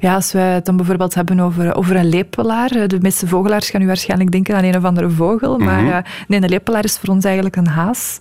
ja, 0.00 0.14
als 0.14 0.32
wij 0.32 0.52
het 0.52 0.64
dan 0.64 0.76
bijvoorbeeld 0.76 1.14
hebben 1.14 1.40
over, 1.40 1.74
over 1.74 1.96
een 1.96 2.08
lepelaar. 2.08 2.70
Eh, 2.70 2.86
de 2.86 2.98
meeste 3.00 3.26
vogelaars 3.26 3.70
gaan 3.70 3.80
nu 3.80 3.86
waarschijnlijk 3.86 4.30
denken 4.30 4.56
aan 4.56 4.64
een 4.64 4.76
of 4.76 4.84
andere 4.84 5.10
vogel. 5.10 5.58
Maar 5.58 5.82
mhm. 5.82 5.88
uh, 5.88 5.96
nee, 6.28 6.42
een 6.42 6.48
lepelaar 6.48 6.84
is 6.84 6.98
voor 6.98 7.14
ons 7.14 7.24
eigenlijk 7.24 7.56
een 7.56 7.66
haas. 7.66 8.18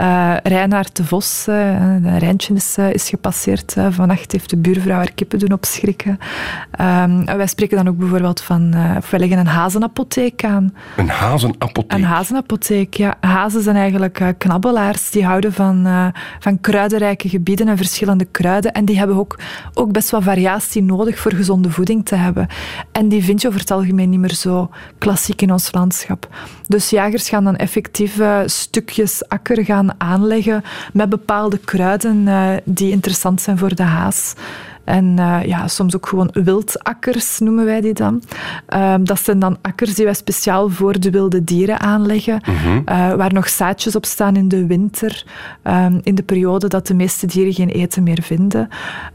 Uh, 0.00 0.34
Reinaard 0.42 0.96
de 0.96 1.04
Vos, 1.04 1.44
een 1.46 2.18
Rijntje 2.18 2.54
is, 2.54 2.78
is 2.78 3.08
gepasseerd. 3.08 3.76
vannacht 3.90 4.32
heeft 4.32 4.50
de 4.50 4.56
buurvrouw 4.56 4.96
haar 4.96 5.12
kippen 5.14 5.38
doen 5.38 5.52
opschrikken. 5.52 6.18
Ehm, 6.70 7.24
wij 7.24 7.46
spreken 7.46 7.76
dan 7.76 7.88
ook 7.88 7.98
bijvoorbeeld 7.98 8.40
van... 8.40 8.74
of 8.96 9.10
wij 9.10 9.20
leggen 9.20 9.38
een 9.38 9.46
hazenapotheek 9.46 10.44
aan. 10.44 10.74
Een 10.96 11.08
hazenapotheek? 11.08 11.92
Een 11.98 12.04
hazenapotheek, 12.04 12.94
ja. 12.94 13.14
Hazen 13.20 13.62
zijn 13.62 13.76
eigenlijk 13.76 14.34
knabbelaars. 14.38 15.10
Die 15.10 15.24
houden 15.24 15.52
van, 15.52 15.86
van 16.38 16.60
kruidenrijke 16.60 17.28
gebieden 17.28 17.68
en 17.68 17.76
verschillende 17.76 18.24
kruiden. 18.24 18.72
En 18.72 18.84
die 18.84 18.98
hebben 18.98 19.16
ook, 19.16 19.38
ook 19.74 19.92
best 19.92 20.10
wel 20.10 20.22
variatie 20.22 20.82
nodig 20.82 21.11
voor 21.18 21.32
gezonde 21.32 21.70
voeding 21.70 22.04
te 22.04 22.14
hebben. 22.14 22.48
En 22.92 23.08
die 23.08 23.24
vind 23.24 23.40
je 23.40 23.48
over 23.48 23.60
het 23.60 23.70
algemeen 23.70 24.10
niet 24.10 24.20
meer 24.20 24.34
zo 24.34 24.70
klassiek 24.98 25.42
in 25.42 25.52
ons 25.52 25.72
landschap. 25.72 26.28
Dus 26.66 26.90
jagers 26.90 27.28
gaan 27.28 27.44
dan 27.44 27.56
effectief 27.56 28.16
uh, 28.16 28.40
stukjes 28.46 29.28
akker 29.28 29.64
gaan 29.64 30.00
aanleggen 30.00 30.62
met 30.92 31.08
bepaalde 31.08 31.58
kruiden 31.58 32.26
uh, 32.26 32.50
die 32.64 32.90
interessant 32.90 33.40
zijn 33.40 33.58
voor 33.58 33.74
de 33.74 33.82
haas. 33.82 34.34
En 34.84 35.16
uh, 35.18 35.44
ja, 35.44 35.68
soms 35.68 35.96
ook 35.96 36.06
gewoon 36.06 36.30
wildakkers 36.32 37.38
noemen 37.38 37.64
wij 37.64 37.80
die 37.80 37.92
dan. 37.92 38.22
Uh, 38.74 38.94
dat 39.02 39.20
zijn 39.20 39.38
dan 39.38 39.58
akkers 39.62 39.94
die 39.94 40.04
wij 40.04 40.14
speciaal 40.14 40.68
voor 40.68 41.00
de 41.00 41.10
wilde 41.10 41.44
dieren 41.44 41.80
aanleggen, 41.80 42.40
mm 42.46 42.70
uh, 42.72 43.14
waar 43.14 43.32
nog 43.32 43.48
zaadjes 43.48 43.96
op 43.96 44.04
staan 44.04 44.36
in 44.36 44.48
de 44.48 44.66
winter, 44.66 45.24
um, 45.62 46.00
in 46.02 46.14
de 46.14 46.22
periode 46.22 46.68
dat 46.68 46.86
de 46.86 46.94
meeste 46.94 47.26
dieren 47.26 47.52
geen 47.52 47.68
eten 47.68 48.02
meer 48.02 48.22
vinden. 48.22 48.68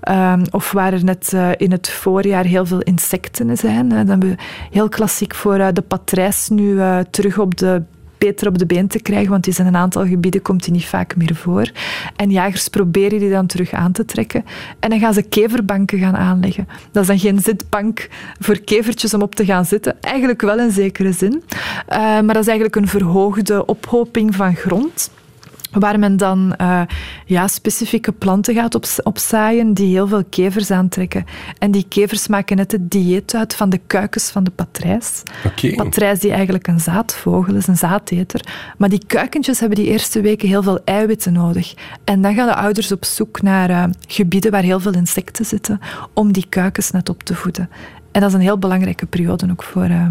Um, 0.10 0.42
of 0.52 0.72
waar 0.72 0.94
er 0.94 1.04
net 1.04 1.32
uh, 1.34 1.50
in 1.58 1.72
het 1.72 1.90
voorjaar 1.90 2.46
heel 2.46 2.66
veel 2.66 2.82
insecten 2.82 3.58
zijn. 3.58 3.90
dan 3.90 4.08
hebben 4.08 4.30
we 4.30 4.36
heel 4.72 4.90
klassiek 4.90 5.36
voor 5.36 5.74
de 5.74 5.84
patrijs 5.88 6.50
nu 6.50 6.80
terug 7.10 7.38
op 7.40 7.58
de 7.58 7.84
beter 8.18 8.48
op 8.48 8.58
de 8.58 8.66
been 8.66 8.88
te 8.88 9.02
krijgen, 9.02 9.30
want 9.30 9.48
in 9.48 9.66
een 9.66 9.76
aantal 9.76 10.06
gebieden 10.06 10.42
komt 10.42 10.64
die 10.64 10.74
niet 10.74 10.86
vaak 10.86 11.16
meer 11.16 11.36
voor. 11.36 11.72
En 12.16 12.32
jagers 12.32 12.68
proberen 12.68 13.20
die 13.20 13.30
dan 13.30 13.48
terug 13.48 13.72
aan 13.72 13.92
te 13.92 14.06
trekken. 14.06 14.46
En 14.80 14.90
dan 14.90 15.00
gaan 15.00 15.14
ze 15.14 15.22
keverbanken 15.22 16.00
gaan 16.00 16.16
aanleggen. 16.16 16.68
Dat 16.92 17.02
is 17.02 17.08
dan 17.08 17.20
geen 17.20 17.40
zitbank 17.40 18.08
voor 18.40 18.60
kevertjes 18.60 19.14
om 19.14 19.22
op 19.22 19.36
te 19.36 19.46
gaan 19.46 19.66
zitten. 19.66 20.02
Eigenlijk 20.02 20.42
wel 20.42 20.60
in 20.60 20.72
zekere 20.72 21.12
zin. 21.12 21.44
Uh, 21.90 21.98
maar 21.98 22.34
dat 22.34 22.38
is 22.38 22.48
eigenlijk 22.48 22.76
een 22.76 22.88
verhoogde 22.88 23.66
ophoping 23.66 24.36
van 24.36 24.56
grond 24.56 25.10
waar 25.72 26.00
men 26.00 26.18
dan 26.18 26.54
uh, 26.62 26.82
ja, 27.26 27.48
specifieke 27.48 28.12
planten 28.12 28.54
gaat 28.54 28.76
op, 28.76 28.86
opzaaien 29.04 29.74
die 29.74 29.92
heel 29.92 30.08
veel 30.08 30.24
kevers 30.30 30.72
aantrekken. 30.72 31.26
En 31.58 31.72
die 31.72 31.86
kevers 31.88 32.28
maken 32.28 32.58
net 32.58 32.72
het 32.72 32.92
dieet 32.92 33.36
uit 33.36 33.56
van 33.56 33.70
de 33.70 33.80
kuikens 33.88 34.30
van 34.30 34.44
de 34.44 34.52
patrijs. 34.52 35.24
Okay. 35.46 35.76
Patrijs 35.76 36.20
die 36.20 36.32
eigenlijk 36.32 36.68
een 36.68 36.80
zaadvogel 36.80 37.56
is, 37.56 37.68
een 37.68 37.78
zaadeter. 37.78 38.42
Maar 38.78 38.90
die 38.90 39.06
kuikentjes 39.08 39.60
hebben 39.60 39.78
die 39.78 39.88
eerste 39.88 40.22
weken 40.22 40.48
heel 40.48 40.64
veel 40.64 40.80
eiwitten 40.84 41.34
nodig. 41.34 41.74
En 42.04 42.22
dan 42.22 42.36
gaan 42.36 42.48
de 42.48 42.56
ouders 42.56 42.92
op 42.92 43.06
zoek 43.06 43.42
naar 43.42 43.70
uh, 43.70 43.84
gebieden 44.08 44.52
waar 44.52 44.64
heel 44.64 44.80
veel 44.80 44.94
insecten 44.94 45.46
zitten 45.46 45.80
om 46.14 46.32
die 46.32 46.46
kuikens 46.50 46.92
net 46.92 47.10
op 47.10 47.24
te 47.24 47.36
voeden. 47.36 47.70
En 48.12 48.22
dat 48.22 48.30
is 48.30 48.36
een 48.36 48.42
heel 48.42 48.58
belangrijke 48.58 49.06
periode 49.06 49.48
ook 49.52 49.64
voor, 49.64 49.88
uh, 49.88 50.08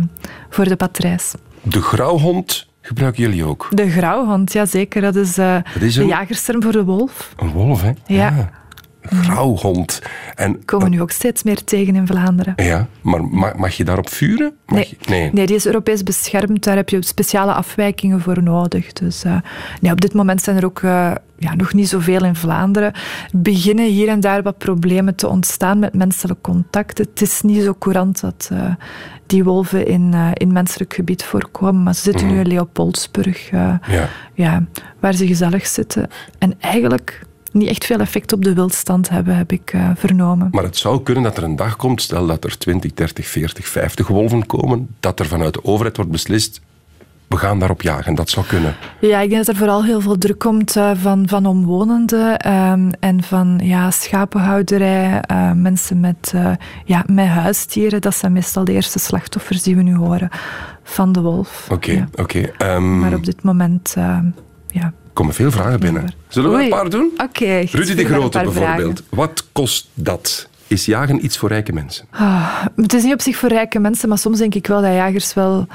voor 0.50 0.64
de 0.64 0.76
patrijs. 0.76 1.34
De 1.62 1.82
grauwhond 1.82 2.65
gebruiken 2.86 3.22
jullie 3.22 3.44
ook? 3.44 3.66
De 3.70 3.90
grauwhond, 3.90 4.52
ja 4.52 4.66
zeker. 4.66 5.02
Dat 5.02 5.16
is, 5.16 5.38
uh, 5.38 5.52
dat 5.74 5.82
is 5.82 5.96
een... 5.96 6.02
de 6.02 6.08
jagersterm 6.08 6.62
voor 6.62 6.72
de 6.72 6.84
wolf. 6.84 7.32
Een 7.36 7.50
wolf, 7.50 7.82
hè? 7.82 7.92
Ja. 8.06 8.50
Grauwhond. 9.10 10.02
En, 10.34 10.64
Komen 10.64 10.88
we 10.88 10.94
nu 10.94 11.00
ook 11.00 11.10
steeds 11.10 11.42
meer 11.42 11.64
tegen 11.64 11.94
in 11.96 12.06
Vlaanderen. 12.06 12.52
Ja, 12.56 12.86
maar 13.00 13.24
mag, 13.24 13.54
mag 13.54 13.74
je 13.74 13.84
daarop 13.84 14.08
vuren? 14.08 14.52
Mag 14.66 14.76
nee. 14.76 14.88
Je, 14.88 15.10
nee. 15.10 15.30
nee, 15.32 15.46
die 15.46 15.56
is 15.56 15.66
Europees 15.66 16.02
beschermd. 16.02 16.64
Daar 16.64 16.76
heb 16.76 16.88
je 16.88 17.04
speciale 17.04 17.52
afwijkingen 17.52 18.20
voor 18.20 18.42
nodig. 18.42 18.92
Dus 18.92 19.24
uh, 19.24 19.36
nee, 19.80 19.92
op 19.92 20.00
dit 20.00 20.14
moment 20.14 20.42
zijn 20.42 20.56
er 20.56 20.64
ook 20.64 20.80
uh, 20.80 21.12
ja, 21.38 21.54
nog 21.54 21.72
niet 21.72 21.88
zoveel 21.88 22.24
in 22.24 22.34
Vlaanderen. 22.34 22.92
Beginnen 23.32 23.86
hier 23.86 24.08
en 24.08 24.20
daar 24.20 24.42
wat 24.42 24.58
problemen 24.58 25.14
te 25.14 25.28
ontstaan 25.28 25.78
met 25.78 25.94
menselijk 25.94 26.42
contact. 26.42 26.98
Het 26.98 27.20
is 27.20 27.42
niet 27.42 27.62
zo 27.62 27.74
courant 27.78 28.20
dat 28.20 28.48
uh, 28.52 28.74
die 29.26 29.44
wolven 29.44 29.86
in, 29.86 30.14
in 30.32 30.52
menselijk 30.52 30.94
gebied 30.94 31.24
voorkomen. 31.24 31.82
Maar 31.82 31.94
ze 31.94 32.00
zitten 32.00 32.26
mm. 32.26 32.32
nu 32.32 32.38
in 32.38 32.46
Leopoldsburg, 32.46 33.50
ja. 33.50 33.80
Ja, 34.34 34.64
waar 35.00 35.14
ze 35.14 35.26
gezellig 35.26 35.66
zitten. 35.66 36.08
En 36.38 36.54
eigenlijk 36.60 37.25
niet 37.56 37.68
echt 37.68 37.84
veel 37.84 37.98
effect 37.98 38.32
op 38.32 38.44
de 38.44 38.54
wildstand 38.54 39.08
hebben, 39.08 39.36
heb 39.36 39.52
ik 39.52 39.72
uh, 39.74 39.90
vernomen. 39.94 40.48
Maar 40.50 40.62
het 40.62 40.76
zou 40.76 41.02
kunnen 41.02 41.22
dat 41.22 41.36
er 41.36 41.42
een 41.42 41.56
dag 41.56 41.76
komt, 41.76 42.02
stel 42.02 42.26
dat 42.26 42.44
er 42.44 42.58
20, 42.58 42.94
30, 42.94 43.26
40, 43.26 43.66
50 43.68 44.08
wolven 44.08 44.46
komen, 44.46 44.88
dat 45.00 45.20
er 45.20 45.26
vanuit 45.26 45.54
de 45.54 45.64
overheid 45.64 45.96
wordt 45.96 46.10
beslist, 46.10 46.60
we 47.26 47.36
gaan 47.36 47.58
daarop 47.58 47.82
jagen. 47.82 48.14
Dat 48.14 48.30
zou 48.30 48.46
kunnen. 48.46 48.74
Ja, 49.00 49.20
ik 49.20 49.28
denk 49.30 49.44
dat 49.44 49.54
er 49.54 49.60
vooral 49.60 49.84
heel 49.84 50.00
veel 50.00 50.18
druk 50.18 50.38
komt 50.38 50.76
uh, 50.76 50.90
van, 50.94 51.28
van 51.28 51.46
omwonenden 51.46 52.52
um, 52.52 52.90
en 53.00 53.22
van 53.22 53.60
ja, 53.62 53.90
schapenhouderij, 53.90 55.22
uh, 55.30 55.52
mensen 55.52 56.00
met, 56.00 56.32
uh, 56.34 56.52
ja, 56.84 57.04
met 57.06 57.26
huisdieren. 57.26 58.00
Dat 58.00 58.14
zijn 58.14 58.32
meestal 58.32 58.64
de 58.64 58.72
eerste 58.72 58.98
slachtoffers 58.98 59.62
die 59.62 59.76
we 59.76 59.82
nu 59.82 59.94
horen 59.94 60.28
van 60.82 61.12
de 61.12 61.20
wolf. 61.20 61.68
Oké, 61.70 61.92
ja. 61.92 62.08
oké. 62.14 62.22
Okay, 62.22 62.74
um... 62.76 62.98
Maar 62.98 63.14
op 63.14 63.24
dit 63.24 63.42
moment, 63.42 63.94
ja, 64.68 64.92
komen 65.16 65.34
veel 65.34 65.50
vragen 65.50 65.80
binnen. 65.80 66.12
Zullen 66.28 66.50
we 66.50 66.62
een 66.62 66.68
paar 66.68 66.90
doen? 66.90 67.10
Oké. 67.12 67.22
Okay, 67.22 67.68
Rudy 67.72 67.94
de 67.94 68.04
Grote 68.04 68.40
bijvoorbeeld. 68.40 69.02
Wat 69.08 69.44
kost 69.52 69.88
dat? 69.94 70.48
Is 70.66 70.84
jagen 70.84 71.24
iets 71.24 71.38
voor 71.38 71.48
rijke 71.48 71.72
mensen? 71.72 72.06
Ah, 72.10 72.64
het 72.76 72.92
is 72.92 73.02
niet 73.02 73.12
op 73.12 73.20
zich 73.20 73.36
voor 73.36 73.48
rijke 73.48 73.78
mensen, 73.78 74.08
maar 74.08 74.18
soms 74.18 74.38
denk 74.38 74.54
ik 74.54 74.66
wel 74.66 74.82
dat 74.82 74.92
jagers 74.92 75.34
wel 75.34 75.66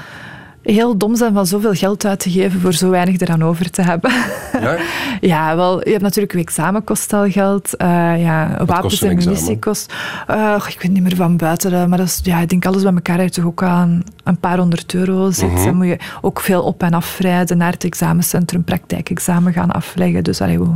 heel 0.62 0.96
dom 0.98 1.16
zijn 1.16 1.32
van 1.32 1.46
zoveel 1.46 1.74
geld 1.74 2.04
uit 2.04 2.18
te 2.18 2.30
geven 2.30 2.60
voor 2.60 2.72
zo 2.72 2.90
weinig 2.90 3.20
eraan 3.20 3.44
over 3.44 3.70
te 3.70 3.82
hebben. 3.82 4.12
Ja? 4.62 4.76
ja, 5.34 5.56
wel, 5.56 5.84
je 5.84 5.90
hebt 5.90 6.02
natuurlijk 6.02 6.32
uw 6.32 6.40
examen 6.40 6.84
kost 6.84 7.12
al 7.12 7.30
geld. 7.30 7.74
Uh, 7.78 8.22
ja, 8.22 8.64
wapens 8.66 9.02
en 9.02 9.16
munitie 9.16 9.58
kost. 9.58 9.94
Uh, 10.30 10.64
ik 10.68 10.82
weet 10.82 10.92
niet 10.92 11.02
meer 11.02 11.16
van 11.16 11.36
buiten, 11.36 11.88
maar 11.88 11.98
dat 11.98 12.06
is, 12.06 12.20
ja, 12.22 12.40
ik 12.40 12.48
denk 12.48 12.66
alles 12.66 12.82
bij 12.82 12.92
elkaar 12.92 13.18
uit 13.18 13.32
toch 13.32 13.44
ook 13.44 13.62
aan 13.62 14.04
een 14.24 14.38
paar 14.38 14.58
honderd 14.58 14.94
euro 14.94 15.30
zit. 15.30 15.52
Mhm. 15.52 15.64
Dan 15.64 15.76
moet 15.76 15.86
je 15.86 15.98
ook 16.20 16.40
veel 16.40 16.62
op- 16.62 16.82
en 16.82 16.94
afrijden 16.94 17.56
naar 17.56 17.72
het 17.72 17.84
examencentrum, 17.84 18.64
praktijkexamen 18.64 19.52
gaan 19.52 19.70
afleggen. 19.70 20.24
Dus 20.24 20.40
allee, 20.40 20.60
we 20.60 20.70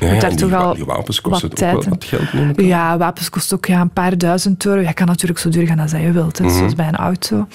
ja, 0.00 0.20
daar 0.20 0.34
toch 0.34 0.52
al 0.52 0.74
die 0.74 0.84
wapens 0.84 1.20
kosten 1.20 1.50
ook 1.50 1.58
wel 1.58 1.84
wat 1.88 2.04
geld, 2.04 2.56
Ja, 2.56 2.96
wapens 2.98 3.30
kosten 3.30 3.56
ook 3.56 3.66
ja, 3.66 3.80
een 3.80 3.90
paar 3.90 4.18
duizend 4.18 4.66
euro. 4.66 4.80
Je 4.80 4.92
kan 4.92 5.06
natuurlijk 5.06 5.40
zo 5.40 5.48
duur 5.48 5.66
gaan 5.66 5.78
als 5.78 5.90
je 5.90 6.12
wilt, 6.12 6.38
hè, 6.38 6.50
zoals 6.50 6.74
bij 6.74 6.88
een 6.88 6.96
auto. 6.96 7.46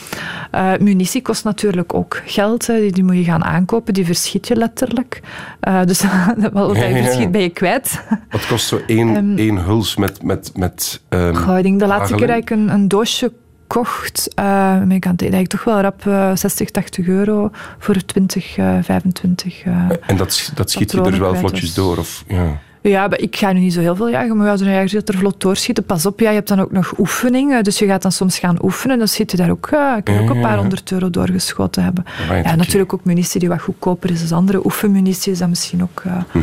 Uh, 0.55 0.71
munitie 0.79 1.21
kost 1.21 1.43
natuurlijk 1.43 1.93
ook 1.93 2.21
geld. 2.25 2.67
Hè. 2.67 2.79
Die, 2.79 2.91
die, 2.91 3.03
moet 3.03 3.15
je 3.15 3.23
gaan 3.23 3.43
aankopen. 3.43 3.93
Die 3.93 4.05
verschiet 4.05 4.47
je 4.47 4.55
letterlijk. 4.55 5.21
Uh, 5.67 5.72
dus 5.85 6.03
wat 6.51 6.77
je 6.77 7.03
verschiet 7.03 7.31
ben 7.31 7.41
je 7.41 7.49
kwijt. 7.49 8.01
Wat 8.29 8.47
kost 8.47 8.67
zo 8.67 8.79
één, 8.87 9.15
um, 9.15 9.37
één 9.37 9.65
huls 9.65 9.95
met... 9.95 10.23
met, 10.23 10.51
met 10.55 11.01
um, 11.09 11.35
goh, 11.35 11.57
ik 11.57 11.63
denk 11.63 11.79
de 11.79 11.87
laatste 11.87 12.15
keer 12.15 12.27
dat 12.27 12.37
ik 12.37 12.49
een, 12.49 12.69
een 12.69 12.87
doosje 12.87 13.31
kocht, 13.67 14.33
uh, 14.39 14.81
ik 14.89 15.01
kan 15.01 15.15
eigenlijk 15.17 15.47
toch 15.47 15.63
wel 15.63 15.79
rap 15.79 16.05
uh, 16.05 16.31
60, 16.33 16.69
80 16.69 17.07
euro 17.07 17.49
voor 17.77 18.05
20, 18.05 18.57
uh, 18.57 18.77
25. 18.81 19.63
en 19.63 20.17
dat, 20.17 20.51
dat 20.55 20.71
schiet 20.71 20.91
je 20.91 21.01
er 21.01 21.19
wel 21.19 21.35
vlotjes 21.35 21.73
door? 21.73 21.97
Of, 21.97 22.23
ja. 22.27 22.59
Ja, 22.83 23.17
ik 23.17 23.35
ga 23.35 23.51
nu 23.51 23.59
niet 23.59 23.73
zo 23.73 23.79
heel 23.79 23.95
veel 23.95 24.09
jagen, 24.09 24.37
maar 24.37 24.47
ja, 24.47 24.57
zo'n 24.57 24.67
jager 24.67 24.89
zit 24.89 25.09
er 25.09 25.17
vlot 25.17 25.41
doorschieten. 25.41 25.83
Pas 25.83 26.05
op, 26.05 26.19
ja, 26.19 26.29
je 26.29 26.35
hebt 26.35 26.47
dan 26.47 26.59
ook 26.59 26.71
nog 26.71 26.93
oefeningen, 26.99 27.63
dus 27.63 27.79
je 27.79 27.85
gaat 27.85 28.01
dan 28.01 28.11
soms 28.11 28.39
gaan 28.39 28.63
oefenen. 28.63 28.97
Dan 28.97 29.07
zit 29.07 29.31
je 29.31 29.37
daar 29.37 29.49
ook, 29.49 29.69
uh, 29.73 29.95
kan 30.03 30.17
ook 30.17 30.29
een 30.29 30.41
paar 30.41 30.57
honderd 30.57 30.91
euro 30.91 31.09
doorgeschoten 31.09 31.83
hebben. 31.83 32.05
ja, 32.43 32.55
natuurlijk 32.55 32.93
ook 32.93 33.05
munitie 33.05 33.39
die 33.39 33.49
wat 33.49 33.61
goedkoper 33.61 34.11
is 34.11 34.29
dan 34.29 34.37
andere. 34.37 34.65
Oefenmunitie 34.65 35.31
is 35.31 35.39
dan 35.39 35.49
misschien 35.49 35.83
ook 35.83 36.03
uh, 36.07 36.41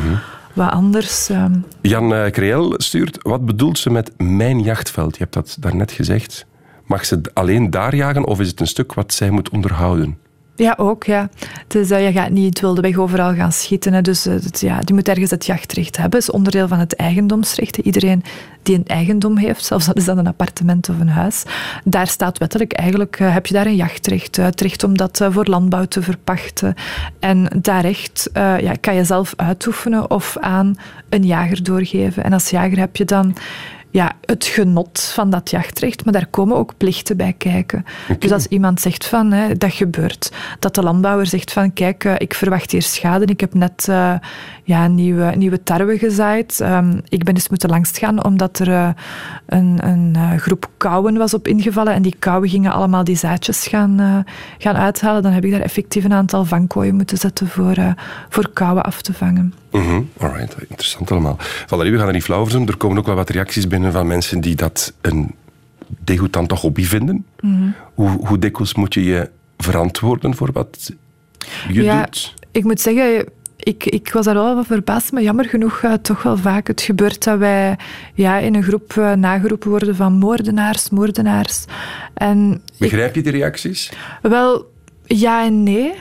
wat 0.52 0.70
anders. 0.70 1.28
Ehm. 1.28 1.52
Jan 1.80 2.12
uh, 2.12 2.26
Creel 2.26 2.74
stuurt, 2.76 3.18
wat 3.22 3.44
bedoelt 3.46 3.78
ze 3.78 3.90
met 3.90 4.12
mijn 4.16 4.60
jachtveld? 4.60 5.16
Je 5.16 5.22
hebt 5.22 5.34
dat 5.34 5.56
daarnet 5.60 5.92
gezegd. 5.92 6.46
Mag 6.84 7.04
ze 7.04 7.20
alleen 7.34 7.70
daar 7.70 7.94
jagen 7.94 8.26
of 8.26 8.40
is 8.40 8.48
het 8.48 8.60
een 8.60 8.66
stuk 8.66 8.94
wat 8.94 9.12
zij 9.12 9.30
moet 9.30 9.50
onderhouden? 9.50 10.18
Ja, 10.60 10.74
ook. 10.76 11.04
Ja. 11.04 11.28
Dus 11.66 11.90
uh, 11.90 12.06
je 12.06 12.12
gaat 12.12 12.30
niet 12.30 12.48
het 12.48 12.60
wilde 12.60 12.80
weg 12.80 12.96
overal 12.96 13.34
gaan 13.34 13.52
schieten. 13.52 14.02
Dus 14.02 14.26
uh, 14.26 14.34
het, 14.34 14.60
ja, 14.60 14.80
die 14.80 14.94
moet 14.94 15.08
ergens 15.08 15.30
het 15.30 15.46
jachtrecht 15.46 15.96
hebben. 15.96 16.20
Dat 16.20 16.28
is 16.28 16.34
onderdeel 16.34 16.68
van 16.68 16.78
het 16.78 16.96
eigendomsrecht. 16.96 17.76
Iedereen 17.76 18.22
die 18.62 18.76
een 18.76 18.86
eigendom 18.86 19.36
heeft, 19.36 19.64
zelfs 19.64 19.86
dat 19.86 19.96
is 19.96 20.04
dat 20.04 20.16
een 20.16 20.26
appartement 20.26 20.88
of 20.88 21.00
een 21.00 21.08
huis, 21.08 21.44
daar 21.84 22.06
staat 22.06 22.38
wettelijk 22.38 22.72
eigenlijk, 22.72 23.20
uh, 23.20 23.32
heb 23.32 23.46
je 23.46 23.54
daar 23.54 23.66
een 23.66 23.76
jachtrecht. 23.76 24.36
Het 24.36 24.60
recht 24.60 24.84
om 24.84 24.96
dat 24.96 25.20
voor 25.30 25.44
landbouw 25.44 25.84
te 25.84 26.02
verpachten. 26.02 26.74
En 27.18 27.48
dat 27.60 27.82
recht 27.82 28.30
ja, 28.32 28.72
kan 28.80 28.94
je 28.94 29.04
zelf 29.04 29.32
uitoefenen 29.36 30.10
of 30.10 30.36
aan 30.40 30.76
een 31.08 31.26
jager 31.26 31.62
doorgeven. 31.62 32.24
En 32.24 32.32
als 32.32 32.50
jager 32.50 32.78
heb 32.78 32.96
je 32.96 33.04
dan 33.04 33.36
ja, 33.90 34.12
het 34.24 34.44
genot 34.44 35.00
van 35.14 35.30
dat 35.30 35.50
jachtrecht, 35.50 36.04
maar 36.04 36.12
daar 36.12 36.26
komen 36.26 36.56
ook 36.56 36.76
plichten 36.76 37.16
bij 37.16 37.32
kijken. 37.32 37.84
Dus 38.18 38.32
als 38.32 38.46
iemand 38.46 38.80
zegt 38.80 39.06
van, 39.06 39.32
hè, 39.32 39.54
dat 39.54 39.72
gebeurt, 39.72 40.32
dat 40.58 40.74
de 40.74 40.82
landbouwer 40.82 41.26
zegt 41.26 41.52
van, 41.52 41.72
kijk, 41.72 42.04
uh, 42.04 42.14
ik 42.18 42.34
verwacht 42.34 42.70
hier 42.70 42.82
schade, 42.82 43.24
ik 43.24 43.40
heb 43.40 43.54
net 43.54 43.86
uh, 43.90 44.14
ja, 44.64 44.86
nieuwe, 44.86 45.32
nieuwe 45.36 45.62
tarwe 45.62 45.98
gezaaid, 45.98 46.60
um, 46.62 47.00
ik 47.08 47.24
ben 47.24 47.34
eens 47.34 47.48
moeten 47.48 47.70
langsgaan 47.70 48.24
omdat 48.24 48.58
er 48.58 48.68
uh, 48.68 48.88
een, 49.46 49.78
een 49.86 50.38
groep 50.38 50.70
kauwen 50.76 51.16
was 51.16 51.34
op 51.34 51.48
ingevallen 51.48 51.94
en 51.94 52.02
die 52.02 52.16
kauwen 52.18 52.48
gingen 52.48 52.72
allemaal 52.72 53.04
die 53.04 53.16
zaadjes 53.16 53.66
gaan, 53.66 54.24
gaan 54.58 54.76
uithalen, 54.76 55.22
dan 55.22 55.32
heb 55.32 55.44
ik 55.44 55.50
daar 55.50 55.60
effectief 55.60 56.04
een 56.04 56.12
aantal 56.12 56.44
vangkooien 56.44 56.94
moeten 56.94 57.18
zetten 57.18 57.48
voor, 57.48 57.94
voor 58.28 58.50
kauwen 58.52 58.82
af 58.82 59.02
te 59.02 59.12
vangen. 59.12 59.54
Mm 59.70 59.82
-hmm. 59.82 60.10
Alright, 60.18 60.56
interessant 60.68 61.10
allemaal. 61.10 61.36
Valerie, 61.38 61.92
we 61.92 61.98
gaan 61.98 62.06
er 62.06 62.12
niet 62.12 62.22
flauw 62.22 62.40
over 62.40 62.52
doen. 62.52 62.68
Er 62.68 62.76
komen 62.76 62.98
ook 62.98 63.06
wel 63.06 63.14
wat 63.14 63.30
reacties 63.30 63.66
binnen 63.66 63.79
van 63.88 64.06
mensen 64.06 64.40
die 64.40 64.54
dat 64.54 64.92
een 65.00 65.34
degoutante 66.04 66.54
hobby 66.54 66.84
vinden. 66.84 67.24
Mm 67.40 67.74
hoe, 68.00 68.26
hoe 68.26 68.38
dikwijls 68.38 68.74
moet 68.74 68.94
je 68.94 69.04
je 69.04 69.30
verantwoorden 69.58 70.34
voor 70.34 70.52
wat 70.52 70.92
je 71.68 71.82
ja, 71.82 72.02
doet? 72.02 72.34
Ik 72.50 72.64
moet 72.64 72.80
zeggen, 72.80 73.28
ik, 73.56 73.84
ik 73.84 74.12
was 74.12 74.24
daar 74.24 74.34
wel 74.34 74.54
van 74.54 74.64
verbaasd, 74.64 75.12
maar 75.12 75.22
jammer 75.22 75.44
genoeg 75.44 75.82
uh, 75.82 75.92
toch 75.92 76.22
wel 76.22 76.36
vaak. 76.36 76.66
Het 76.66 76.80
gebeurt 76.80 77.24
dat 77.24 77.38
wij 77.38 77.78
ja, 78.14 78.38
in 78.38 78.54
een 78.54 78.62
groep 78.62 78.94
uh, 78.98 79.12
nageroepen 79.12 79.70
worden 79.70 79.96
van 79.96 80.12
moordenaars, 80.12 80.90
moordenaars. 80.90 81.64
En 82.14 82.62
Begrijp 82.78 83.14
je 83.14 83.22
die 83.22 83.32
reacties? 83.32 83.92
Wel, 84.22 84.72
ja 85.04 85.44
en 85.44 85.62
nee. 85.62 85.92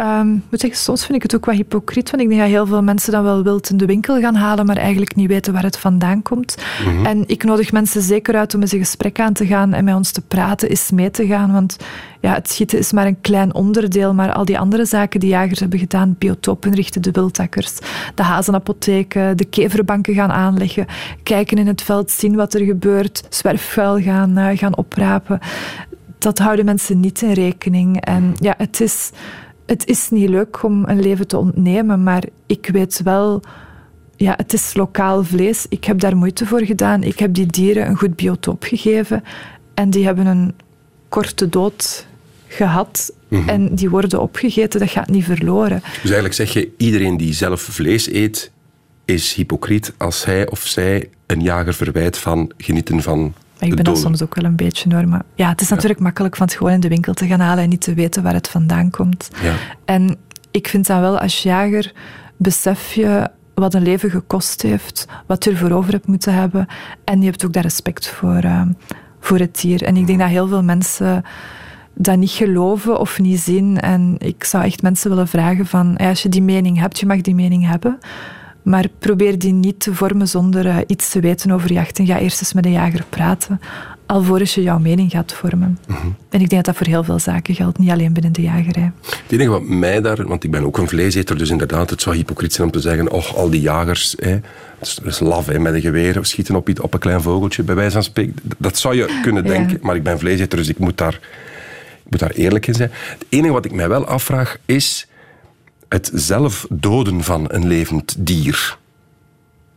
Um, 0.00 0.44
moet 0.50 0.60
zeggen, 0.60 0.78
soms 0.78 1.04
vind 1.04 1.16
ik 1.16 1.22
het 1.22 1.34
ook 1.34 1.44
wat 1.44 1.54
hypocriet, 1.54 2.10
want 2.10 2.22
ik 2.22 2.28
denk 2.28 2.40
dat 2.40 2.50
heel 2.50 2.66
veel 2.66 2.82
mensen 2.82 3.12
dan 3.12 3.22
wel 3.22 3.42
wild 3.42 3.70
in 3.70 3.76
de 3.76 3.86
winkel 3.86 4.20
gaan 4.20 4.34
halen, 4.34 4.66
maar 4.66 4.76
eigenlijk 4.76 5.14
niet 5.14 5.28
weten 5.28 5.52
waar 5.52 5.62
het 5.62 5.78
vandaan 5.78 6.22
komt. 6.22 6.56
Mhm. 6.84 7.06
En 7.06 7.24
ik 7.26 7.44
nodig 7.44 7.72
mensen 7.72 8.02
zeker 8.02 8.36
uit 8.36 8.54
om 8.54 8.60
eens 8.60 8.72
een 8.72 8.78
gesprek 8.78 9.20
aan 9.20 9.32
te 9.32 9.46
gaan 9.46 9.72
en 9.72 9.84
met 9.84 9.94
ons 9.94 10.10
te 10.10 10.20
praten, 10.20 10.68
eens 10.68 10.90
mee 10.90 11.10
te 11.10 11.26
gaan, 11.26 11.52
want 11.52 11.76
ja, 12.20 12.34
het 12.34 12.50
schieten 12.50 12.78
is 12.78 12.92
maar 12.92 13.06
een 13.06 13.20
klein 13.20 13.54
onderdeel, 13.54 14.14
maar 14.14 14.32
al 14.32 14.44
die 14.44 14.58
andere 14.58 14.84
zaken 14.84 15.20
die 15.20 15.28
jagers 15.28 15.60
hebben 15.60 15.78
gedaan, 15.78 16.16
biotopen 16.18 16.74
richten, 16.74 17.02
de 17.02 17.10
wildtakkers, 17.10 17.78
de 18.14 18.22
hazenapotheken, 18.22 19.36
de 19.36 19.44
keverbanken 19.44 20.14
gaan 20.14 20.32
aanleggen, 20.32 20.86
kijken 21.22 21.58
in 21.58 21.66
het 21.66 21.82
veld, 21.82 22.10
zien 22.10 22.36
wat 22.36 22.54
er 22.54 22.64
gebeurt, 22.64 23.22
zwerfvuil 23.28 24.00
gaan, 24.00 24.38
uh, 24.38 24.48
gaan 24.52 24.76
oprapen, 24.76 25.38
dat 26.18 26.38
houden 26.38 26.64
mensen 26.64 27.00
niet 27.00 27.22
in 27.22 27.32
rekening. 27.32 28.00
En 28.00 28.34
ja, 28.40 28.54
het 28.56 28.80
is 28.80 29.10
het 29.68 29.86
is 29.86 30.10
niet 30.10 30.28
leuk 30.28 30.62
om 30.62 30.84
een 30.86 31.00
leven 31.00 31.26
te 31.26 31.38
ontnemen, 31.38 32.02
maar 32.02 32.24
ik 32.46 32.68
weet 32.72 33.00
wel, 33.04 33.42
ja, 34.16 34.34
het 34.36 34.52
is 34.52 34.74
lokaal 34.74 35.24
vlees. 35.24 35.66
Ik 35.68 35.84
heb 35.84 36.00
daar 36.00 36.16
moeite 36.16 36.46
voor 36.46 36.64
gedaan. 36.64 37.02
Ik 37.02 37.18
heb 37.18 37.34
die 37.34 37.46
dieren 37.46 37.86
een 37.86 37.96
goed 37.96 38.16
biotoop 38.16 38.62
gegeven 38.62 39.24
en 39.74 39.90
die 39.90 40.04
hebben 40.04 40.26
een 40.26 40.54
korte 41.08 41.48
dood 41.48 42.06
gehad 42.46 43.12
mhm. 43.28 43.48
en 43.48 43.74
die 43.74 43.90
worden 43.90 44.20
opgegeten. 44.20 44.80
Dat 44.80 44.90
gaat 44.90 45.10
niet 45.10 45.24
verloren. 45.24 45.80
Dus 45.82 46.02
eigenlijk 46.02 46.34
zeg 46.34 46.52
je, 46.52 46.70
iedereen 46.76 47.16
die 47.16 47.32
zelf 47.32 47.60
vlees 47.60 48.12
eet, 48.12 48.50
is 49.04 49.34
hypocriet 49.34 49.94
als 49.96 50.24
hij 50.24 50.48
of 50.48 50.66
zij 50.66 51.08
een 51.26 51.42
jager 51.42 51.74
verwijt 51.74 52.18
van 52.18 52.52
genieten 52.56 53.02
van 53.02 53.34
maar 53.58 53.68
ik 53.68 53.74
ben 53.74 53.84
dat 53.84 53.98
soms 53.98 54.22
ook 54.22 54.34
wel 54.34 54.44
een 54.44 54.56
beetje 54.56 54.94
hoor. 54.94 55.08
Maar 55.08 55.22
ja, 55.34 55.48
het 55.48 55.60
is 55.60 55.68
natuurlijk 55.68 56.00
makkelijk 56.00 56.36
van 56.36 56.46
het 56.46 56.56
gewoon 56.56 56.72
in 56.72 56.80
de 56.80 56.88
winkel 56.88 57.14
te 57.14 57.26
gaan 57.26 57.40
halen 57.40 57.64
en 57.64 57.68
niet 57.68 57.80
te 57.80 57.94
weten 57.94 58.22
waar 58.22 58.34
het 58.34 58.48
vandaan 58.48 58.90
komt. 58.90 59.30
Ja. 59.42 59.54
En 59.84 60.16
ik 60.50 60.68
vind 60.68 60.86
dan 60.86 61.00
wel, 61.00 61.18
als 61.18 61.42
jager 61.42 61.92
besef 62.36 62.92
je 62.92 63.30
wat 63.54 63.74
een 63.74 63.82
leven 63.82 64.10
gekost 64.10 64.62
heeft, 64.62 65.06
wat 65.26 65.44
je 65.44 65.50
ervoor 65.50 65.70
over 65.70 65.92
hebt 65.92 66.06
moeten 66.06 66.34
hebben. 66.34 66.66
En 67.04 67.20
je 67.20 67.26
hebt 67.26 67.44
ook 67.44 67.52
daar 67.52 67.62
respect 67.62 68.08
voor, 68.08 68.44
uh, 68.44 68.62
voor 69.20 69.38
het 69.38 69.60
dier. 69.60 69.82
En 69.82 69.96
ik 69.96 70.06
denk 70.06 70.18
dat 70.18 70.28
heel 70.28 70.48
veel 70.48 70.62
mensen 70.62 71.24
dat 71.94 72.16
niet 72.16 72.30
geloven 72.30 73.00
of 73.00 73.18
niet 73.18 73.40
zien. 73.40 73.80
En 73.80 74.14
ik 74.18 74.44
zou 74.44 74.64
echt 74.64 74.82
mensen 74.82 75.10
willen 75.10 75.28
vragen 75.28 75.66
van, 75.66 75.94
ja, 75.96 76.08
als 76.08 76.22
je 76.22 76.28
die 76.28 76.42
mening 76.42 76.78
hebt, 76.78 76.98
je 76.98 77.06
mag 77.06 77.20
die 77.20 77.34
mening 77.34 77.66
hebben, 77.66 77.98
maar 78.62 78.86
probeer 78.98 79.38
die 79.38 79.52
niet 79.52 79.80
te 79.80 79.94
vormen 79.94 80.28
zonder 80.28 80.66
uh, 80.66 80.76
iets 80.86 81.10
te 81.10 81.20
weten 81.20 81.50
over 81.50 81.72
jachten. 81.72 82.06
Ga 82.06 82.18
eerst 82.18 82.40
eens 82.40 82.52
met 82.52 82.64
de 82.64 82.70
jager 82.70 83.04
praten, 83.08 83.60
alvorens 84.06 84.54
je 84.54 84.62
jouw 84.62 84.78
mening 84.78 85.10
gaat 85.10 85.32
vormen. 85.32 85.78
Mm 85.86 85.96
-hmm. 85.96 86.16
En 86.28 86.40
ik 86.40 86.48
denk 86.48 86.64
dat 86.64 86.64
dat 86.64 86.76
voor 86.76 86.86
heel 86.86 87.04
veel 87.04 87.18
zaken 87.18 87.54
geldt, 87.54 87.78
niet 87.78 87.90
alleen 87.90 88.12
binnen 88.12 88.32
de 88.32 88.42
jagerij. 88.42 88.92
Het 89.02 89.32
enige 89.32 89.50
wat 89.50 89.64
mij 89.64 90.00
daar, 90.00 90.26
want 90.26 90.44
ik 90.44 90.50
ben 90.50 90.64
ook 90.64 90.78
een 90.78 90.88
vleeseter, 90.88 91.38
dus 91.38 91.50
inderdaad, 91.50 91.90
het 91.90 92.02
zou 92.02 92.16
hypocriet 92.16 92.52
zijn 92.52 92.66
om 92.66 92.72
te 92.72 92.80
zeggen, 92.80 93.10
oh, 93.10 93.34
al 93.34 93.50
die 93.50 93.60
jagers, 93.60 94.14
hè, 94.18 94.38
het 94.78 95.00
is 95.04 95.20
laf 95.20 95.46
hè, 95.46 95.58
met 95.58 95.74
een 95.74 95.80
geweer, 95.80 96.18
of 96.18 96.26
schieten 96.26 96.54
op, 96.54 96.68
op 96.80 96.94
een 96.94 97.00
klein 97.00 97.22
vogeltje, 97.22 97.62
bij 97.62 97.74
wijze 97.74 97.92
van 97.92 98.02
spreken. 98.02 98.34
Dat 98.58 98.78
zou 98.78 98.94
je 98.94 99.18
kunnen 99.22 99.44
denken, 99.44 99.72
ja. 99.72 99.78
maar 99.82 99.96
ik 99.96 100.02
ben 100.02 100.18
vleeseter, 100.18 100.58
dus 100.58 100.68
ik 100.68 100.78
moet, 100.78 100.98
daar, 100.98 101.14
ik 102.04 102.10
moet 102.10 102.20
daar 102.20 102.30
eerlijk 102.30 102.66
in 102.66 102.74
zijn. 102.74 102.90
Het 102.92 103.26
enige 103.28 103.52
wat 103.52 103.64
ik 103.64 103.72
mij 103.72 103.88
wel 103.88 104.06
afvraag 104.06 104.58
is 104.64 105.07
het 105.88 106.10
zelf 106.14 106.66
doden 106.70 107.22
van 107.22 107.44
een 107.48 107.66
levend 107.66 108.16
dier. 108.18 108.78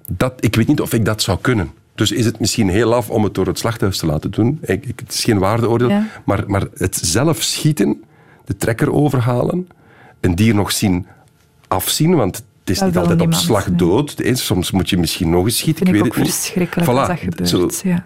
Dat, 0.07 0.34
ik 0.39 0.55
weet 0.55 0.68
niet 0.68 0.82
of 0.82 0.93
ik 0.93 1.05
dat 1.05 1.22
zou 1.22 1.38
kunnen. 1.41 1.72
Dus 1.95 2.12
is 2.12 2.26
het 2.26 2.39
misschien 2.39 2.70
heel 2.70 2.89
laf 2.89 3.09
om 3.09 3.24
het 3.24 3.34
door 3.34 3.47
het 3.47 3.59
slachthuis 3.59 3.97
te 3.97 4.05
laten 4.05 4.32
doen. 4.32 4.59
Ik, 4.62 4.86
ik, 4.86 4.99
het 4.99 5.14
is 5.14 5.24
geen 5.24 5.39
waardeoordeel. 5.39 6.01
Maar, 6.26 6.43
maar 6.47 6.68
het 6.74 6.95
zelf 7.01 7.41
schieten, 7.41 8.03
de 8.45 8.57
trekker 8.57 8.91
overhalen, 8.91 9.68
een 10.20 10.36
dier 10.36 10.55
nog 10.55 10.72
zien 10.72 11.07
afzien, 11.68 12.16
want 12.16 12.36
het 12.36 12.70
is 12.70 12.82
niet 12.82 12.97
altijd 12.97 13.22
op 13.22 13.34
slag 13.34 13.72
dood. 13.72 14.16
Soms 14.34 14.72
moet 14.72 14.89
je 14.89 14.97
misschien 14.97 15.30
nog 15.30 15.45
eens 15.45 15.57
schieten. 15.57 15.86
Vind 15.86 15.97
ik, 15.97 16.03
weet 16.03 16.14
het 16.14 16.24
niet. 16.24 16.34
verschrikkelijk 16.34 16.89
voilà, 16.89 17.07
dat 17.07 17.20
gebeurt. 17.20 17.49
Zo, 17.49 17.70
ja. 17.84 18.05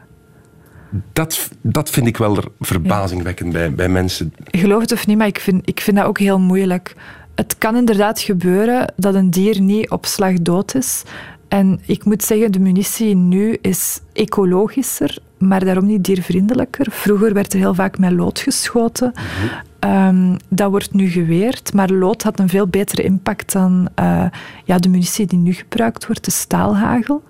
dat, 1.14 1.50
dat 1.62 1.90
vind 1.90 2.08
ik 2.08 2.18
wel 2.18 2.38
verbazingwekkend 2.60 3.52
bij, 3.52 3.74
bij 3.74 3.90
mensen. 3.90 4.34
Geloof 4.46 4.82
het 4.82 4.92
of 4.92 5.08
niet, 5.08 5.18
maar 5.18 5.28
ik 5.28 5.40
vind, 5.40 5.70
ik 5.70 5.80
vind 5.80 5.98
dat 5.98 6.06
ook 6.06 6.20
heel 6.20 6.40
moeilijk 6.40 6.96
het 7.36 7.58
kan 7.58 7.76
inderdaad 7.76 8.20
gebeuren 8.20 8.94
dat 8.96 9.16
een 9.16 9.30
dier 9.30 9.62
niet 9.62 9.90
op 9.90 10.06
slag 10.06 10.34
dood 10.34 10.76
is. 10.76 11.04
En 11.48 11.80
ik 11.86 12.06
moet 12.06 12.24
zeggen, 12.24 12.52
de 12.52 12.60
munitie 12.60 13.16
nu 13.16 13.58
is 13.62 14.00
ecologischer, 14.14 15.18
maar 15.38 15.66
daarom 15.66 15.86
niet 15.86 16.04
diervriendelijker. 16.04 16.86
Vroeger 16.90 17.34
werd 17.34 17.54
er 17.54 17.60
heel 17.60 17.74
vaak 17.74 17.98
met 17.98 18.12
lood 18.12 18.40
geschoten. 18.40 19.12
Mhm. 19.14 19.54
Ehm, 19.86 20.36
dat 20.50 20.70
wordt 20.70 20.94
nu 20.94 21.08
geweerd, 21.08 21.74
maar 21.74 21.90
lood 21.90 22.24
had 22.24 22.40
een 22.40 22.50
veel 22.50 22.68
betere 22.68 23.04
impact 23.04 23.52
dan 23.52 23.88
uh, 24.00 24.26
ja, 24.64 24.78
de 24.78 24.90
munitie 24.90 25.26
die 25.26 25.40
nu 25.40 25.54
gebruikt 25.54 26.06
wordt, 26.06 26.26
de 26.26 26.32
staalhagel. 26.32 27.24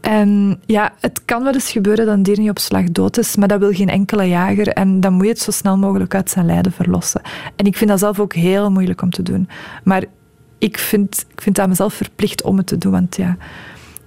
En 0.00 0.60
ja, 0.66 0.92
het 1.00 1.24
kan 1.24 1.42
wel 1.42 1.52
eens 1.52 1.70
gebeuren 1.70 2.06
dat 2.06 2.14
een 2.14 2.22
dier 2.22 2.38
niet 2.38 2.50
op 2.50 2.58
slag 2.58 2.84
dood 2.84 3.18
is, 3.18 3.36
maar 3.36 3.48
dat 3.48 3.58
wil 3.58 3.72
geen 3.72 3.88
enkele 3.88 4.24
jager. 4.24 4.68
En 4.68 5.00
dan 5.00 5.12
moet 5.12 5.24
je 5.24 5.30
het 5.30 5.38
zo 5.38 5.50
snel 5.50 5.78
mogelijk 5.78 6.14
uit 6.14 6.30
zijn 6.30 6.46
lijden 6.46 6.72
verlossen. 6.72 7.20
En 7.56 7.66
ik 7.66 7.76
vind 7.76 7.90
dat 7.90 7.98
zelf 7.98 8.20
ook 8.20 8.34
heel 8.34 8.70
moeilijk 8.70 9.02
om 9.02 9.10
te 9.10 9.22
doen. 9.22 9.48
Maar 9.84 10.04
ik 10.58 10.78
vind, 10.78 11.26
ik 11.32 11.40
vind 11.40 11.56
dat 11.56 11.68
mezelf 11.68 11.94
verplicht 11.94 12.42
om 12.42 12.56
het 12.56 12.66
te 12.66 12.78
doen, 12.78 12.92
want 12.92 13.16
ja, 13.16 13.36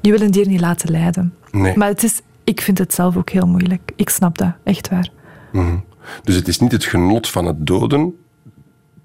je 0.02 0.12
wil 0.12 0.22
een 0.22 0.32
dier 0.32 0.48
niet 0.48 0.62
laten 0.62 0.92
lijden. 0.92 1.34
Nee. 1.52 1.78
Maar 1.78 1.88
het 1.88 2.04
is, 2.04 2.22
ik 2.44 2.62
vind 2.62 2.78
het 2.78 2.94
zelf 2.94 3.18
ook 3.18 3.30
heel 3.30 3.48
moeilijk. 3.48 3.92
Ik 3.96 4.10
snap 4.10 4.38
dat, 4.38 4.54
echt 4.64 4.90
waar. 4.90 5.10
Mm 5.52 5.88
Dus 6.24 6.36
het 6.36 6.48
is 6.48 6.60
niet 6.60 6.72
het 6.72 6.86
genot 6.86 7.30
van 7.30 7.46
het 7.46 7.68
doden 7.68 8.16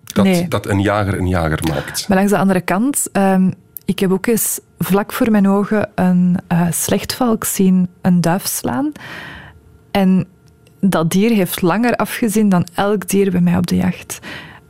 dat, 0.05 0.45
dat 0.49 0.67
een 0.67 0.81
jager 0.81 1.19
een 1.19 1.29
jager 1.29 1.61
maakt. 1.69 2.09
Maar 2.09 2.17
langs 2.17 2.33
de 2.33 2.39
andere 2.39 2.61
kant, 2.61 3.09
um, 3.13 3.55
ik 3.85 3.99
heb 3.99 4.11
ook 4.11 4.27
eens 4.27 4.61
vlak 4.79 5.13
voor 5.13 5.31
mijn 5.31 5.49
ogen 5.49 5.91
een 5.95 6.37
uh, 6.53 6.67
slechtvalk 6.71 7.45
zien 7.45 7.89
een 8.01 8.21
duif 8.21 8.47
slaan. 8.47 8.93
En 9.91 10.27
dat 10.81 11.11
dier 11.11 11.31
heeft 11.31 11.63
langer 11.63 11.97
afgezien 11.97 12.49
dan 12.49 12.67
elk 12.75 13.09
dier 13.09 13.31
bij 13.31 13.41
mij 13.41 13.57
op 13.57 13.67
de 13.67 13.77
jacht. 13.77 14.19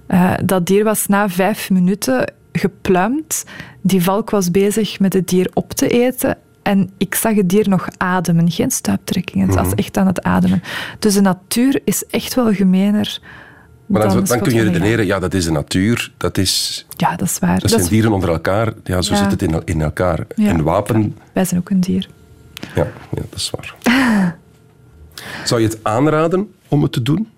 Uh, 0.08 0.32
dat 0.44 0.66
dier 0.66 0.84
was 0.84 1.06
na 1.06 1.28
vijf 1.28 1.70
minuten 1.70 2.32
gepluimd. 2.52 3.44
Die 3.80 4.02
valk 4.02 4.30
was 4.30 4.50
bezig 4.50 5.00
met 5.00 5.12
het 5.12 5.28
dier 5.28 5.50
op 5.54 5.72
te 5.72 5.88
eten. 5.88 6.38
En 6.64 6.90
ik 6.98 7.14
zag 7.14 7.34
het 7.34 7.48
dier 7.48 7.68
nog 7.68 7.88
ademen, 7.96 8.50
geen 8.50 8.70
stuiptrekkingen. 8.70 9.46
Het 9.46 9.56
was 9.56 9.66
mhm. 9.66 9.78
echt 9.78 9.96
aan 9.96 10.06
het 10.06 10.22
ademen. 10.22 10.62
Dus 10.98 11.14
de 11.14 11.20
natuur 11.20 11.80
is 11.84 12.06
echt 12.06 12.34
wel 12.34 12.52
gemener. 12.52 13.20
Maar 13.86 14.08
dan, 14.08 14.24
dan 14.24 14.40
kun 14.40 14.54
je 14.54 14.62
redeneren, 14.62 15.06
ja, 15.06 15.18
dat 15.18 15.34
is 15.34 15.44
de 15.44 15.50
natuur, 15.50 16.12
dat 16.16 16.38
is... 16.38 16.86
Ja, 16.96 17.16
dat 17.16 17.28
is 17.28 17.38
waar. 17.38 17.60
Dat, 17.60 17.70
zijn 17.70 17.86
dieren 17.86 18.12
onder 18.12 18.28
elkaar, 18.28 18.72
ja, 18.84 19.02
zo 19.02 19.14
zit 19.14 19.30
het 19.30 19.42
in, 19.42 19.62
in 19.64 19.82
elkaar. 19.82 20.26
Ja. 20.36 20.48
En 20.48 20.62
wapen... 20.62 21.16
Wij 21.32 21.44
zijn 21.44 21.60
ook 21.60 21.70
een 21.70 21.80
dier. 21.80 22.08
Ja, 22.74 22.86
ja 23.10 23.22
dat 23.30 23.34
is 23.34 23.50
waar. 23.50 23.74
Zou 25.44 25.60
je 25.60 25.66
het 25.66 25.78
aanraden 25.82 26.48
om 26.68 26.82
het 26.82 26.92
te 26.92 27.02
doen? 27.02 27.28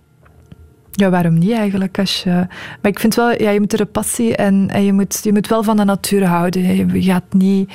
Ja, 0.93 1.11
waarom 1.11 1.39
niet 1.39 1.53
eigenlijk? 1.53 1.99
Als 1.99 2.23
je, 2.23 2.31
maar 2.31 2.91
ik 2.91 2.99
vind 2.99 3.15
wel, 3.15 3.43
ja, 3.43 3.51
je 3.51 3.61
moet 3.61 3.73
er 3.73 3.81
een 3.81 3.91
passie 3.91 4.37
en, 4.37 4.71
en 4.71 4.85
je, 4.85 4.93
moet, 4.93 5.21
je 5.23 5.33
moet 5.33 5.49
wel 5.49 5.63
van 5.63 5.77
de 5.77 5.85
natuur 5.85 6.25
houden. 6.25 6.93
Je 6.93 7.03
gaat 7.03 7.33
niet 7.33 7.73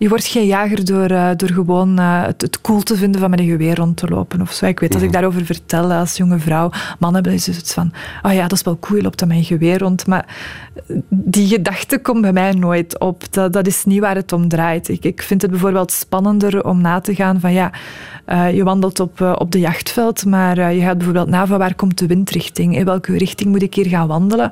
je 0.00 0.08
wordt 0.08 0.26
geen 0.26 0.46
jager 0.46 0.84
door, 0.84 1.10
uh, 1.10 1.30
door 1.36 1.48
gewoon 1.48 2.00
uh, 2.00 2.22
het, 2.26 2.42
het, 2.42 2.60
cool 2.60 2.82
te 2.82 2.96
vinden 2.96 3.20
van 3.20 3.30
met 3.30 3.38
een 3.38 3.48
geweer 3.48 3.76
rond 3.76 3.96
te 3.96 4.08
lopen 4.08 4.40
of 4.40 4.52
zo. 4.52 4.66
Ik 4.66 4.80
weet, 4.80 4.94
als 4.94 5.02
ik 5.02 5.08
mhm. 5.08 5.18
daarover 5.18 5.44
vertel 5.44 5.92
als 5.92 6.16
jonge 6.16 6.38
vrouw, 6.38 6.70
mannen 6.98 7.22
hebben 7.22 7.44
dus 7.44 7.56
het 7.56 7.72
van, 7.72 7.92
oh 8.22 8.32
ja, 8.32 8.42
dat 8.42 8.52
is 8.52 8.62
wel 8.62 8.78
cool, 8.78 8.96
je 8.96 9.02
loopt 9.02 9.22
aan 9.22 9.28
mijn 9.28 9.44
geweer 9.44 9.78
rond. 9.78 10.06
Maar 10.06 10.36
die 11.08 11.48
gedachte 11.48 11.98
komt 11.98 12.20
bij 12.20 12.32
mij 12.32 12.52
nooit 12.52 12.98
op. 12.98 13.32
Dat, 13.32 13.52
dat 13.52 13.66
is 13.66 13.84
niet 13.84 14.00
waar 14.00 14.14
het 14.14 14.32
om 14.32 14.48
draait. 14.48 14.88
Ik, 14.88 15.04
ik 15.04 15.22
vind 15.22 15.42
het 15.42 15.50
bijvoorbeeld 15.50 15.92
spannender 15.92 16.64
om 16.64 16.80
na 16.80 17.00
te 17.00 17.14
gaan 17.14 17.40
van, 17.40 17.52
ja, 17.52 17.70
uh, 18.26 18.54
je 18.54 18.64
wandelt 18.64 19.00
op, 19.00 19.20
op 19.20 19.52
de 19.52 19.60
jachtveld, 19.60 20.24
maar 20.24 20.72
je 20.72 20.80
gaat 20.80 20.96
bijvoorbeeld 20.96 21.28
na 21.28 21.46
van 21.46 21.58
waar 21.58 21.74
komt 21.74 21.98
de 21.98 22.06
windrichting? 22.06 22.76
In 22.76 22.84
welke 22.84 23.16
richting 23.16 23.50
moet 23.50 23.62
ik 23.62 23.74
hier 23.74 23.86
gaan 23.86 24.06
wandelen? 24.06 24.50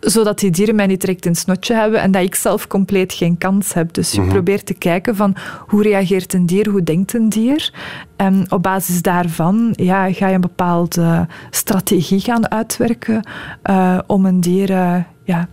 Zodat 0.00 0.38
die 0.38 0.50
dieren 0.50 0.74
mij 0.74 0.86
niet 0.86 1.00
direct 1.00 1.24
in 1.24 1.30
het 1.30 1.40
snotje 1.40 1.74
hebben 1.74 2.00
en 2.00 2.10
dat 2.10 2.22
ik 2.22 2.34
zelf 2.34 2.66
compleet 2.66 3.12
geen 3.12 3.38
kans 3.38 3.72
heb. 3.72 3.92
Dus 3.92 4.12
je 4.12 4.20
mhm. 4.20 4.30
probeert 4.30 4.66
te 4.66 4.74
kijken 4.74 5.16
van 5.16 5.36
hoe 5.66 5.82
reageert 5.82 6.32
een 6.32 6.46
dier, 6.46 6.68
hoe 6.68 6.82
denkt 6.82 7.14
een 7.14 7.28
dier. 7.28 7.72
En 8.16 8.46
op 8.48 8.62
basis 8.62 9.02
daarvan 9.02 9.72
ja, 9.76 10.12
ga 10.12 10.28
je 10.28 10.34
een 10.34 10.40
bepaalde 10.40 11.26
strategie 11.50 12.20
gaan 12.20 12.50
uitwerken 12.50 13.28
uh, 13.70 13.98
om 14.06 14.26
een 14.26 14.40
dier 14.40 14.70
uh, 14.70 14.96
ja, 15.24 15.48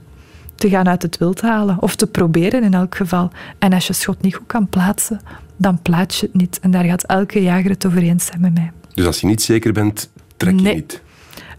te 0.56 0.70
gaan 0.70 0.88
uit 0.88 1.02
het 1.02 1.18
wild 1.18 1.42
halen. 1.42 1.82
Of 1.82 1.96
te 1.96 2.08
proberen 2.08 2.64
in 2.64 2.74
elk 2.74 2.96
geval. 2.96 3.32
En 3.60 3.74
als 3.74 3.88
je 3.88 3.94
schot 3.94 4.22
niet 4.22 4.36
goed 4.36 4.48
kan 4.48 4.68
plaatsen, 4.70 5.22
dan 5.58 5.82
plaats 5.82 6.20
je 6.20 6.26
het 6.26 6.36
niet. 6.36 6.60
En 6.62 6.72
daar 6.72 6.84
gaat 6.84 7.04
elke 7.04 7.42
jager 7.42 7.70
het 7.70 7.86
over 7.86 8.02
eens 8.02 8.26
zijn 8.26 8.42
met 8.42 8.54
mij. 8.54 8.72
Dus 8.94 9.06
als 9.06 9.22
je 9.22 9.28
niet 9.28 9.42
zeker 9.42 9.74
bent, 9.74 10.10
trek 10.38 10.60
je 10.60 10.74
niet? 10.74 11.02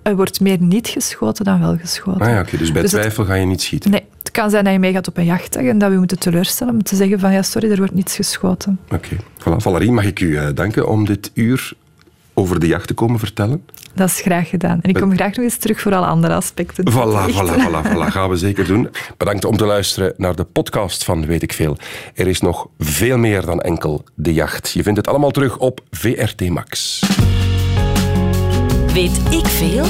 Er 0.08 0.16
wordt 0.16 0.40
meer 0.40 0.60
niet 0.60 0.88
geschoten 0.88 1.44
dan 1.44 1.60
wel 1.60 1.76
geschoten. 1.76 2.20
Ah 2.20 2.28
ja, 2.28 2.40
oké. 2.40 2.56
Dus 2.56 2.72
bij 2.72 2.82
dus 2.82 2.90
twijfel 2.90 3.24
ga 3.24 3.34
je 3.34 3.46
niet 3.46 3.62
schieten? 3.62 3.90
Nee. 3.90 4.04
Het 4.18 4.30
kan 4.30 4.50
zijn 4.50 4.64
dat 4.64 4.72
je 4.72 4.78
meegaat 4.78 5.08
op 5.08 5.16
een 5.16 5.24
jachtdag 5.24 5.62
en 5.62 5.78
dat 5.78 5.90
we 5.90 5.96
moeten 5.96 6.18
teleurstellen 6.18 6.74
om 6.74 6.82
te 6.82 6.96
zeggen 6.96 7.20
van 7.20 7.32
ja, 7.32 7.42
sorry, 7.42 7.70
er 7.70 7.76
wordt 7.76 7.94
niets 7.94 8.16
geschoten. 8.16 8.78
Oké. 8.90 9.16
Voilà. 9.16 9.56
Valerie, 9.56 9.92
mag 9.92 10.04
ik 10.04 10.20
u 10.20 10.26
uh, 10.26 10.48
danken 10.54 10.88
om 10.88 11.06
dit 11.06 11.30
uur 11.34 11.72
over 12.34 12.60
de 12.60 12.66
jacht 12.66 12.86
te 12.86 12.94
komen 12.94 13.18
vertellen? 13.18 13.64
Dat 13.94 14.08
is 14.08 14.20
graag 14.20 14.48
gedaan. 14.48 14.78
En 14.82 14.90
ik 14.90 14.94
kom 15.00 15.14
graag 15.14 15.34
nog 15.34 15.44
eens 15.44 15.56
terug 15.56 15.80
voor 15.80 15.94
alle 15.94 16.06
andere 16.06 16.34
aspecten. 16.34 16.90
Voilà, 16.90 17.32
voilà, 17.32 17.54
voilà, 17.60 17.90
voilà. 17.92 18.06
Gaan 18.06 18.28
we 18.28 18.36
zeker 18.36 18.66
doen. 18.66 18.88
Bedankt 19.16 19.44
om 19.44 19.56
te 19.56 19.64
luisteren 19.64 20.14
naar 20.16 20.36
de 20.36 20.44
podcast 20.44 21.04
van 21.04 21.26
Weet 21.26 21.42
ik 21.42 21.52
Veel. 21.52 21.76
Er 22.14 22.26
is 22.26 22.40
nog 22.40 22.68
veel 22.78 23.18
meer 23.18 23.44
dan 23.44 23.60
enkel 23.60 24.04
de 24.14 24.32
jacht. 24.32 24.70
Je 24.70 24.82
vindt 24.82 24.98
het 24.98 25.08
allemaal 25.08 25.30
terug 25.30 25.58
op 25.58 25.80
VRT 25.90 26.48
Max. 26.48 27.00
Weet 28.98 29.32
ik 29.32 29.46
veel? 29.46 29.84